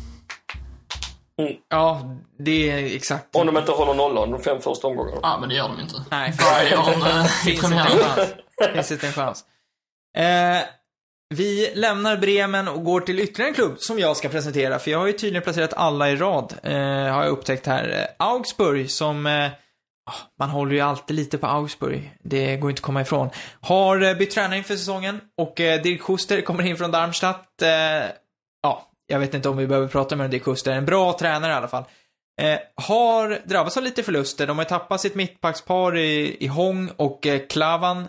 Mm. 1.41 1.53
Ja, 1.69 2.01
det 2.39 2.69
är 2.69 2.95
exakt. 2.95 3.35
Om 3.35 3.45
de 3.45 3.57
inte 3.57 3.71
håller 3.71 3.93
nollan 3.93 4.31
de 4.31 4.43
fem 4.43 4.61
första 4.61 4.87
omgångarna. 4.87 5.19
Ja, 5.21 5.37
men 5.39 5.49
det 5.49 5.55
gör 5.55 5.69
de 5.69 5.79
inte. 5.81 5.95
Nej, 6.11 6.33
för 6.33 6.63
det 6.63 6.75
de, 6.75 7.25
finns 7.45 7.63
inte 7.63 7.75
en 7.75 7.85
chans. 7.85 8.33
finns 8.73 8.91
inte 8.91 9.07
en 9.07 9.13
chans. 9.13 9.43
Eh, 10.17 10.63
vi 11.29 11.71
lämnar 11.75 12.17
Bremen 12.17 12.67
och 12.67 12.83
går 12.83 13.01
till 13.01 13.19
ytterligare 13.19 13.49
en 13.49 13.55
klubb 13.55 13.79
som 13.79 13.99
jag 13.99 14.17
ska 14.17 14.29
presentera, 14.29 14.79
för 14.79 14.91
jag 14.91 14.99
har 14.99 15.07
ju 15.07 15.13
tydligen 15.13 15.43
placerat 15.43 15.73
alla 15.73 16.09
i 16.09 16.15
rad, 16.15 16.53
eh, 16.63 16.73
har 17.13 17.23
jag 17.23 17.27
upptäckt 17.27 17.67
här. 17.67 17.89
Eh, 17.89 18.25
Augsburg, 18.27 18.91
som 18.91 19.25
eh, 19.25 19.49
man 20.39 20.49
håller 20.49 20.73
ju 20.73 20.81
alltid 20.81 21.15
lite 21.15 21.37
på 21.37 21.47
Augsburg. 21.47 22.13
Det 22.23 22.57
går 22.57 22.69
inte 22.69 22.79
att 22.79 22.83
komma 22.83 23.01
ifrån. 23.01 23.29
Har 23.61 24.01
eh, 24.01 24.13
bytt 24.13 24.31
tränare 24.31 24.57
inför 24.57 24.75
säsongen 24.75 25.21
och 25.37 25.59
eh, 25.59 25.81
Dirk 25.81 26.01
Schuster 26.01 26.41
kommer 26.41 26.63
in 26.63 26.77
från 26.77 26.91
Darmstadt. 26.91 27.61
Eh, 27.61 27.69
ja, 28.61 28.91
jag 29.07 29.19
vet 29.19 29.33
inte 29.33 29.49
om 29.49 29.57
vi 29.57 29.67
behöver 29.67 29.87
prata 29.87 30.15
med 30.15 30.29
Dirk 30.29 30.43
Schuster. 30.43 30.71
En 30.71 30.85
bra 30.85 31.13
tränare 31.19 31.51
i 31.51 31.55
alla 31.55 31.67
fall. 31.67 31.83
Har 32.75 33.39
drabbats 33.45 33.77
av 33.77 33.83
lite 33.83 34.03
förluster. 34.03 34.47
De 34.47 34.57
har 34.57 34.65
tappat 34.65 35.01
sitt 35.01 35.15
mittbackspar 35.15 35.97
i, 35.97 36.37
i 36.39 36.47
Hong 36.47 36.89
och 36.95 37.27
Klavan. 37.49 38.07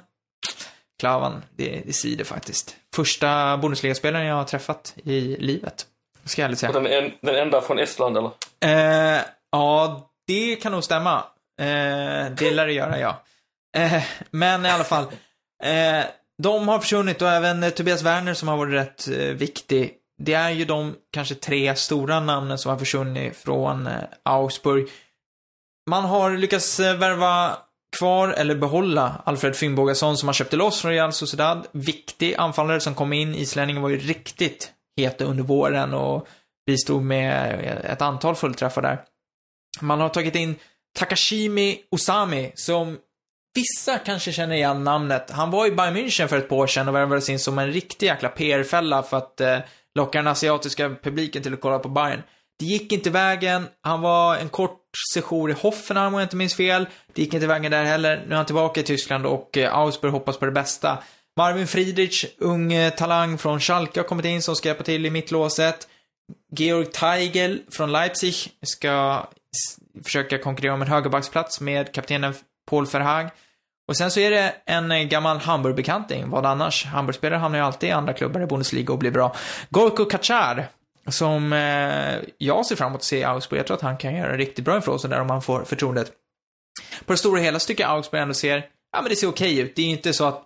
Klavan, 1.00 1.42
det, 1.56 1.82
det 1.86 1.92
sider 1.92 2.24
faktiskt. 2.24 2.76
Första 2.94 3.56
Bundesliga-spelaren 3.56 4.26
jag 4.26 4.34
har 4.34 4.44
träffat 4.44 4.94
i 5.04 5.36
livet. 5.36 5.86
Ska 6.24 6.42
jag 6.42 6.46
ärligt 6.46 6.58
säga. 6.58 6.72
Den, 6.72 6.86
en, 6.86 7.12
den 7.20 7.34
enda 7.34 7.60
från 7.60 7.78
Estland 7.78 8.16
eller? 8.16 8.30
Eh, 8.60 9.20
ja, 9.52 10.10
det 10.26 10.56
kan 10.56 10.72
nog 10.72 10.84
stämma. 10.84 11.24
Eh, 11.60 12.32
det 12.36 12.50
lär 12.50 12.66
det 12.66 12.72
göra, 12.72 12.98
ja. 12.98 13.22
Eh, 13.76 14.02
men 14.30 14.66
i 14.66 14.70
alla 14.70 14.84
fall. 14.84 15.04
Eh, 15.62 16.04
de 16.42 16.68
har 16.68 16.78
försvunnit 16.78 17.22
och 17.22 17.28
även 17.28 17.62
eh, 17.62 17.70
Tobias 17.70 18.02
Werner 18.02 18.34
som 18.34 18.48
har 18.48 18.56
varit 18.56 18.74
rätt 18.74 19.08
eh, 19.08 19.16
viktig. 19.16 19.92
Det 20.18 20.34
är 20.34 20.50
ju 20.50 20.64
de 20.64 20.94
kanske 21.12 21.34
tre 21.34 21.76
stora 21.76 22.20
namnen 22.20 22.58
som 22.58 22.70
har 22.70 22.78
försvunnit 22.78 23.36
från 23.36 23.86
eh, 23.86 24.02
Augsburg. 24.22 24.88
Man 25.90 26.04
har 26.04 26.36
lyckats 26.36 26.80
eh, 26.80 26.96
värva 26.96 27.56
kvar 27.98 28.28
eller 28.28 28.54
behålla 28.54 29.22
Alfred 29.24 29.56
Finnbogason 29.56 30.16
som 30.16 30.26
man 30.26 30.34
köpte 30.34 30.56
loss 30.56 30.80
från 30.80 30.90
Real 30.90 31.12
Sociedad. 31.12 31.66
Viktig 31.72 32.34
anfallare 32.34 32.80
som 32.80 32.94
kom 32.94 33.12
in. 33.12 33.34
Islänningen 33.34 33.82
var 33.82 33.88
ju 33.88 33.98
riktigt 33.98 34.72
het 34.96 35.20
under 35.20 35.44
våren 35.44 35.94
och 35.94 36.28
bistod 36.66 37.02
med 37.02 37.60
eh, 37.64 37.90
ett 37.92 38.02
antal 38.02 38.34
fullträffar 38.34 38.82
där. 38.82 39.00
Man 39.80 40.00
har 40.00 40.08
tagit 40.08 40.34
in 40.34 40.56
Takashimi 40.94 41.78
Osami 41.90 42.52
som 42.54 42.98
vissa 43.54 43.98
kanske 43.98 44.32
känner 44.32 44.54
igen 44.54 44.84
namnet. 44.84 45.30
Han 45.30 45.50
var 45.50 45.66
i 45.66 45.70
Bayern 45.70 45.96
München 45.96 46.26
för 46.26 46.38
ett 46.38 46.48
par 46.48 46.56
år 46.56 46.66
sedan 46.66 46.88
och 46.88 46.94
värvades 46.94 47.28
in 47.28 47.38
som 47.38 47.58
en 47.58 47.72
riktig 47.72 48.06
jäkla 48.06 48.28
PR-fälla 48.28 49.02
för 49.02 49.16
att 49.16 49.40
eh, 49.40 49.58
locka 49.94 50.18
den 50.18 50.26
asiatiska 50.26 50.96
publiken 51.02 51.42
till 51.42 51.54
att 51.54 51.60
kolla 51.60 51.78
på 51.78 51.88
Bayern. 51.88 52.22
Det 52.58 52.64
gick 52.64 52.92
inte 52.92 53.10
vägen. 53.10 53.66
Han 53.82 54.00
var 54.00 54.36
en 54.36 54.48
kort 54.48 54.80
session 55.14 55.50
i 55.50 55.52
Hoffenheim 55.52 56.06
om 56.06 56.20
jag 56.20 56.26
inte 56.26 56.36
minns 56.36 56.54
fel. 56.54 56.86
Det 57.12 57.22
gick 57.22 57.34
inte 57.34 57.46
vägen 57.46 57.70
där 57.70 57.84
heller. 57.84 58.24
Nu 58.26 58.32
är 58.32 58.36
han 58.36 58.46
tillbaka 58.46 58.80
i 58.80 58.84
Tyskland 58.84 59.26
och 59.26 59.56
eh, 59.56 59.78
Augsburg 59.78 60.12
hoppas 60.12 60.36
på 60.36 60.44
det 60.44 60.52
bästa. 60.52 60.98
Marvin 61.36 61.66
Friedrich, 61.66 62.24
ung 62.38 62.72
eh, 62.72 62.94
talang 62.94 63.38
från 63.38 63.60
Schalke 63.60 64.00
har 64.00 64.04
kommit 64.04 64.26
in 64.26 64.42
som 64.42 64.56
ska 64.56 64.68
hjälpa 64.68 64.84
till 64.84 65.06
i 65.06 65.10
mittlåset. 65.10 65.88
Georg 66.56 66.86
Teigel 66.86 67.62
från 67.70 67.92
Leipzig 67.92 68.34
ska 68.62 69.26
försöka 70.04 70.38
konkurrera 70.38 70.74
om 70.74 70.82
en 70.82 70.88
högerbacksplats 70.88 71.60
med 71.60 71.94
kaptenen 71.94 72.34
Paul 72.70 72.86
Verhaag. 72.86 73.30
Och 73.88 73.96
sen 73.96 74.10
så 74.10 74.20
är 74.20 74.30
det 74.30 74.54
en 74.66 74.92
eh, 74.92 75.02
gammal 75.02 75.38
Hamburg-bekanting. 75.38 76.30
Vad 76.30 76.46
annars? 76.46 76.84
Hamburgspelare 76.84 77.38
hamnar 77.38 77.58
ju 77.58 77.64
alltid 77.64 77.88
i 77.88 77.92
andra 77.92 78.12
klubbar 78.12 78.40
i 78.40 78.46
Bundesliga 78.46 78.92
och 78.92 78.98
blir 78.98 79.10
bra. 79.10 79.36
Gorko 79.70 80.04
Kacar, 80.04 80.66
som 81.08 81.52
eh, 81.52 82.14
jag 82.38 82.66
ser 82.66 82.76
fram 82.76 82.88
emot 82.88 83.00
att 83.00 83.04
se 83.04 83.18
i 83.18 83.24
Augsburg. 83.24 83.58
Jag 83.58 83.66
tror 83.66 83.76
att 83.76 83.82
han 83.82 83.96
kan 83.96 84.14
göra 84.14 84.32
en 84.32 84.38
riktigt 84.38 84.64
bra 84.64 84.78
ifrån 84.78 85.00
sig 85.00 85.10
där 85.10 85.20
om 85.20 85.30
han 85.30 85.42
får 85.42 85.64
förtroendet. 85.64 86.12
På 87.04 87.12
det 87.12 87.16
stora 87.16 87.40
hela 87.40 87.58
så 87.58 87.66
tycker 87.66 87.84
jag 87.84 87.92
Augsburg 87.92 88.22
ändå 88.22 88.34
ser, 88.34 88.66
ja 88.92 89.02
men 89.02 89.10
det 89.10 89.16
ser 89.16 89.28
okej 89.28 89.58
ut. 89.58 89.76
Det 89.76 89.82
är 89.82 89.86
inte 89.86 90.12
så 90.12 90.24
att 90.24 90.42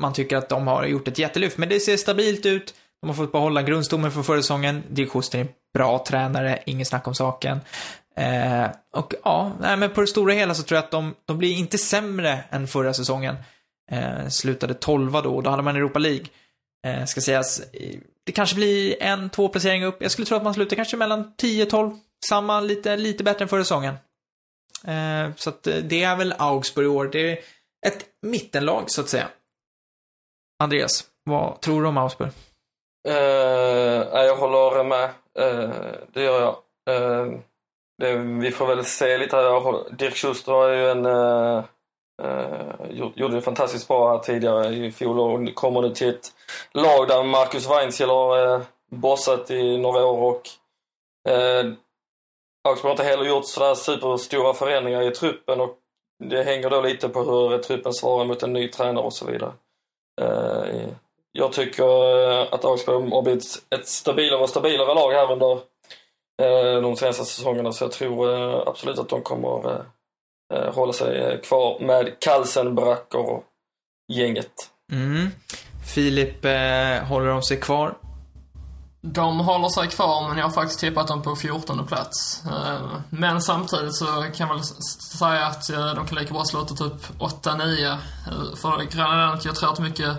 man 0.00 0.12
tycker 0.12 0.36
att 0.36 0.48
de 0.48 0.66
har 0.66 0.84
gjort 0.84 1.08
ett 1.08 1.18
jättelyft, 1.18 1.58
men 1.58 1.68
det 1.68 1.80
ser 1.80 1.96
stabilt 1.96 2.46
ut. 2.46 2.74
De 3.00 3.08
har 3.08 3.14
fått 3.16 3.32
behålla 3.32 3.62
grundstommen 3.62 4.12
från 4.12 4.24
förra 4.24 4.42
säsongen. 4.42 4.82
Dirk 4.88 5.10
Schuster 5.10 5.38
är 5.38 5.42
en 5.42 5.48
bra 5.74 6.04
tränare, 6.08 6.62
inget 6.66 6.88
snack 6.88 7.06
om 7.06 7.14
saken. 7.14 7.60
Eh, 8.20 8.70
och 8.92 9.14
ja, 9.24 9.52
nej, 9.60 9.76
men 9.76 9.90
på 9.90 10.00
det 10.00 10.06
stora 10.06 10.32
hela 10.32 10.54
så 10.54 10.62
tror 10.62 10.76
jag 10.76 10.84
att 10.84 10.90
de, 10.90 11.14
de 11.24 11.38
blir 11.38 11.52
inte 11.52 11.78
sämre 11.78 12.44
än 12.50 12.66
förra 12.66 12.94
säsongen. 12.94 13.36
Eh, 13.90 14.28
slutade 14.28 14.74
tolva 14.74 15.20
då, 15.20 15.36
och 15.36 15.42
då 15.42 15.50
hade 15.50 15.62
man 15.62 15.76
Europa 15.76 15.98
League. 15.98 16.26
Eh, 16.86 17.04
ska 17.04 17.20
sägas, 17.20 17.62
det 18.26 18.32
kanske 18.32 18.56
blir 18.56 19.02
en, 19.02 19.30
två 19.30 19.48
placeringar 19.48 19.86
upp. 19.86 20.02
Jag 20.02 20.10
skulle 20.10 20.26
tro 20.26 20.36
att 20.36 20.42
man 20.42 20.54
slutar 20.54 20.76
kanske 20.76 20.96
mellan 20.96 21.34
10-12. 21.42 21.98
Samma, 22.28 22.60
lite, 22.60 22.96
lite 22.96 23.24
bättre 23.24 23.42
än 23.42 23.48
förra 23.48 23.64
säsongen. 23.64 23.94
Eh, 24.86 25.34
så 25.36 25.50
att 25.50 25.66
eh, 25.66 25.76
det 25.76 26.02
är 26.02 26.16
väl 26.16 26.34
Augsburg 26.38 26.86
i 26.86 26.88
år. 26.88 27.08
Det 27.12 27.32
är 27.32 27.38
ett 27.86 28.06
mittenlag, 28.22 28.84
så 28.86 29.00
att 29.00 29.08
säga. 29.08 29.28
Andreas, 30.62 31.04
vad 31.24 31.60
tror 31.60 31.82
du 31.82 31.88
om 31.88 31.96
Augsburg? 31.96 32.30
Uh, 33.08 33.14
jag 34.12 34.36
håller 34.36 34.84
med. 34.84 35.10
Uh, 35.40 35.70
det 36.12 36.22
gör 36.22 36.40
jag. 36.40 36.56
Uh, 36.90 37.40
det, 38.00 38.16
vi 38.16 38.50
får 38.50 38.66
väl 38.66 38.84
se 38.84 39.18
lite 39.18 39.36
här. 39.36 39.96
Dirk 39.96 40.16
Schuster 40.16 40.52
har 40.52 40.68
ju 40.68 40.90
en 40.90 41.06
uh, 41.06 41.64
Uh, 42.22 43.10
gjorde 43.14 43.34
det 43.34 43.42
fantastiskt 43.42 43.88
bra 43.88 44.12
här 44.12 44.18
tidigare 44.18 44.68
i 44.68 44.92
fjol 44.92 45.20
och 45.20 45.54
kommer 45.54 45.82
nu 45.82 45.90
till 45.90 46.08
ett 46.08 46.32
lag 46.72 47.08
där 47.08 47.22
Marcus 47.22 47.70
Weinziel 47.70 48.10
har 48.10 48.54
uh, 48.54 48.62
bossat 48.90 49.50
i 49.50 49.78
några 49.78 50.04
år 50.04 50.18
och 50.18 50.42
uh, 51.30 51.72
Augsburg 52.68 52.88
har 52.88 52.90
inte 52.90 53.02
heller 53.02 53.24
gjort 53.24 53.46
sådär 53.46 53.74
superstora 53.74 54.54
förändringar 54.54 55.02
i 55.02 55.10
truppen 55.10 55.60
och 55.60 55.76
det 56.24 56.42
hänger 56.42 56.70
då 56.70 56.80
lite 56.80 57.08
på 57.08 57.22
hur 57.22 57.58
truppen 57.58 57.92
svarar 57.92 58.24
mot 58.24 58.42
en 58.42 58.52
ny 58.52 58.68
tränare 58.68 59.04
och 59.04 59.12
så 59.12 59.26
vidare. 59.26 59.52
Uh, 60.20 60.88
jag 61.32 61.52
tycker 61.52 61.84
att 62.54 62.64
Augsburg 62.64 63.12
har 63.12 63.22
blivit 63.22 63.44
ett 63.70 63.88
stabilare 63.88 64.40
och 64.40 64.48
stabilare 64.48 64.94
lag 64.94 65.12
här 65.12 65.32
under 65.32 65.60
de 66.82 66.96
senaste 66.96 67.24
säsongerna 67.24 67.72
så 67.72 67.84
jag 67.84 67.92
tror 67.92 68.68
absolut 68.68 68.98
att 68.98 69.08
de 69.08 69.22
kommer 69.22 69.84
eh, 70.54 70.74
hålla 70.74 70.92
sig 70.92 71.18
eh, 71.18 71.40
kvar 71.40 71.80
med 71.80 72.20
Kalsenbracker 72.20 73.18
och 73.18 73.44
gänget. 74.12 74.52
Mm. 74.92 75.30
Filip, 75.94 76.44
eh, 76.44 77.04
håller 77.08 77.26
de 77.26 77.42
sig 77.42 77.60
kvar? 77.60 77.94
De 79.02 79.40
håller 79.40 79.68
sig 79.68 79.88
kvar, 79.88 80.28
men 80.28 80.38
jag 80.38 80.44
har 80.44 80.50
faktiskt 80.50 80.80
tippat 80.80 81.08
dem 81.08 81.22
på 81.22 81.36
14 81.36 81.86
plats. 81.86 82.42
Eh, 82.46 83.00
men 83.10 83.42
samtidigt 83.42 83.94
så 83.94 84.04
kan 84.04 84.48
jag 84.48 84.54
väl 84.54 84.64
säga 85.18 85.46
att 85.46 85.70
eh, 85.70 85.94
de 85.94 86.06
kan 86.06 86.18
lika 86.18 86.34
bra 86.34 86.44
sluta 86.44 86.74
typ 86.74 87.18
8-9. 87.18 87.96
För 88.56 88.76
grejen 88.76 89.10
är 89.10 89.34
att 89.34 89.44
jag 89.44 89.54
tror 89.54 89.72
att 89.72 89.78
mycket, 89.78 90.16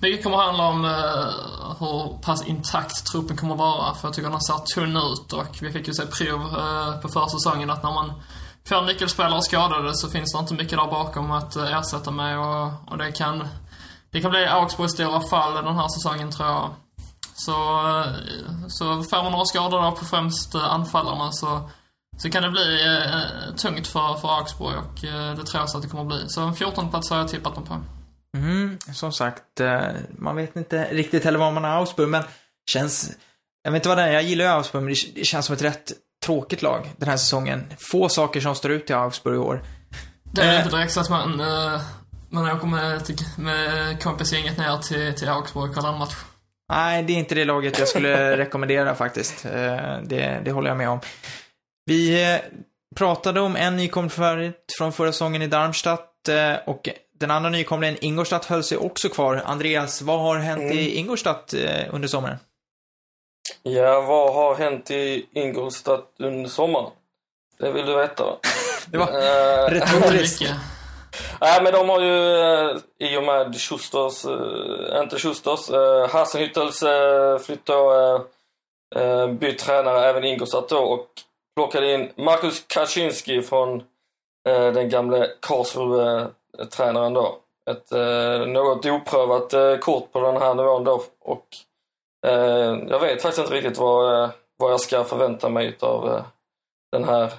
mycket 0.00 0.22
kommer 0.22 0.38
att 0.38 0.44
handla 0.44 0.68
om 0.68 0.84
eh, 0.84 1.76
hur 1.78 2.22
pass 2.22 2.46
intakt 2.46 3.06
truppen 3.06 3.36
kommer 3.36 3.54
att 3.54 3.58
vara. 3.58 3.94
För 3.94 4.08
jag 4.08 4.14
tycker 4.14 4.30
den 4.30 4.40
ser 4.40 4.74
tunn 4.74 4.96
ut 4.96 5.32
och 5.32 5.58
vi 5.62 5.72
fick 5.72 5.88
ju 5.88 5.94
se 5.94 6.06
prov 6.06 6.40
eh, 6.40 7.00
på 7.00 7.08
förra 7.08 7.28
säsongen 7.28 7.70
att 7.70 7.82
när 7.82 7.92
man 7.92 8.12
får 8.68 8.82
nyckelspelare 8.82 9.42
skadade 9.42 9.94
så 9.94 10.08
finns 10.08 10.32
det 10.32 10.38
inte 10.38 10.54
mycket 10.54 10.78
där 10.78 10.86
bakom 10.86 11.30
att 11.30 11.56
eh, 11.56 11.78
ersätta 11.78 12.10
med 12.10 12.38
och, 12.38 12.70
och 12.90 12.98
det 12.98 13.12
kan 13.12 13.48
det 14.10 14.20
kan 14.20 14.30
bli 14.30 14.46
Augsburgs 14.46 14.92
stora 14.92 15.20
fall 15.20 15.54
den 15.54 15.76
här 15.76 15.88
säsongen 15.88 16.32
tror 16.32 16.48
jag. 16.48 16.70
Så, 17.34 17.52
eh, 17.88 18.06
så 18.68 19.02
får 19.02 19.22
man 19.22 19.32
några 19.32 19.44
skador 19.44 19.82
då 19.82 19.92
på 19.92 20.04
främst 20.04 20.54
anfallarna 20.54 21.32
så 21.32 21.68
så 22.16 22.30
kan 22.30 22.42
det 22.42 22.50
bli 22.50 22.86
eh, 22.86 23.54
tungt 23.56 23.86
för, 23.86 24.14
för 24.14 24.28
Augsburg 24.38 24.76
och 24.76 25.04
eh, 25.04 25.34
det 25.34 25.44
tror 25.44 25.60
jag 25.60 25.70
så 25.70 25.76
att 25.76 25.82
det 25.82 25.88
kommer 25.88 26.02
att 26.02 26.08
bli. 26.08 26.28
Så 26.28 26.42
en 26.42 26.54
14 26.54 26.90
plats 26.90 27.10
har 27.10 27.18
jag 27.18 27.28
tippat 27.28 27.54
dem 27.54 27.64
på. 27.64 27.80
Mm, 28.34 28.78
som 28.94 29.12
sagt, 29.12 29.60
eh, 29.60 29.80
man 30.18 30.36
vet 30.36 30.56
inte 30.56 30.84
riktigt 30.90 31.24
heller 31.24 31.38
vad 31.38 31.52
man 31.52 31.64
har 31.64 31.70
Augsburg, 31.70 32.08
men 32.08 32.22
känns... 32.70 33.10
Jag 33.62 33.70
vet 33.72 33.78
inte 33.80 33.88
vad 33.88 33.98
det 33.98 34.02
är, 34.04 34.12
jag 34.12 34.22
gillar 34.22 34.44
ju 34.44 34.50
Augsburg, 34.50 34.82
men 34.84 34.94
det, 35.14 35.24
känns 35.24 35.46
som 35.46 35.54
ett 35.54 35.62
rätt 35.62 35.92
tråkigt 36.24 36.62
lag 36.62 36.90
den 36.96 37.08
här 37.08 37.16
säsongen. 37.16 37.66
Få 37.78 38.08
saker 38.08 38.40
som 38.40 38.54
står 38.54 38.70
ut 38.70 38.90
i 38.90 38.92
Augsburg 38.92 39.34
i 39.34 39.38
år. 39.38 39.62
Det 40.22 40.42
är 40.42 40.52
Eh. 40.52 40.64
inte 40.64 40.76
direkt 40.76 40.92
så 40.92 41.00
att 41.00 41.10
man, 41.10 41.40
eh, 41.40 41.80
man 42.30 42.50
åker 42.56 42.66
med, 42.66 43.04
till- 43.04 43.16
med 43.38 44.02
kompisgänget 44.02 44.58
ner 44.58 44.78
till, 44.78 45.14
till 45.14 45.28
Augsburg 45.28 45.68
och 45.70 45.74
kollar 45.74 45.92
en 45.92 45.98
match. 45.98 46.14
Nej, 46.72 47.02
det 47.02 47.12
är 47.12 47.16
inte 47.18 47.34
det 47.34 47.44
laget 47.44 47.78
jag 47.78 47.88
skulle 47.88 48.36
rekommendera 48.36 48.94
faktiskt. 48.94 49.42
Det, 49.42 50.40
det 50.44 50.50
håller 50.52 50.68
jag 50.68 50.76
med 50.76 50.88
om. 50.88 51.00
Vi 51.86 52.38
pratade 52.96 53.40
om 53.40 53.56
en 53.56 53.76
nykomling 53.76 54.10
från 54.78 54.92
förra 54.92 55.12
säsongen 55.12 55.42
i 55.42 55.46
Darmstadt 55.46 56.10
och 56.66 56.88
den 57.18 57.30
andra 57.30 57.50
nykomlingen, 57.50 57.96
Ingolstadt, 58.00 58.44
höll 58.44 58.64
sig 58.64 58.78
också 58.78 59.08
kvar. 59.08 59.42
Andreas, 59.44 60.02
vad 60.02 60.20
har 60.20 60.36
hänt 60.36 60.62
i 60.74 60.96
Ingolstadt 60.96 61.54
eh, 61.54 61.94
under 61.94 62.08
sommaren? 62.08 62.36
Ja, 63.62 64.00
vad 64.00 64.34
har 64.34 64.54
hänt 64.54 64.90
i 64.90 65.26
Ingolstadt 65.32 66.10
under 66.18 66.50
sommaren? 66.50 66.90
Det 67.58 67.72
vill 67.72 67.86
du 67.86 67.96
veta? 67.96 68.24
Det 68.86 68.98
var 68.98 69.06
Eh, 69.08 69.70
retoriskt. 69.70 70.50
Nej, 71.40 71.62
men 71.62 71.72
de 71.72 71.88
har 71.88 72.00
ju 72.00 72.36
eh, 72.38 72.76
i 72.98 73.16
och 73.16 73.24
med 73.24 73.56
Schusters, 73.60 74.24
inte 75.02 75.18
Schusters, 75.18 75.70
Hasenhüttels 76.10 76.82
eh, 76.82 77.38
flytt 77.38 77.66
då, 77.66 78.26
bytt 79.40 79.58
tränare 79.58 80.04
även 80.04 80.24
Ingolstadt 80.24 80.68
då 80.68 80.78
och 80.78 81.06
plockade 81.56 81.94
in 81.94 82.10
Marcus 82.16 82.64
Kaczynski 82.66 83.42
från 83.42 83.82
den 84.74 84.88
gamle 84.88 85.28
Karlsruhe-tränaren 86.58 87.12
då. 87.14 87.38
Ett 87.70 87.92
eh, 87.92 88.46
något 88.46 88.86
oprövat 88.86 89.52
eh, 89.52 89.76
kort 89.76 90.12
på 90.12 90.20
den 90.20 90.36
här 90.42 90.54
nivån 90.54 90.84
då 90.84 91.02
och 91.20 91.46
eh, 92.26 92.78
jag 92.88 93.00
vet 93.00 93.22
faktiskt 93.22 93.38
inte 93.38 93.54
riktigt 93.54 93.78
vad, 93.78 94.22
eh, 94.24 94.30
vad 94.58 94.72
jag 94.72 94.80
ska 94.80 95.04
förvänta 95.04 95.48
mig 95.48 95.76
av 95.80 96.08
eh, 96.08 96.22
den 96.92 97.04
här 97.04 97.32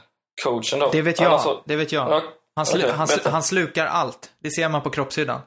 coachen 0.44 0.80
då. 0.80 0.90
Det 0.92 1.02
vet 1.02 1.20
jag. 1.20 1.28
Annars 1.30 1.42
så- 1.44 1.62
Det 1.66 1.76
vet 1.76 1.92
jag. 1.92 2.12
Ja, 2.12 2.22
Han, 2.56 2.66
slu 2.66 2.80
Okej, 2.80 2.92
han, 2.92 3.08
sl 3.08 3.30
han 3.30 3.44
slukar 3.44 3.86
allt. 3.86 4.32
Det 4.40 4.52
ser 4.52 4.70
man 4.70 4.82
på 4.82 4.90
kroppshyddan. 4.90 5.40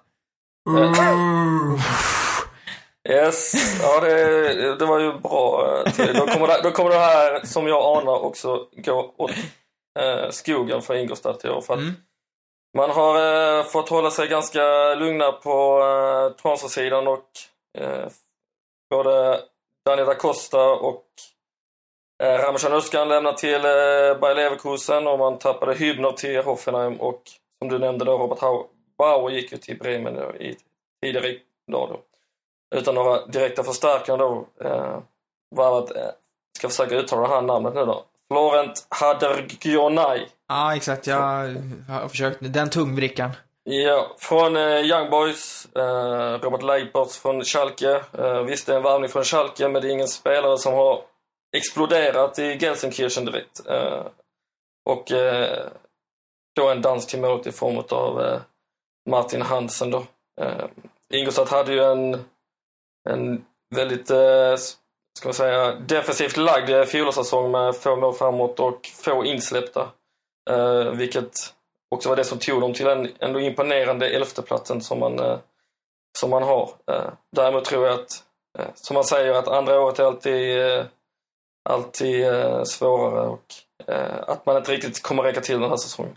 Yes, 3.08 3.52
ja 3.82 4.00
det, 4.00 4.76
det 4.76 4.86
var 4.86 4.98
ju 5.00 5.12
bra. 5.18 5.76
eh. 5.86 6.14
Då 6.16 6.26
kommer, 6.26 6.46
det, 6.46 6.60
då 6.62 6.70
kommer 6.70 6.90
det 6.90 6.98
här, 6.98 7.40
som 7.46 7.66
jag 7.68 7.98
anar, 7.98 8.24
också 8.24 8.66
gå 8.84 9.14
åt 9.16 9.30
eh, 10.00 10.30
skogen 10.30 10.82
för 10.82 10.94
Ingolstadt 10.94 11.44
i 11.44 11.48
år. 11.48 11.60
För 11.60 11.74
att 11.74 11.80
Mm 11.80 11.94
man 12.76 12.90
har 12.90 13.58
eh, 13.58 13.64
fått 13.64 13.88
hålla 13.88 14.10
sig 14.10 14.28
ganska 14.28 14.94
lugna 14.94 15.32
på 15.32 15.80
eh, 15.82 16.36
transfersidan 16.42 17.08
och 17.08 17.28
eh, 17.78 18.06
både 18.90 19.40
Daniel 19.86 20.06
da 20.06 20.14
Costa 20.14 20.70
och 20.70 21.06
eh, 22.22 22.38
Ramazan 22.38 22.72
Özcan 22.72 23.08
lämnar 23.08 23.32
till 23.32 23.64
eh, 23.64 24.20
Bayer 24.20 24.34
Leverkusen 24.34 25.06
och 25.06 25.18
man 25.18 25.38
tappade 25.38 25.74
Hübner 25.74 26.12
till 26.12 26.42
Hoffenheim 26.42 27.00
och 27.00 27.22
som 27.58 27.68
du 27.68 27.78
nämnde 27.78 28.04
då, 28.04 28.18
Robert 28.18 28.38
Hau- 28.38 28.66
Bauer 28.98 29.30
gick 29.30 29.52
ju 29.52 29.58
till 29.58 29.78
Bremen 29.78 30.14
då, 30.14 30.36
i, 30.36 30.56
tidigare 31.02 31.36
dag 31.72 31.88
då. 31.88 32.00
Utan 32.76 32.94
några 32.94 33.26
direkta 33.26 33.64
förstärkningar 33.64 34.18
då. 34.18 34.46
Eh, 34.60 34.98
varvat, 35.56 35.96
eh, 35.96 36.10
ska 36.58 36.68
försöka 36.68 36.94
uttala 36.94 37.22
det 37.22 37.34
här 37.34 37.42
namnet 37.42 37.74
nu 37.74 37.84
då. 37.84 38.04
Florent 38.32 38.86
Hadergionaj. 38.88 40.28
Ja, 40.48 40.76
exakt. 40.76 41.06
Jag 41.06 41.16
har 41.88 42.08
försökt. 42.08 42.38
Den 42.40 42.70
tungvrickan. 42.70 43.30
Ja, 43.64 44.16
från 44.18 44.56
eh, 44.56 44.80
Young 44.80 45.10
Boys, 45.10 45.68
eh, 45.76 46.40
Robert 46.40 46.62
Leipertz 46.62 47.18
från 47.18 47.44
Schalke. 47.44 48.02
Eh, 48.18 48.42
visst, 48.42 48.66
det 48.66 48.72
är 48.72 48.76
en 48.76 48.82
värvning 48.82 49.08
från 49.08 49.24
Schalke, 49.24 49.68
men 49.68 49.82
det 49.82 49.88
är 49.88 49.92
ingen 49.92 50.08
spelare 50.08 50.58
som 50.58 50.74
har 50.74 51.02
exploderat 51.56 52.38
i 52.38 52.58
Gelsenkirchen 52.58 53.24
direkt. 53.24 53.66
Eh, 53.66 54.06
och 54.90 55.12
eh, 55.12 55.66
då 56.56 56.68
en 56.68 56.82
dansk 56.82 57.14
målet 57.16 57.46
i 57.46 57.52
form 57.52 57.84
av 57.90 58.22
eh, 58.22 58.40
Martin 59.10 59.42
Hansen 59.42 59.90
då. 59.90 60.06
Eh, 60.40 60.64
Ingolstadt 61.12 61.50
hade 61.50 61.72
ju 61.72 61.84
en, 61.84 62.24
en 63.08 63.44
väldigt, 63.74 64.10
eh, 64.10 64.56
ska 65.18 65.28
man 65.28 65.34
säga, 65.34 65.74
defensivt 65.74 66.36
lagd 66.36 66.70
eh, 66.70 66.84
fjolårssäsong 66.84 67.50
med 67.50 67.76
få 67.76 67.96
mål 67.96 68.14
framåt 68.14 68.60
och 68.60 68.86
få 68.86 69.24
insläppta. 69.24 69.88
Eh, 70.48 70.90
vilket 70.90 71.32
också 71.90 72.08
var 72.08 72.16
det 72.16 72.24
som 72.24 72.38
tog 72.38 72.60
dem 72.60 72.74
till 72.74 72.86
den 72.86 73.08
ändå 73.18 73.40
imponerande 73.40 74.08
elfteplatsen 74.08 74.80
som 74.80 74.98
man, 74.98 75.18
eh, 75.18 75.38
som 76.18 76.30
man 76.30 76.42
har. 76.42 76.70
Eh, 76.90 77.10
däremot 77.36 77.64
tror 77.64 77.86
jag 77.86 78.00
att, 78.00 78.24
eh, 78.58 78.66
som 78.74 78.94
man 78.94 79.04
säger, 79.04 79.32
att 79.32 79.48
andra 79.48 79.80
året 79.80 79.98
är 79.98 80.04
alltid, 80.04 80.60
eh, 80.60 80.84
alltid 81.68 82.26
eh, 82.26 82.62
svårare 82.62 83.28
och 83.28 83.54
eh, 83.86 84.18
att 84.26 84.46
man 84.46 84.56
inte 84.56 84.72
riktigt 84.72 85.02
kommer 85.02 85.22
räcka 85.22 85.40
till 85.40 85.60
den 85.60 85.70
här 85.70 85.76
säsongen. 85.76 86.16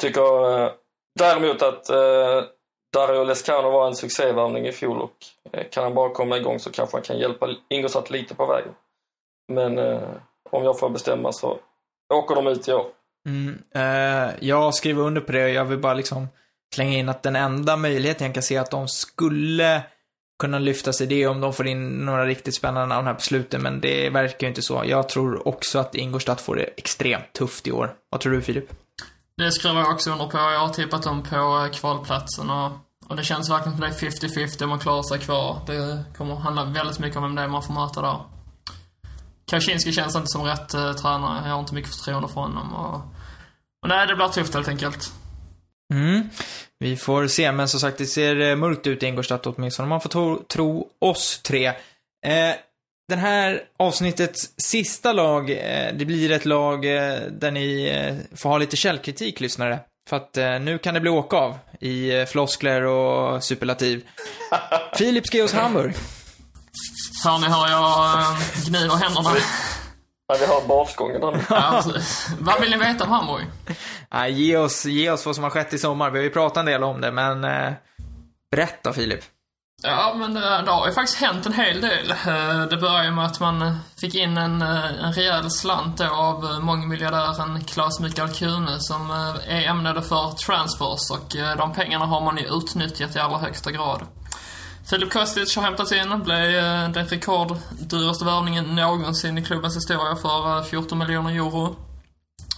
Tycker 0.00 0.60
eh, 0.60 0.72
däremot 1.18 1.62
att 1.62 1.90
eh, 1.90 2.44
Dario 2.92 3.24
Lescano 3.24 3.70
var 3.70 3.86
en 3.86 3.94
succévärvning 3.94 4.66
i 4.66 4.72
fjol 4.72 5.00
och 5.00 5.16
eh, 5.52 5.66
kan 5.70 5.84
han 5.84 5.94
bara 5.94 6.10
komma 6.10 6.36
igång 6.36 6.58
så 6.58 6.70
kanske 6.70 6.96
han 6.96 7.02
kan 7.02 7.18
hjälpa 7.18 7.48
Ingolstadt 7.68 8.10
lite 8.10 8.34
på 8.34 8.46
vägen. 8.46 8.74
Men 9.52 9.78
eh, 9.78 10.08
om 10.50 10.64
jag 10.64 10.78
får 10.78 10.88
bestämma 10.88 11.32
så 11.32 11.58
åker 12.14 12.34
de 12.34 12.46
ut 12.46 12.68
i 12.68 12.72
år. 12.72 12.86
Mm, 13.26 13.58
eh, 13.74 14.34
jag 14.40 14.74
skriver 14.74 15.02
under 15.02 15.20
på 15.20 15.32
det. 15.32 15.48
Jag 15.48 15.64
vill 15.64 15.78
bara 15.78 15.94
liksom 15.94 16.28
slänga 16.74 16.98
in 16.98 17.08
att 17.08 17.22
den 17.22 17.36
enda 17.36 17.76
möjligheten 17.76 18.26
jag 18.26 18.34
kan 18.34 18.42
se 18.42 18.56
att 18.56 18.70
de 18.70 18.88
skulle 18.88 19.82
kunna 20.38 20.58
lyfta 20.58 20.92
sig 20.92 21.06
det 21.06 21.22
är 21.22 21.28
om 21.28 21.40
de 21.40 21.52
får 21.52 21.66
in 21.66 21.88
några 21.88 22.26
riktigt 22.26 22.56
spännande 22.56 22.94
namn 22.94 23.06
här 23.06 23.14
på 23.14 23.20
slutet, 23.20 23.60
men 23.60 23.80
det 23.80 24.10
verkar 24.10 24.46
ju 24.46 24.48
inte 24.48 24.62
så. 24.62 24.82
Jag 24.86 25.08
tror 25.08 25.48
också 25.48 25.78
att 25.78 25.94
Ingolstadt 25.94 26.40
får 26.40 26.56
det 26.56 26.62
extremt 26.62 27.32
tufft 27.32 27.66
i 27.66 27.72
år. 27.72 27.94
Vad 28.10 28.20
tror 28.20 28.32
du 28.32 28.42
Filip? 28.42 28.72
Det 29.36 29.52
skriver 29.52 29.80
jag 29.80 29.92
också 29.92 30.10
under 30.10 30.26
på. 30.26 30.36
Jag 30.36 30.58
har 30.58 30.68
tippat 30.68 31.02
dem 31.02 31.22
på 31.22 31.36
eh, 31.36 31.70
kvalplatsen 31.72 32.50
och, 32.50 32.72
och 33.06 33.16
det 33.16 33.24
känns 33.24 33.50
verkligen 33.50 33.78
som 33.78 33.80
det 33.80 34.06
är 34.06 34.46
50-50 34.46 34.62
om 34.62 34.68
man 34.68 34.78
klarar 34.78 35.02
sig 35.02 35.18
kvar. 35.18 35.60
Det 35.66 36.04
kommer 36.16 36.34
att 36.34 36.42
handla 36.42 36.64
väldigt 36.64 36.98
mycket 36.98 37.16
om 37.16 37.22
vem 37.22 37.34
det 37.34 37.42
är 37.42 37.48
man 37.48 37.62
får 37.62 37.74
möta 37.74 38.02
där. 38.02 38.20
Kaczynski 39.46 39.92
känns 39.92 40.16
inte 40.16 40.28
som 40.28 40.42
rätt 40.42 40.74
eh, 40.74 40.92
tränare. 40.92 41.48
Jag 41.48 41.52
har 41.52 41.60
inte 41.60 41.74
mycket 41.74 41.94
förtroende 41.94 42.28
för 42.28 42.40
honom 42.40 42.74
och, 42.74 43.00
nej, 43.86 44.06
det 44.06 44.16
blir 44.16 44.28
tufft 44.28 44.54
helt 44.54 44.68
enkelt. 44.68 45.12
Mm. 45.94 46.28
Vi 46.78 46.96
får 46.96 47.26
se, 47.26 47.52
men 47.52 47.68
som 47.68 47.80
sagt, 47.80 47.98
det 47.98 48.06
ser 48.06 48.40
eh, 48.40 48.56
mörkt 48.56 48.86
ut 48.86 49.02
i 49.02 49.06
Ingolstadt 49.06 49.46
åtminstone, 49.46 49.84
om 49.84 49.88
man 49.88 50.00
får 50.00 50.08
tro, 50.08 50.42
tro 50.42 50.88
oss 50.98 51.40
tre. 51.42 51.66
Eh, 52.26 52.54
den 53.08 53.18
här 53.18 53.62
avsnittets 53.78 54.50
sista 54.58 55.12
lag, 55.12 55.50
eh, 55.50 55.94
det 55.94 56.04
blir 56.04 56.30
ett 56.30 56.44
lag 56.44 56.84
eh, 56.84 57.20
där 57.30 57.50
ni 57.50 57.84
eh, 57.86 58.36
får 58.36 58.50
ha 58.50 58.58
lite 58.58 58.76
källkritik, 58.76 59.40
lyssnare. 59.40 59.80
För 60.08 60.16
att 60.16 60.36
eh, 60.36 60.58
nu 60.58 60.78
kan 60.78 60.94
det 60.94 61.00
bli 61.00 61.10
åka 61.10 61.36
av 61.36 61.58
i 61.80 62.10
eh, 62.18 62.26
floskler 62.26 62.82
och 62.82 63.44
superlativ. 63.44 64.06
Filip 64.98 65.26
ska 65.26 65.36
ge 65.36 65.42
oss 65.42 65.52
Hamburg. 65.52 65.94
Hör 67.24 67.38
ni 67.38 67.46
hur 67.46 67.68
jag 67.68 68.20
eh, 68.20 68.38
gnider 68.66 68.96
händerna? 68.96 69.30
Ja, 70.28 70.36
vi 70.40 70.46
har 70.46 70.66
basgången. 70.68 71.20
Ja. 71.50 71.82
Vad 72.38 72.60
vill 72.60 72.70
ni 72.70 72.76
veta 72.76 73.04
om 73.04 73.10
Hamburg? 73.10 73.44
Nej, 74.12 74.32
ge, 74.32 74.56
oss, 74.56 74.84
ge 74.84 75.10
oss 75.10 75.26
vad 75.26 75.34
som 75.34 75.44
har 75.44 75.50
skett 75.50 75.72
i 75.72 75.78
sommar. 75.78 76.10
Vi 76.10 76.18
har 76.18 76.24
ju 76.24 76.30
pratat 76.30 76.56
en 76.56 76.66
del 76.66 76.84
om 76.84 77.00
det, 77.00 77.12
men 77.12 77.44
eh, 77.44 77.72
berätta 78.50 78.92
Filip. 78.92 79.20
Ja, 79.82 80.14
men 80.16 80.36
eh, 80.36 80.62
det 80.64 80.70
har 80.70 80.86
ju 80.86 80.92
faktiskt 80.92 81.18
hänt 81.20 81.46
en 81.46 81.52
hel 81.52 81.80
del. 81.80 82.10
Eh, 82.10 82.60
Det 82.70 82.76
började 82.76 83.04
ju 83.04 83.10
med 83.10 83.26
att 83.26 83.40
man 83.40 83.78
fick 84.00 84.14
in 84.14 84.36
en, 84.38 84.62
eh, 84.62 85.04
en 85.04 85.12
rejäl 85.12 85.50
slant 85.50 86.00
av 86.00 86.58
mångmiljardären 86.60 87.64
Claes 87.64 88.00
Mikael 88.00 88.28
Kune 88.34 88.80
som 88.80 89.10
är 89.48 89.66
ämnade 89.68 90.02
för 90.02 90.30
transfers 90.30 91.10
och 91.10 91.56
de 91.58 91.72
pengarna 91.74 92.04
har 92.06 92.20
man 92.20 92.36
ju 92.36 92.44
utnyttjat 92.46 93.16
i 93.16 93.18
allra 93.18 93.38
högsta 93.38 93.70
grad. 93.70 94.02
Filip 94.90 95.12
Kostic 95.12 95.56
har 95.56 95.62
hämtats 95.62 95.92
in, 95.92 96.22
blev 96.22 96.54
eh, 96.54 96.90
den 96.90 97.06
rekorddyraste 97.06 98.24
värvningen 98.24 98.64
någonsin 98.64 99.38
i 99.38 99.44
klubbens 99.44 99.76
historia 99.76 100.16
för 100.16 100.58
eh, 100.58 100.64
14 100.64 100.98
miljoner 100.98 101.30
euro. 101.30 101.76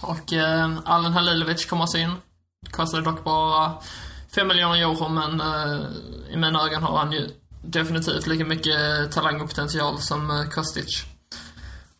Och 0.01 0.33
eh, 0.33 0.71
Allen 0.85 1.13
Halilovic 1.13 1.65
kommer 1.65 1.83
alltså 1.83 1.97
in. 1.97 2.11
Kostade 2.71 3.03
dock 3.03 3.23
bara 3.23 3.73
5 4.35 4.47
miljoner 4.47 4.75
euro, 4.75 5.09
men 5.09 5.41
eh, 5.41 5.79
i 6.33 6.37
mina 6.37 6.65
ögon 6.65 6.83
har 6.83 6.97
han 6.97 7.11
ju 7.11 7.29
definitivt 7.61 8.27
lika 8.27 8.45
mycket 8.45 8.75
eh, 8.75 9.09
talang 9.11 9.41
och 9.41 9.49
potential 9.49 9.99
som 9.99 10.31
eh, 10.31 10.49
Kostic. 10.49 11.05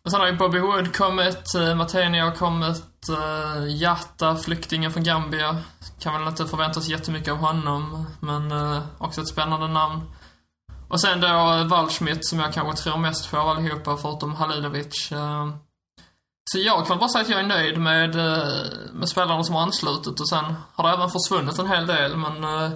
Och 0.04 0.10
sen 0.10 0.20
har 0.20 0.26
ju 0.26 0.36
Bobby 0.36 0.58
Wood 0.58 0.96
kommit, 0.96 1.54
eh, 1.54 1.74
Matenia 1.74 2.24
har 2.24 2.34
kommit, 2.34 3.08
eh, 3.08 3.76
Jatta, 3.76 4.36
flyktingen 4.36 4.92
från 4.92 5.04
Gambia. 5.04 5.56
Kan 6.00 6.14
väl 6.14 6.28
inte 6.28 6.46
förvänta 6.46 6.80
sig 6.80 6.92
jättemycket 6.92 7.32
av 7.32 7.38
honom, 7.38 8.06
men 8.20 8.52
eh, 8.52 8.80
också 8.98 9.20
ett 9.20 9.28
spännande 9.28 9.68
namn. 9.68 10.02
Och 10.90 11.00
sen 11.00 11.20
då 11.20 11.64
Waldschmidt 11.68 12.26
som 12.26 12.38
jag 12.38 12.52
kanske 12.52 12.82
tror 12.82 12.96
mest 12.96 13.30
på 13.30 13.38
av 13.38 13.48
allihopa, 13.48 13.96
förutom 13.96 14.34
Halilovic. 14.34 15.12
Eh. 15.12 15.48
Så 16.52 16.58
jag 16.58 16.86
kan 16.86 16.98
bara 16.98 17.08
säga 17.08 17.22
att 17.22 17.30
jag 17.30 17.40
är 17.40 17.46
nöjd 17.46 17.78
med, 17.78 18.16
eh, 18.16 18.92
med 18.92 19.08
spelarna 19.08 19.44
som 19.44 19.54
har 19.54 19.62
anslutit 19.62 20.20
och 20.20 20.28
sen 20.28 20.54
har 20.74 20.88
det 20.88 20.94
även 20.94 21.10
försvunnit 21.10 21.58
en 21.58 21.68
hel 21.68 21.86
del 21.86 22.16
men 22.16 22.44
eh, 22.44 22.70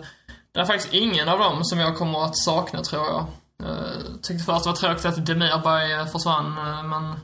det 0.52 0.60
är 0.60 0.64
faktiskt 0.64 0.94
ingen 0.94 1.28
av 1.28 1.38
dem 1.38 1.64
som 1.64 1.78
jag 1.78 1.96
kommer 1.96 2.24
att 2.24 2.38
sakna 2.38 2.82
tror 2.82 3.06
jag. 3.06 3.26
Jag 3.56 4.22
tyckte 4.22 4.44
först 4.44 4.64
det 4.64 4.70
var 4.70 4.76
tråkigt 4.76 5.04
att 5.04 5.26
Demirberg 5.26 6.08
försvann 6.08 6.54
men 6.88 7.14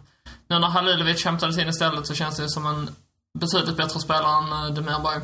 nu 0.49 0.59
när 0.59 0.69
Halilovic 0.69 1.25
hämtades 1.25 1.59
in 1.59 1.69
istället 1.69 2.07
så 2.07 2.15
känns 2.15 2.37
det 2.37 2.49
som 2.49 2.67
en 2.67 2.91
betydligt 3.39 3.77
bättre 3.77 4.01
spelare 4.01 4.67
än 4.67 4.75
Demirberg. 4.75 5.21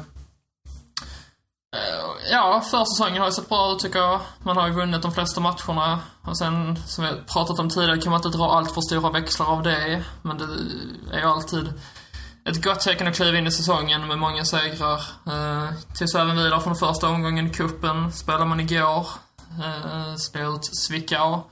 Eh, 1.77 2.31
ja, 2.33 2.62
försäsongen 2.70 3.20
har 3.20 3.29
ju 3.29 3.33
sett 3.33 3.49
bra 3.49 3.72
ut 3.72 3.79
tycker 3.79 3.99
jag. 3.99 4.20
Man 4.43 4.57
har 4.57 4.66
ju 4.66 4.72
vunnit 4.72 5.03
de 5.03 5.12
flesta 5.12 5.41
matcherna. 5.41 6.01
Och 6.22 6.39
sen, 6.39 6.79
som 6.87 7.05
vi 7.05 7.11
pratat 7.33 7.59
om 7.59 7.70
tidigare, 7.70 8.01
kan 8.01 8.11
man 8.11 8.18
inte 8.18 8.39
dra 8.39 8.53
allt 8.53 8.74
för 8.74 8.81
stora 8.81 9.11
växlar 9.11 9.47
av 9.47 9.62
det. 9.62 10.05
Men 10.22 10.39
det 10.39 10.45
är 11.16 11.20
ju 11.20 11.27
alltid 11.27 11.72
ett 12.49 12.64
gott 12.64 12.81
tecken 12.81 13.07
att 13.07 13.16
kliva 13.16 13.39
in 13.39 13.47
i 13.47 13.53
säsongen 13.53 14.07
med 14.07 14.18
många 14.18 14.45
segrar. 14.45 15.03
Eh, 15.27 15.70
tills 15.99 16.14
även 16.14 16.37
vidare 16.37 16.61
från 16.61 16.77
första 16.77 17.09
omgången 17.09 17.47
i 17.47 17.51
cupen. 17.51 18.12
spelade 18.12 18.45
man 18.45 18.61
igår. 18.61 19.07
Eh, 19.64 20.16
slog 20.16 20.55
ut 20.55 20.77
Zwickau. 20.77 21.43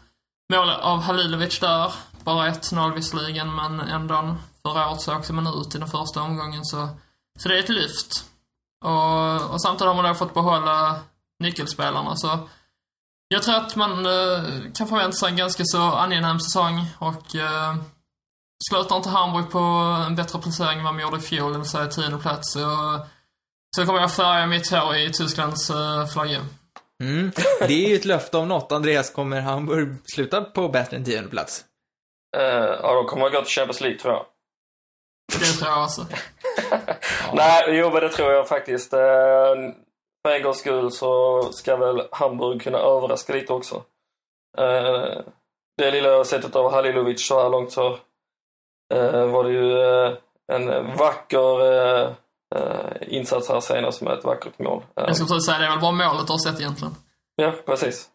Mål 0.53 0.71
av 0.71 1.01
Halilovic 1.01 1.61
där. 1.61 1.93
Bara 2.25 2.49
1-0 2.49 2.95
visserligen, 2.95 3.55
men 3.55 3.81
ändå. 3.81 4.37
Förra 4.63 4.91
året 4.91 5.01
så 5.01 5.17
åkte 5.17 5.33
man 5.33 5.61
ut 5.61 5.75
i 5.75 5.79
den 5.79 5.89
första 5.89 6.23
omgången, 6.23 6.65
så, 6.65 6.89
så 7.39 7.49
det 7.49 7.59
är 7.59 7.63
ett 7.63 7.69
lyft. 7.69 8.25
Och, 8.85 9.51
och 9.53 9.63
samtidigt 9.63 9.89
har 9.89 10.03
man 10.03 10.05
då 10.05 10.15
fått 10.15 10.35
behålla 10.35 11.01
nyckelspelarna, 11.41 12.17
så 12.17 12.49
jag 13.29 13.43
tror 13.43 13.55
att 13.55 13.77
man 13.77 14.07
eh, 14.07 14.73
kan 14.75 14.89
förvänta 14.89 15.13
sig 15.13 15.29
en 15.29 15.37
ganska 15.37 15.65
så 15.65 15.83
angenäm 15.83 16.41
säsong 16.41 16.87
och 16.99 17.37
eh, 17.37 17.77
slutar 18.71 18.97
inte 18.97 19.09
Hamburg 19.09 19.51
på 19.51 19.59
en 20.07 20.17
bättre 20.17 20.39
placering 20.39 20.79
än 20.79 20.85
vad 20.85 20.95
man 20.95 21.03
gjorde 21.03 21.17
i 21.17 21.21
fjol, 21.21 21.53
det 21.53 21.59
vill 21.59 21.69
säga 21.69 21.87
tionde 21.87 22.19
plats, 22.19 22.53
så, 22.53 22.99
så 23.77 23.87
kommer 23.87 24.01
jag 24.01 24.15
färga 24.15 24.47
mitt 24.47 24.71
hår 24.71 24.97
i 24.97 25.13
Tysklands 25.13 25.71
eh, 25.71 26.07
flagga. 26.07 26.41
Mm. 27.03 27.33
Det 27.59 27.85
är 27.85 27.89
ju 27.89 27.97
ett 27.97 28.05
löfte 28.05 28.37
om 28.37 28.49
något. 28.49 28.73
Andreas, 28.73 29.11
kommer 29.11 29.41
Hamburg 29.41 29.97
sluta 30.05 30.41
på 30.41 30.69
bättre 30.69 30.97
än 30.97 31.05
tionde 31.05 31.31
plats? 31.31 31.65
Uh, 32.37 32.43
ja, 32.83 32.95
de 32.95 33.07
kommer 33.07 33.27
att 33.27 33.33
gå 33.33 33.43
till 33.43 33.55
Champions 33.55 33.81
League 33.81 33.99
tror 33.99 34.13
jag. 34.13 34.27
Det 35.41 35.47
tror 35.47 35.71
jag 35.71 35.85
också. 35.85 36.07
Nej, 37.33 37.65
jo 37.69 37.91
men 37.91 38.03
det 38.03 38.09
tror 38.09 38.33
jag 38.33 38.49
faktiskt. 38.49 38.95
Uh, 38.95 39.01
för 40.27 40.35
en 40.35 40.43
gångs 40.43 40.59
skull 40.59 40.93
så 40.93 41.43
ska 41.53 41.77
väl 41.77 42.03
Hamburg 42.13 42.63
kunna 42.63 42.79
överraska 42.79 43.33
lite 43.33 43.53
också. 43.53 43.77
Uh, 44.61 45.21
det 45.79 45.91
lilla 45.91 46.09
jag 46.09 46.17
har 46.17 46.25
sett 46.25 46.57
av 46.57 46.73
Halilovic 46.73 47.27
så 47.27 47.43
här 47.43 47.51
långt 47.51 47.73
så 47.73 47.89
uh, 48.95 49.27
var 49.27 49.45
det 49.45 49.51
ju 49.51 49.79
en 50.53 50.97
vacker 50.97 52.15
insats 53.01 53.49
här 53.49 53.61
senast 53.61 54.03
med 54.03 54.13
ett 54.13 54.25
vackert 54.25 54.59
mål. 54.59 54.83
Jag 54.95 55.17
skulle 55.17 55.41
säga 55.41 55.59
det 55.59 55.65
är 55.65 55.71
väl 55.71 55.81
bara 55.81 55.93
målet 55.93 56.27
du 56.27 56.33
har 56.33 56.39
sett 56.39 56.61
egentligen. 56.61 56.95
Ja, 57.37 57.53
precis. 57.67 58.11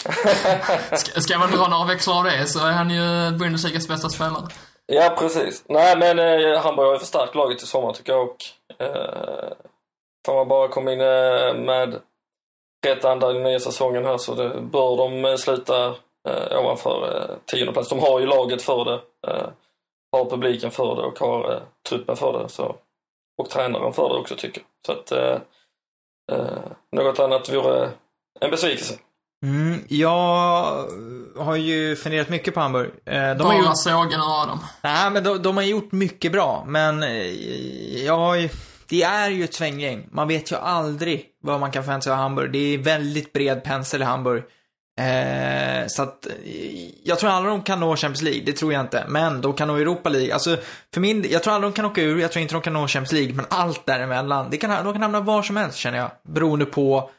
ska, 0.96 1.20
ska 1.20 1.38
man 1.38 1.50
dra 1.50 1.68
några 1.68 1.84
växlar 1.84 2.18
av 2.18 2.24
det 2.24 2.46
så 2.46 2.66
är 2.66 2.72
han 2.72 2.90
ju 2.90 3.30
Bundesligas 3.38 3.88
bästa 3.88 4.08
spelare. 4.08 4.48
Ja, 4.92 5.14
precis. 5.18 5.64
Nej, 5.68 5.98
men 5.98 6.18
eh, 6.18 6.58
Hamburg 6.58 6.86
har 6.86 6.92
ju 6.92 6.98
förstärkt 6.98 7.34
laget 7.34 7.62
i 7.62 7.66
sommar 7.66 7.92
tycker 7.92 8.12
jag 8.12 8.22
och 8.22 8.44
eh, 8.78 9.52
får 10.26 10.34
man 10.34 10.48
bara 10.48 10.68
komma 10.68 10.92
in 10.92 11.00
eh, 11.00 11.54
med 11.54 12.00
rätt 12.86 13.04
anda 13.04 13.30
i 13.30 13.34
den 13.34 13.42
nya 13.42 13.60
säsongen 13.60 14.04
här 14.04 14.18
så 14.18 14.34
det, 14.34 14.60
bör 14.60 14.96
de 14.96 15.24
eh, 15.24 15.36
sluta 15.36 15.86
eh, 16.28 16.58
ovanför 16.60 17.16
eh, 17.16 17.36
tionde 17.44 17.72
plats. 17.72 17.88
De 17.88 17.98
har 17.98 18.20
ju 18.20 18.26
laget 18.26 18.62
för 18.62 18.84
det, 18.84 19.00
eh, 19.28 19.48
har 20.12 20.30
publiken 20.30 20.70
för 20.70 20.96
det 20.96 21.02
och 21.02 21.18
har 21.18 21.52
eh, 21.52 21.62
truppen 21.88 22.16
för 22.16 22.32
det. 22.42 22.48
Så, 22.48 22.76
och 23.42 23.50
tränaren 23.50 23.92
för 23.92 24.08
det 24.08 24.14
också 24.14 24.36
tycker 24.36 24.60
jag. 24.60 24.66
Så 24.86 25.00
att 25.00 25.12
eh, 25.12 25.40
eh, 26.32 26.72
något 26.92 27.18
annat 27.18 27.48
vore 27.52 27.90
en 28.40 28.50
besvikelse. 28.50 28.94
Mm, 29.42 29.84
jag 29.88 30.86
har 31.36 31.56
ju 31.56 31.96
funderat 31.96 32.28
mycket 32.28 32.54
på 32.54 32.60
Hamburg. 32.60 32.90
Eh, 33.06 33.14
de 33.14 33.38
Bara 33.38 33.48
har 33.48 33.58
gjort... 33.58 33.78
sågen 33.78 34.20
av 34.20 34.46
dem. 34.46 34.58
Nej, 34.82 35.10
men 35.10 35.24
de, 35.24 35.42
de, 35.42 35.56
har 35.56 35.64
gjort 35.64 35.92
mycket 35.92 36.32
bra, 36.32 36.64
men 36.66 37.02
eh, 37.02 38.04
jag 38.04 38.50
det 38.88 39.02
är 39.02 39.30
ju 39.30 39.44
ett 39.44 39.54
svänggäng. 39.54 40.08
Man 40.12 40.28
vet 40.28 40.52
ju 40.52 40.56
aldrig 40.56 41.26
vad 41.42 41.60
man 41.60 41.70
kan 41.70 41.84
förvänta 41.84 42.04
sig 42.04 42.12
av 42.12 42.18
Hamburg. 42.18 42.52
Det 42.52 42.58
är 42.58 42.78
väldigt 42.78 43.32
bred 43.32 43.64
pensel 43.64 44.02
i 44.02 44.04
Hamburg. 44.04 44.42
Eh, 45.00 45.86
så 45.86 46.02
att, 46.02 46.26
jag 47.04 47.18
tror 47.18 47.30
aldrig 47.30 47.52
de 47.52 47.62
kan 47.62 47.80
nå 47.80 47.96
Champions 47.96 48.22
League, 48.22 48.42
det 48.46 48.52
tror 48.52 48.72
jag 48.72 48.80
inte. 48.80 49.04
Men 49.08 49.40
de 49.40 49.52
kan 49.52 49.68
nå 49.68 49.76
Europa 49.76 50.08
League. 50.08 50.34
Alltså, 50.34 50.56
för 50.94 51.00
min 51.00 51.26
jag 51.30 51.42
tror 51.42 51.54
aldrig 51.54 51.72
de 51.72 51.76
kan 51.76 51.84
åka 51.84 52.02
ur, 52.02 52.20
jag 52.20 52.32
tror 52.32 52.42
inte 52.42 52.54
de 52.54 52.62
kan 52.62 52.72
nå 52.72 52.88
Champions 52.88 53.12
League, 53.12 53.34
men 53.34 53.46
allt 53.48 53.86
däremellan. 53.86 54.50
Det 54.50 54.56
kan, 54.56 54.84
de 54.84 54.92
kan 54.92 55.02
hamna 55.02 55.20
var 55.20 55.42
som 55.42 55.56
helst 55.56 55.78
känner 55.78 55.98
jag. 55.98 56.10
Beroende 56.22 56.64
på 56.64 57.10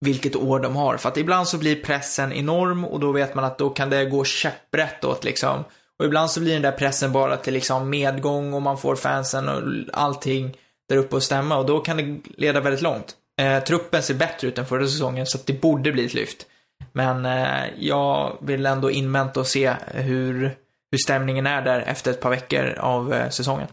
vilket 0.00 0.36
år 0.36 0.60
de 0.60 0.76
har. 0.76 0.96
För 0.96 1.08
att 1.08 1.16
ibland 1.16 1.48
så 1.48 1.58
blir 1.58 1.82
pressen 1.82 2.32
enorm 2.32 2.84
och 2.84 3.00
då 3.00 3.12
vet 3.12 3.34
man 3.34 3.44
att 3.44 3.58
då 3.58 3.70
kan 3.70 3.90
det 3.90 4.04
gå 4.04 4.24
käpprätt 4.24 5.04
åt 5.04 5.24
liksom. 5.24 5.64
Och 5.98 6.04
ibland 6.04 6.30
så 6.30 6.40
blir 6.40 6.52
den 6.52 6.62
där 6.62 6.72
pressen 6.72 7.12
bara 7.12 7.36
till 7.36 7.54
liksom 7.54 7.90
medgång 7.90 8.54
och 8.54 8.62
man 8.62 8.78
får 8.78 8.96
fansen 8.96 9.48
och 9.48 9.62
allting 9.92 10.56
där 10.88 10.96
uppe 10.96 11.16
att 11.16 11.22
stämma 11.22 11.56
och 11.56 11.66
då 11.66 11.80
kan 11.80 11.96
det 11.96 12.20
leda 12.36 12.60
väldigt 12.60 12.82
långt. 12.82 13.16
Eh, 13.40 13.64
truppen 13.64 14.02
ser 14.02 14.14
bättre 14.14 14.48
ut 14.48 14.58
än 14.58 14.66
förra 14.66 14.86
säsongen 14.86 15.26
så 15.26 15.38
att 15.38 15.46
det 15.46 15.60
borde 15.60 15.92
bli 15.92 16.06
ett 16.06 16.14
lyft. 16.14 16.46
Men 16.92 17.26
eh, 17.26 17.64
jag 17.78 18.38
vill 18.40 18.66
ändå 18.66 18.90
invänta 18.90 19.40
och 19.40 19.46
se 19.46 19.74
hur, 19.86 20.56
hur 20.90 20.98
stämningen 20.98 21.46
är 21.46 21.62
där 21.62 21.80
efter 21.80 22.10
ett 22.10 22.20
par 22.20 22.30
veckor 22.30 22.74
av 22.78 23.14
eh, 23.14 23.28
säsongen. 23.28 23.68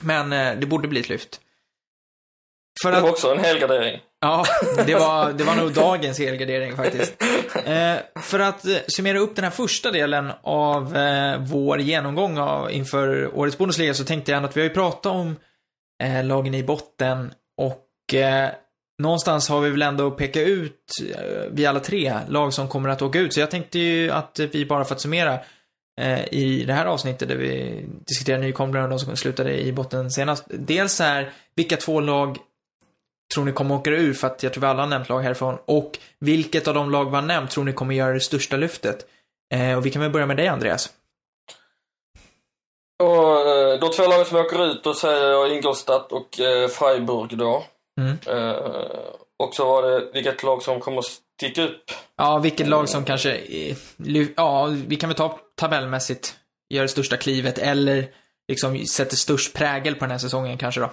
Men 0.00 0.32
eh, 0.32 0.58
det 0.58 0.66
borde 0.66 0.88
bli 0.88 1.00
ett 1.00 1.08
lyft. 1.08 1.40
För 2.82 2.92
det 2.92 3.00
var 3.00 3.08
att... 3.08 3.14
också 3.14 3.32
en 3.32 3.44
helgardering. 3.44 4.00
Ja, 4.20 4.44
det 4.86 4.94
var, 4.94 5.32
det 5.32 5.44
var 5.44 5.56
nog 5.56 5.72
dagens 5.72 6.18
helgardering 6.18 6.76
faktiskt. 6.76 7.14
Eh, 7.64 7.96
för 8.20 8.38
att 8.38 8.66
eh, 8.66 8.76
summera 8.88 9.18
upp 9.18 9.36
den 9.36 9.44
här 9.44 9.50
första 9.50 9.90
delen 9.90 10.32
av 10.42 10.96
eh, 10.96 11.40
vår 11.40 11.80
genomgång 11.80 12.38
av, 12.38 12.70
inför 12.72 13.38
årets 13.38 13.58
Bundesliga 13.58 13.94
så 13.94 14.04
tänkte 14.04 14.32
jag 14.32 14.44
att 14.44 14.56
vi 14.56 14.60
har 14.60 14.68
ju 14.68 14.74
pratat 14.74 15.06
om 15.06 15.36
eh, 16.02 16.24
lagen 16.24 16.54
i 16.54 16.62
botten 16.62 17.32
och 17.56 18.14
eh, 18.14 18.50
någonstans 19.02 19.48
har 19.48 19.60
vi 19.60 19.70
väl 19.70 19.82
ändå 19.82 20.10
pekat 20.10 20.42
ut, 20.42 20.80
eh, 21.14 21.50
vi 21.50 21.66
alla 21.66 21.80
tre, 21.80 22.14
lag 22.28 22.54
som 22.54 22.68
kommer 22.68 22.88
att 22.88 23.02
åka 23.02 23.18
ut. 23.18 23.34
Så 23.34 23.40
jag 23.40 23.50
tänkte 23.50 23.78
ju 23.78 24.10
att 24.10 24.40
vi 24.52 24.66
bara 24.66 24.84
för 24.84 24.94
att 24.94 25.00
summera 25.00 25.38
eh, 26.00 26.34
i 26.34 26.64
det 26.66 26.72
här 26.72 26.86
avsnittet 26.86 27.28
där 27.28 27.36
vi 27.36 27.84
diskuterar 28.06 28.38
nykomlingar 28.38 28.84
och 28.84 28.90
de 28.90 28.98
som 28.98 29.16
slutade 29.16 29.60
i 29.60 29.72
botten 29.72 30.10
senast. 30.10 30.44
Dels 30.48 31.00
är 31.00 31.32
vilka 31.56 31.76
två 31.76 32.00
lag 32.00 32.38
tror 33.34 33.44
ni 33.44 33.52
kommer 33.52 33.74
åka 33.74 33.90
ur? 33.90 34.14
För 34.14 34.26
att 34.26 34.42
jag 34.42 34.52
tror 34.52 34.60
vi 34.60 34.66
alla 34.66 34.82
har 34.82 34.88
nämnt 34.88 35.08
lag 35.08 35.20
härifrån. 35.20 35.58
Och 35.64 35.98
vilket 36.18 36.68
av 36.68 36.74
de 36.74 36.90
lag 36.90 37.04
vi 37.04 37.14
har 37.14 37.22
nämnt 37.22 37.50
tror 37.50 37.64
ni 37.64 37.72
kommer 37.72 37.94
göra 37.94 38.12
det 38.12 38.20
största 38.20 38.56
lyftet? 38.56 39.06
Eh, 39.54 39.76
och 39.76 39.86
vi 39.86 39.90
kan 39.90 40.02
väl 40.02 40.10
börja 40.10 40.26
med 40.26 40.36
dig, 40.36 40.48
Andreas. 40.48 40.90
Och, 43.02 43.48
eh, 43.48 43.80
de 43.80 43.90
två 43.90 44.02
lagen 44.02 44.24
som 44.24 44.36
åker 44.38 44.66
ut, 44.66 44.84
då 44.84 44.94
säger 44.94 45.30
jag 45.30 45.52
Ingolstadt 45.52 46.12
och 46.12 46.40
eh, 46.40 46.68
Freiburg 46.68 47.38
då. 47.38 47.64
Mm. 48.00 48.18
Eh, 48.26 48.56
och 49.38 49.54
så 49.54 49.64
var 49.64 49.82
det 49.82 50.10
vilket 50.12 50.42
lag 50.42 50.62
som 50.62 50.80
kommer 50.80 51.02
sticka 51.02 51.62
upp. 51.62 51.84
Ja, 52.16 52.38
vilket 52.38 52.68
lag 52.68 52.88
som 52.88 53.04
kanske, 53.04 53.40
ja, 54.36 54.74
vi 54.86 54.96
kan 54.96 55.08
väl 55.08 55.16
ta 55.16 55.38
tabellmässigt, 55.54 56.36
gör 56.74 56.82
det 56.82 56.88
största 56.88 57.16
klivet 57.16 57.58
eller 57.58 58.08
liksom 58.48 58.86
sätter 58.86 59.16
störst 59.16 59.54
prägel 59.54 59.94
på 59.94 60.00
den 60.00 60.10
här 60.10 60.18
säsongen 60.18 60.58
kanske 60.58 60.80
då. 60.80 60.90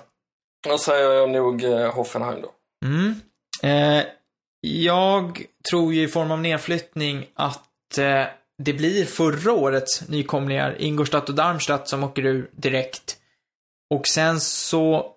Då 0.65 0.77
säger 0.77 1.11
jag 1.11 1.29
nog 1.29 1.63
eh, 1.63 1.93
Hoffenheim 1.93 2.41
då. 2.41 2.51
Mm. 2.85 3.21
Eh, 3.63 4.05
jag 4.61 5.45
tror 5.69 5.93
ju 5.93 6.03
i 6.03 6.07
form 6.07 6.31
av 6.31 6.39
nedflyttning 6.39 7.25
att 7.33 7.97
eh, 7.97 8.23
det 8.63 8.73
blir 8.73 9.05
förra 9.05 9.53
årets 9.53 10.07
nykomlingar, 10.07 10.75
Ingolstadt 10.79 11.29
och 11.29 11.35
Darmstadt, 11.35 11.89
som 11.89 12.03
åker 12.03 12.25
ur 12.25 12.49
direkt. 12.51 13.17
Och 13.89 14.07
sen 14.07 14.39
så 14.39 15.11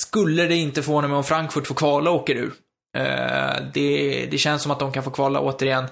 skulle 0.00 0.46
det 0.46 0.56
inte 0.56 0.82
förvåna 0.82 1.08
mig 1.08 1.16
om 1.16 1.24
Frankfurt 1.24 1.66
får 1.66 1.74
kvala 1.74 2.10
och 2.10 2.16
åker 2.16 2.34
ur. 2.34 2.52
Eh, 2.96 3.56
det, 3.74 4.26
det 4.30 4.38
känns 4.38 4.62
som 4.62 4.72
att 4.72 4.78
de 4.78 4.92
kan 4.92 5.04
få 5.04 5.10
kvala 5.10 5.40
återigen. 5.40 5.84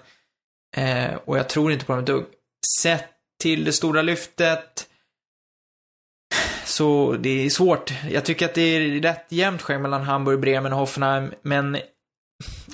Eh, 0.76 1.14
och 1.24 1.38
jag 1.38 1.48
tror 1.48 1.72
inte 1.72 1.84
på 1.84 1.92
dem 1.92 2.00
ett 2.00 2.06
dugg. 2.06 2.24
Sett 2.82 3.10
till 3.42 3.64
det 3.64 3.72
stora 3.72 4.02
lyftet 4.02 4.88
så 6.64 7.16
det 7.20 7.46
är 7.46 7.50
svårt. 7.50 7.92
Jag 8.10 8.24
tycker 8.24 8.46
att 8.46 8.54
det 8.54 8.62
är 8.62 9.02
rätt 9.02 9.26
jämnt 9.28 9.62
skägg 9.62 9.80
mellan 9.80 10.02
Hamburg, 10.02 10.40
Bremen 10.40 10.72
och 10.72 10.78
Hoffenheim, 10.78 11.34
men 11.42 11.78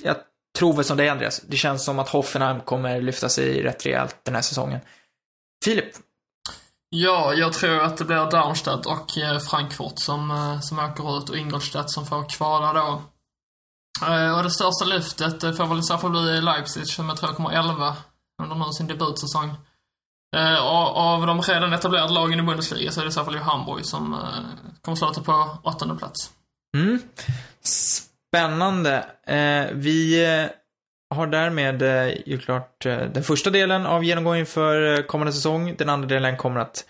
jag 0.03 0.15
tror 0.57 0.73
väl 0.73 0.85
som 0.85 0.97
dig 0.97 1.09
Andreas. 1.09 1.39
Det 1.39 1.57
känns 1.57 1.85
som 1.85 1.99
att 1.99 2.09
Hoffenheim 2.09 2.59
kommer 2.59 3.01
lyfta 3.01 3.29
sig 3.29 3.63
rätt 3.63 3.85
rejält 3.85 4.15
den 4.23 4.35
här 4.35 4.41
säsongen. 4.41 4.79
Filip? 5.65 5.95
Ja, 6.89 7.33
jag 7.33 7.53
tror 7.53 7.79
att 7.79 7.97
det 7.97 8.05
blir 8.05 8.31
Darmstadt 8.31 8.85
och 8.85 9.17
eh, 9.17 9.39
Frankfurt 9.39 9.99
som, 9.99 10.31
eh, 10.31 10.59
som 10.59 10.79
åker 10.79 11.17
ut 11.17 11.29
och 11.29 11.37
Ingolstadt 11.37 11.91
som 11.91 12.05
får 12.05 12.29
kvala 12.29 12.73
då. 12.73 13.01
Eh, 14.07 14.37
och 14.37 14.43
det 14.43 14.51
största 14.51 14.85
lyftet 14.85 15.57
får 15.57 15.65
väl 15.65 15.79
i 15.79 15.83
så 15.83 15.97
fall 15.97 16.11
bli 16.11 16.41
Leipzig 16.41 16.87
som 16.87 17.09
jag 17.09 17.17
tror 17.17 17.33
kommer 17.33 17.51
11 17.51 17.95
under 18.43 18.55
nu 18.55 18.71
sin 18.71 18.87
debutsäsong. 18.87 19.55
Eh, 20.35 20.61
av 20.65 21.27
de 21.27 21.41
redan 21.41 21.73
etablerade 21.73 22.13
lagen 22.13 22.39
i 22.39 22.43
Bundesliga 22.43 22.91
så 22.91 22.99
är 22.99 23.05
det 23.05 23.09
i 23.09 23.11
så 23.11 23.25
fall 23.25 23.33
ju 23.33 23.39
Hamburg 23.39 23.85
som 23.85 24.13
eh, 24.13 24.19
kommer 24.81 24.95
sluta 24.95 25.21
på 25.21 25.57
åttonde 25.63 25.95
plats. 25.95 26.31
Mm. 26.77 26.99
Spännande. 27.63 29.05
Eh, 29.27 29.65
vi 29.73 30.25
eh, 30.25 30.45
har 31.15 31.27
därmed 31.27 31.81
eh, 31.81 32.13
gjort 32.25 32.41
klart 32.41 32.85
eh, 32.85 32.97
den 32.97 33.23
första 33.23 33.49
delen 33.49 33.85
av 33.85 34.03
genomgången 34.03 34.45
för 34.45 34.99
eh, 34.99 35.05
kommande 35.05 35.33
säsong. 35.33 35.75
Den 35.77 35.89
andra 35.89 36.07
delen 36.07 36.37
kommer 36.37 36.59
att 36.59 36.85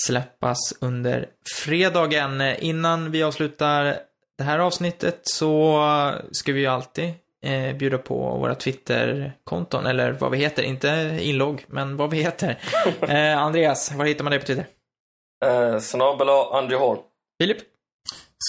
släppas 0.00 0.74
under 0.80 1.26
fredagen. 1.64 2.40
Eh, 2.40 2.64
innan 2.64 3.10
vi 3.10 3.22
avslutar 3.22 3.96
det 4.38 4.44
här 4.44 4.58
avsnittet 4.58 5.20
så 5.22 5.78
eh, 5.84 6.14
ska 6.32 6.52
vi 6.52 6.60
ju 6.60 6.66
alltid 6.66 7.14
eh, 7.46 7.76
bjuda 7.76 7.98
på 7.98 8.14
våra 8.14 8.54
Twitter-konton, 8.54 9.86
eller 9.86 10.12
vad 10.12 10.30
vi 10.30 10.38
heter. 10.38 10.62
Inte 10.62 11.18
inlogg, 11.20 11.64
men 11.68 11.96
vad 11.96 12.10
vi 12.10 12.22
heter. 12.22 12.58
Eh, 13.08 13.38
Andreas, 13.38 13.92
var 13.92 14.04
hittar 14.04 14.24
man 14.24 14.30
dig 14.30 14.40
på 14.40 14.46
Twitter? 14.46 14.66
Eh, 15.44 15.78
Snabel 15.78 16.28
A. 16.28 16.50
Andy 16.52 16.76
Hall. 16.76 16.98
Filip? 17.42 17.58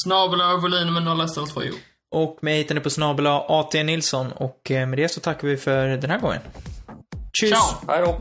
Snabel 0.04 0.42
över 0.42 0.58
volym 0.58 0.94
med 0.94 1.04
nolla 1.04 1.24
istället 1.26 1.52
för 1.52 1.64
jo. 1.64 1.74
Och 2.12 2.38
mig 2.42 2.58
hittar 2.58 2.76
ni 2.76 2.82
på 2.82 2.90
snabel 2.90 3.28
AT 3.28 3.84
Nilsson 3.84 4.32
och 4.32 4.72
eh, 4.72 4.88
med 4.88 5.00
det 5.00 5.10
så 5.10 5.20
tackar 5.20 5.48
vi 5.48 5.58
för 5.58 5.88
den 5.88 6.10
här 6.10 6.20
gången. 6.20 6.40
Tjus! 7.42 7.50
Ciao! 7.50 7.94
Hej 7.94 8.02
då! 8.02 8.20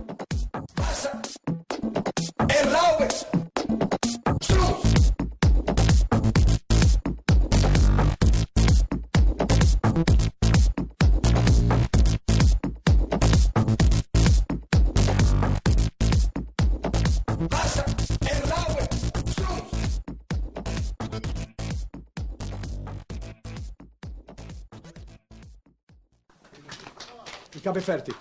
Capeferti. 27.67 28.15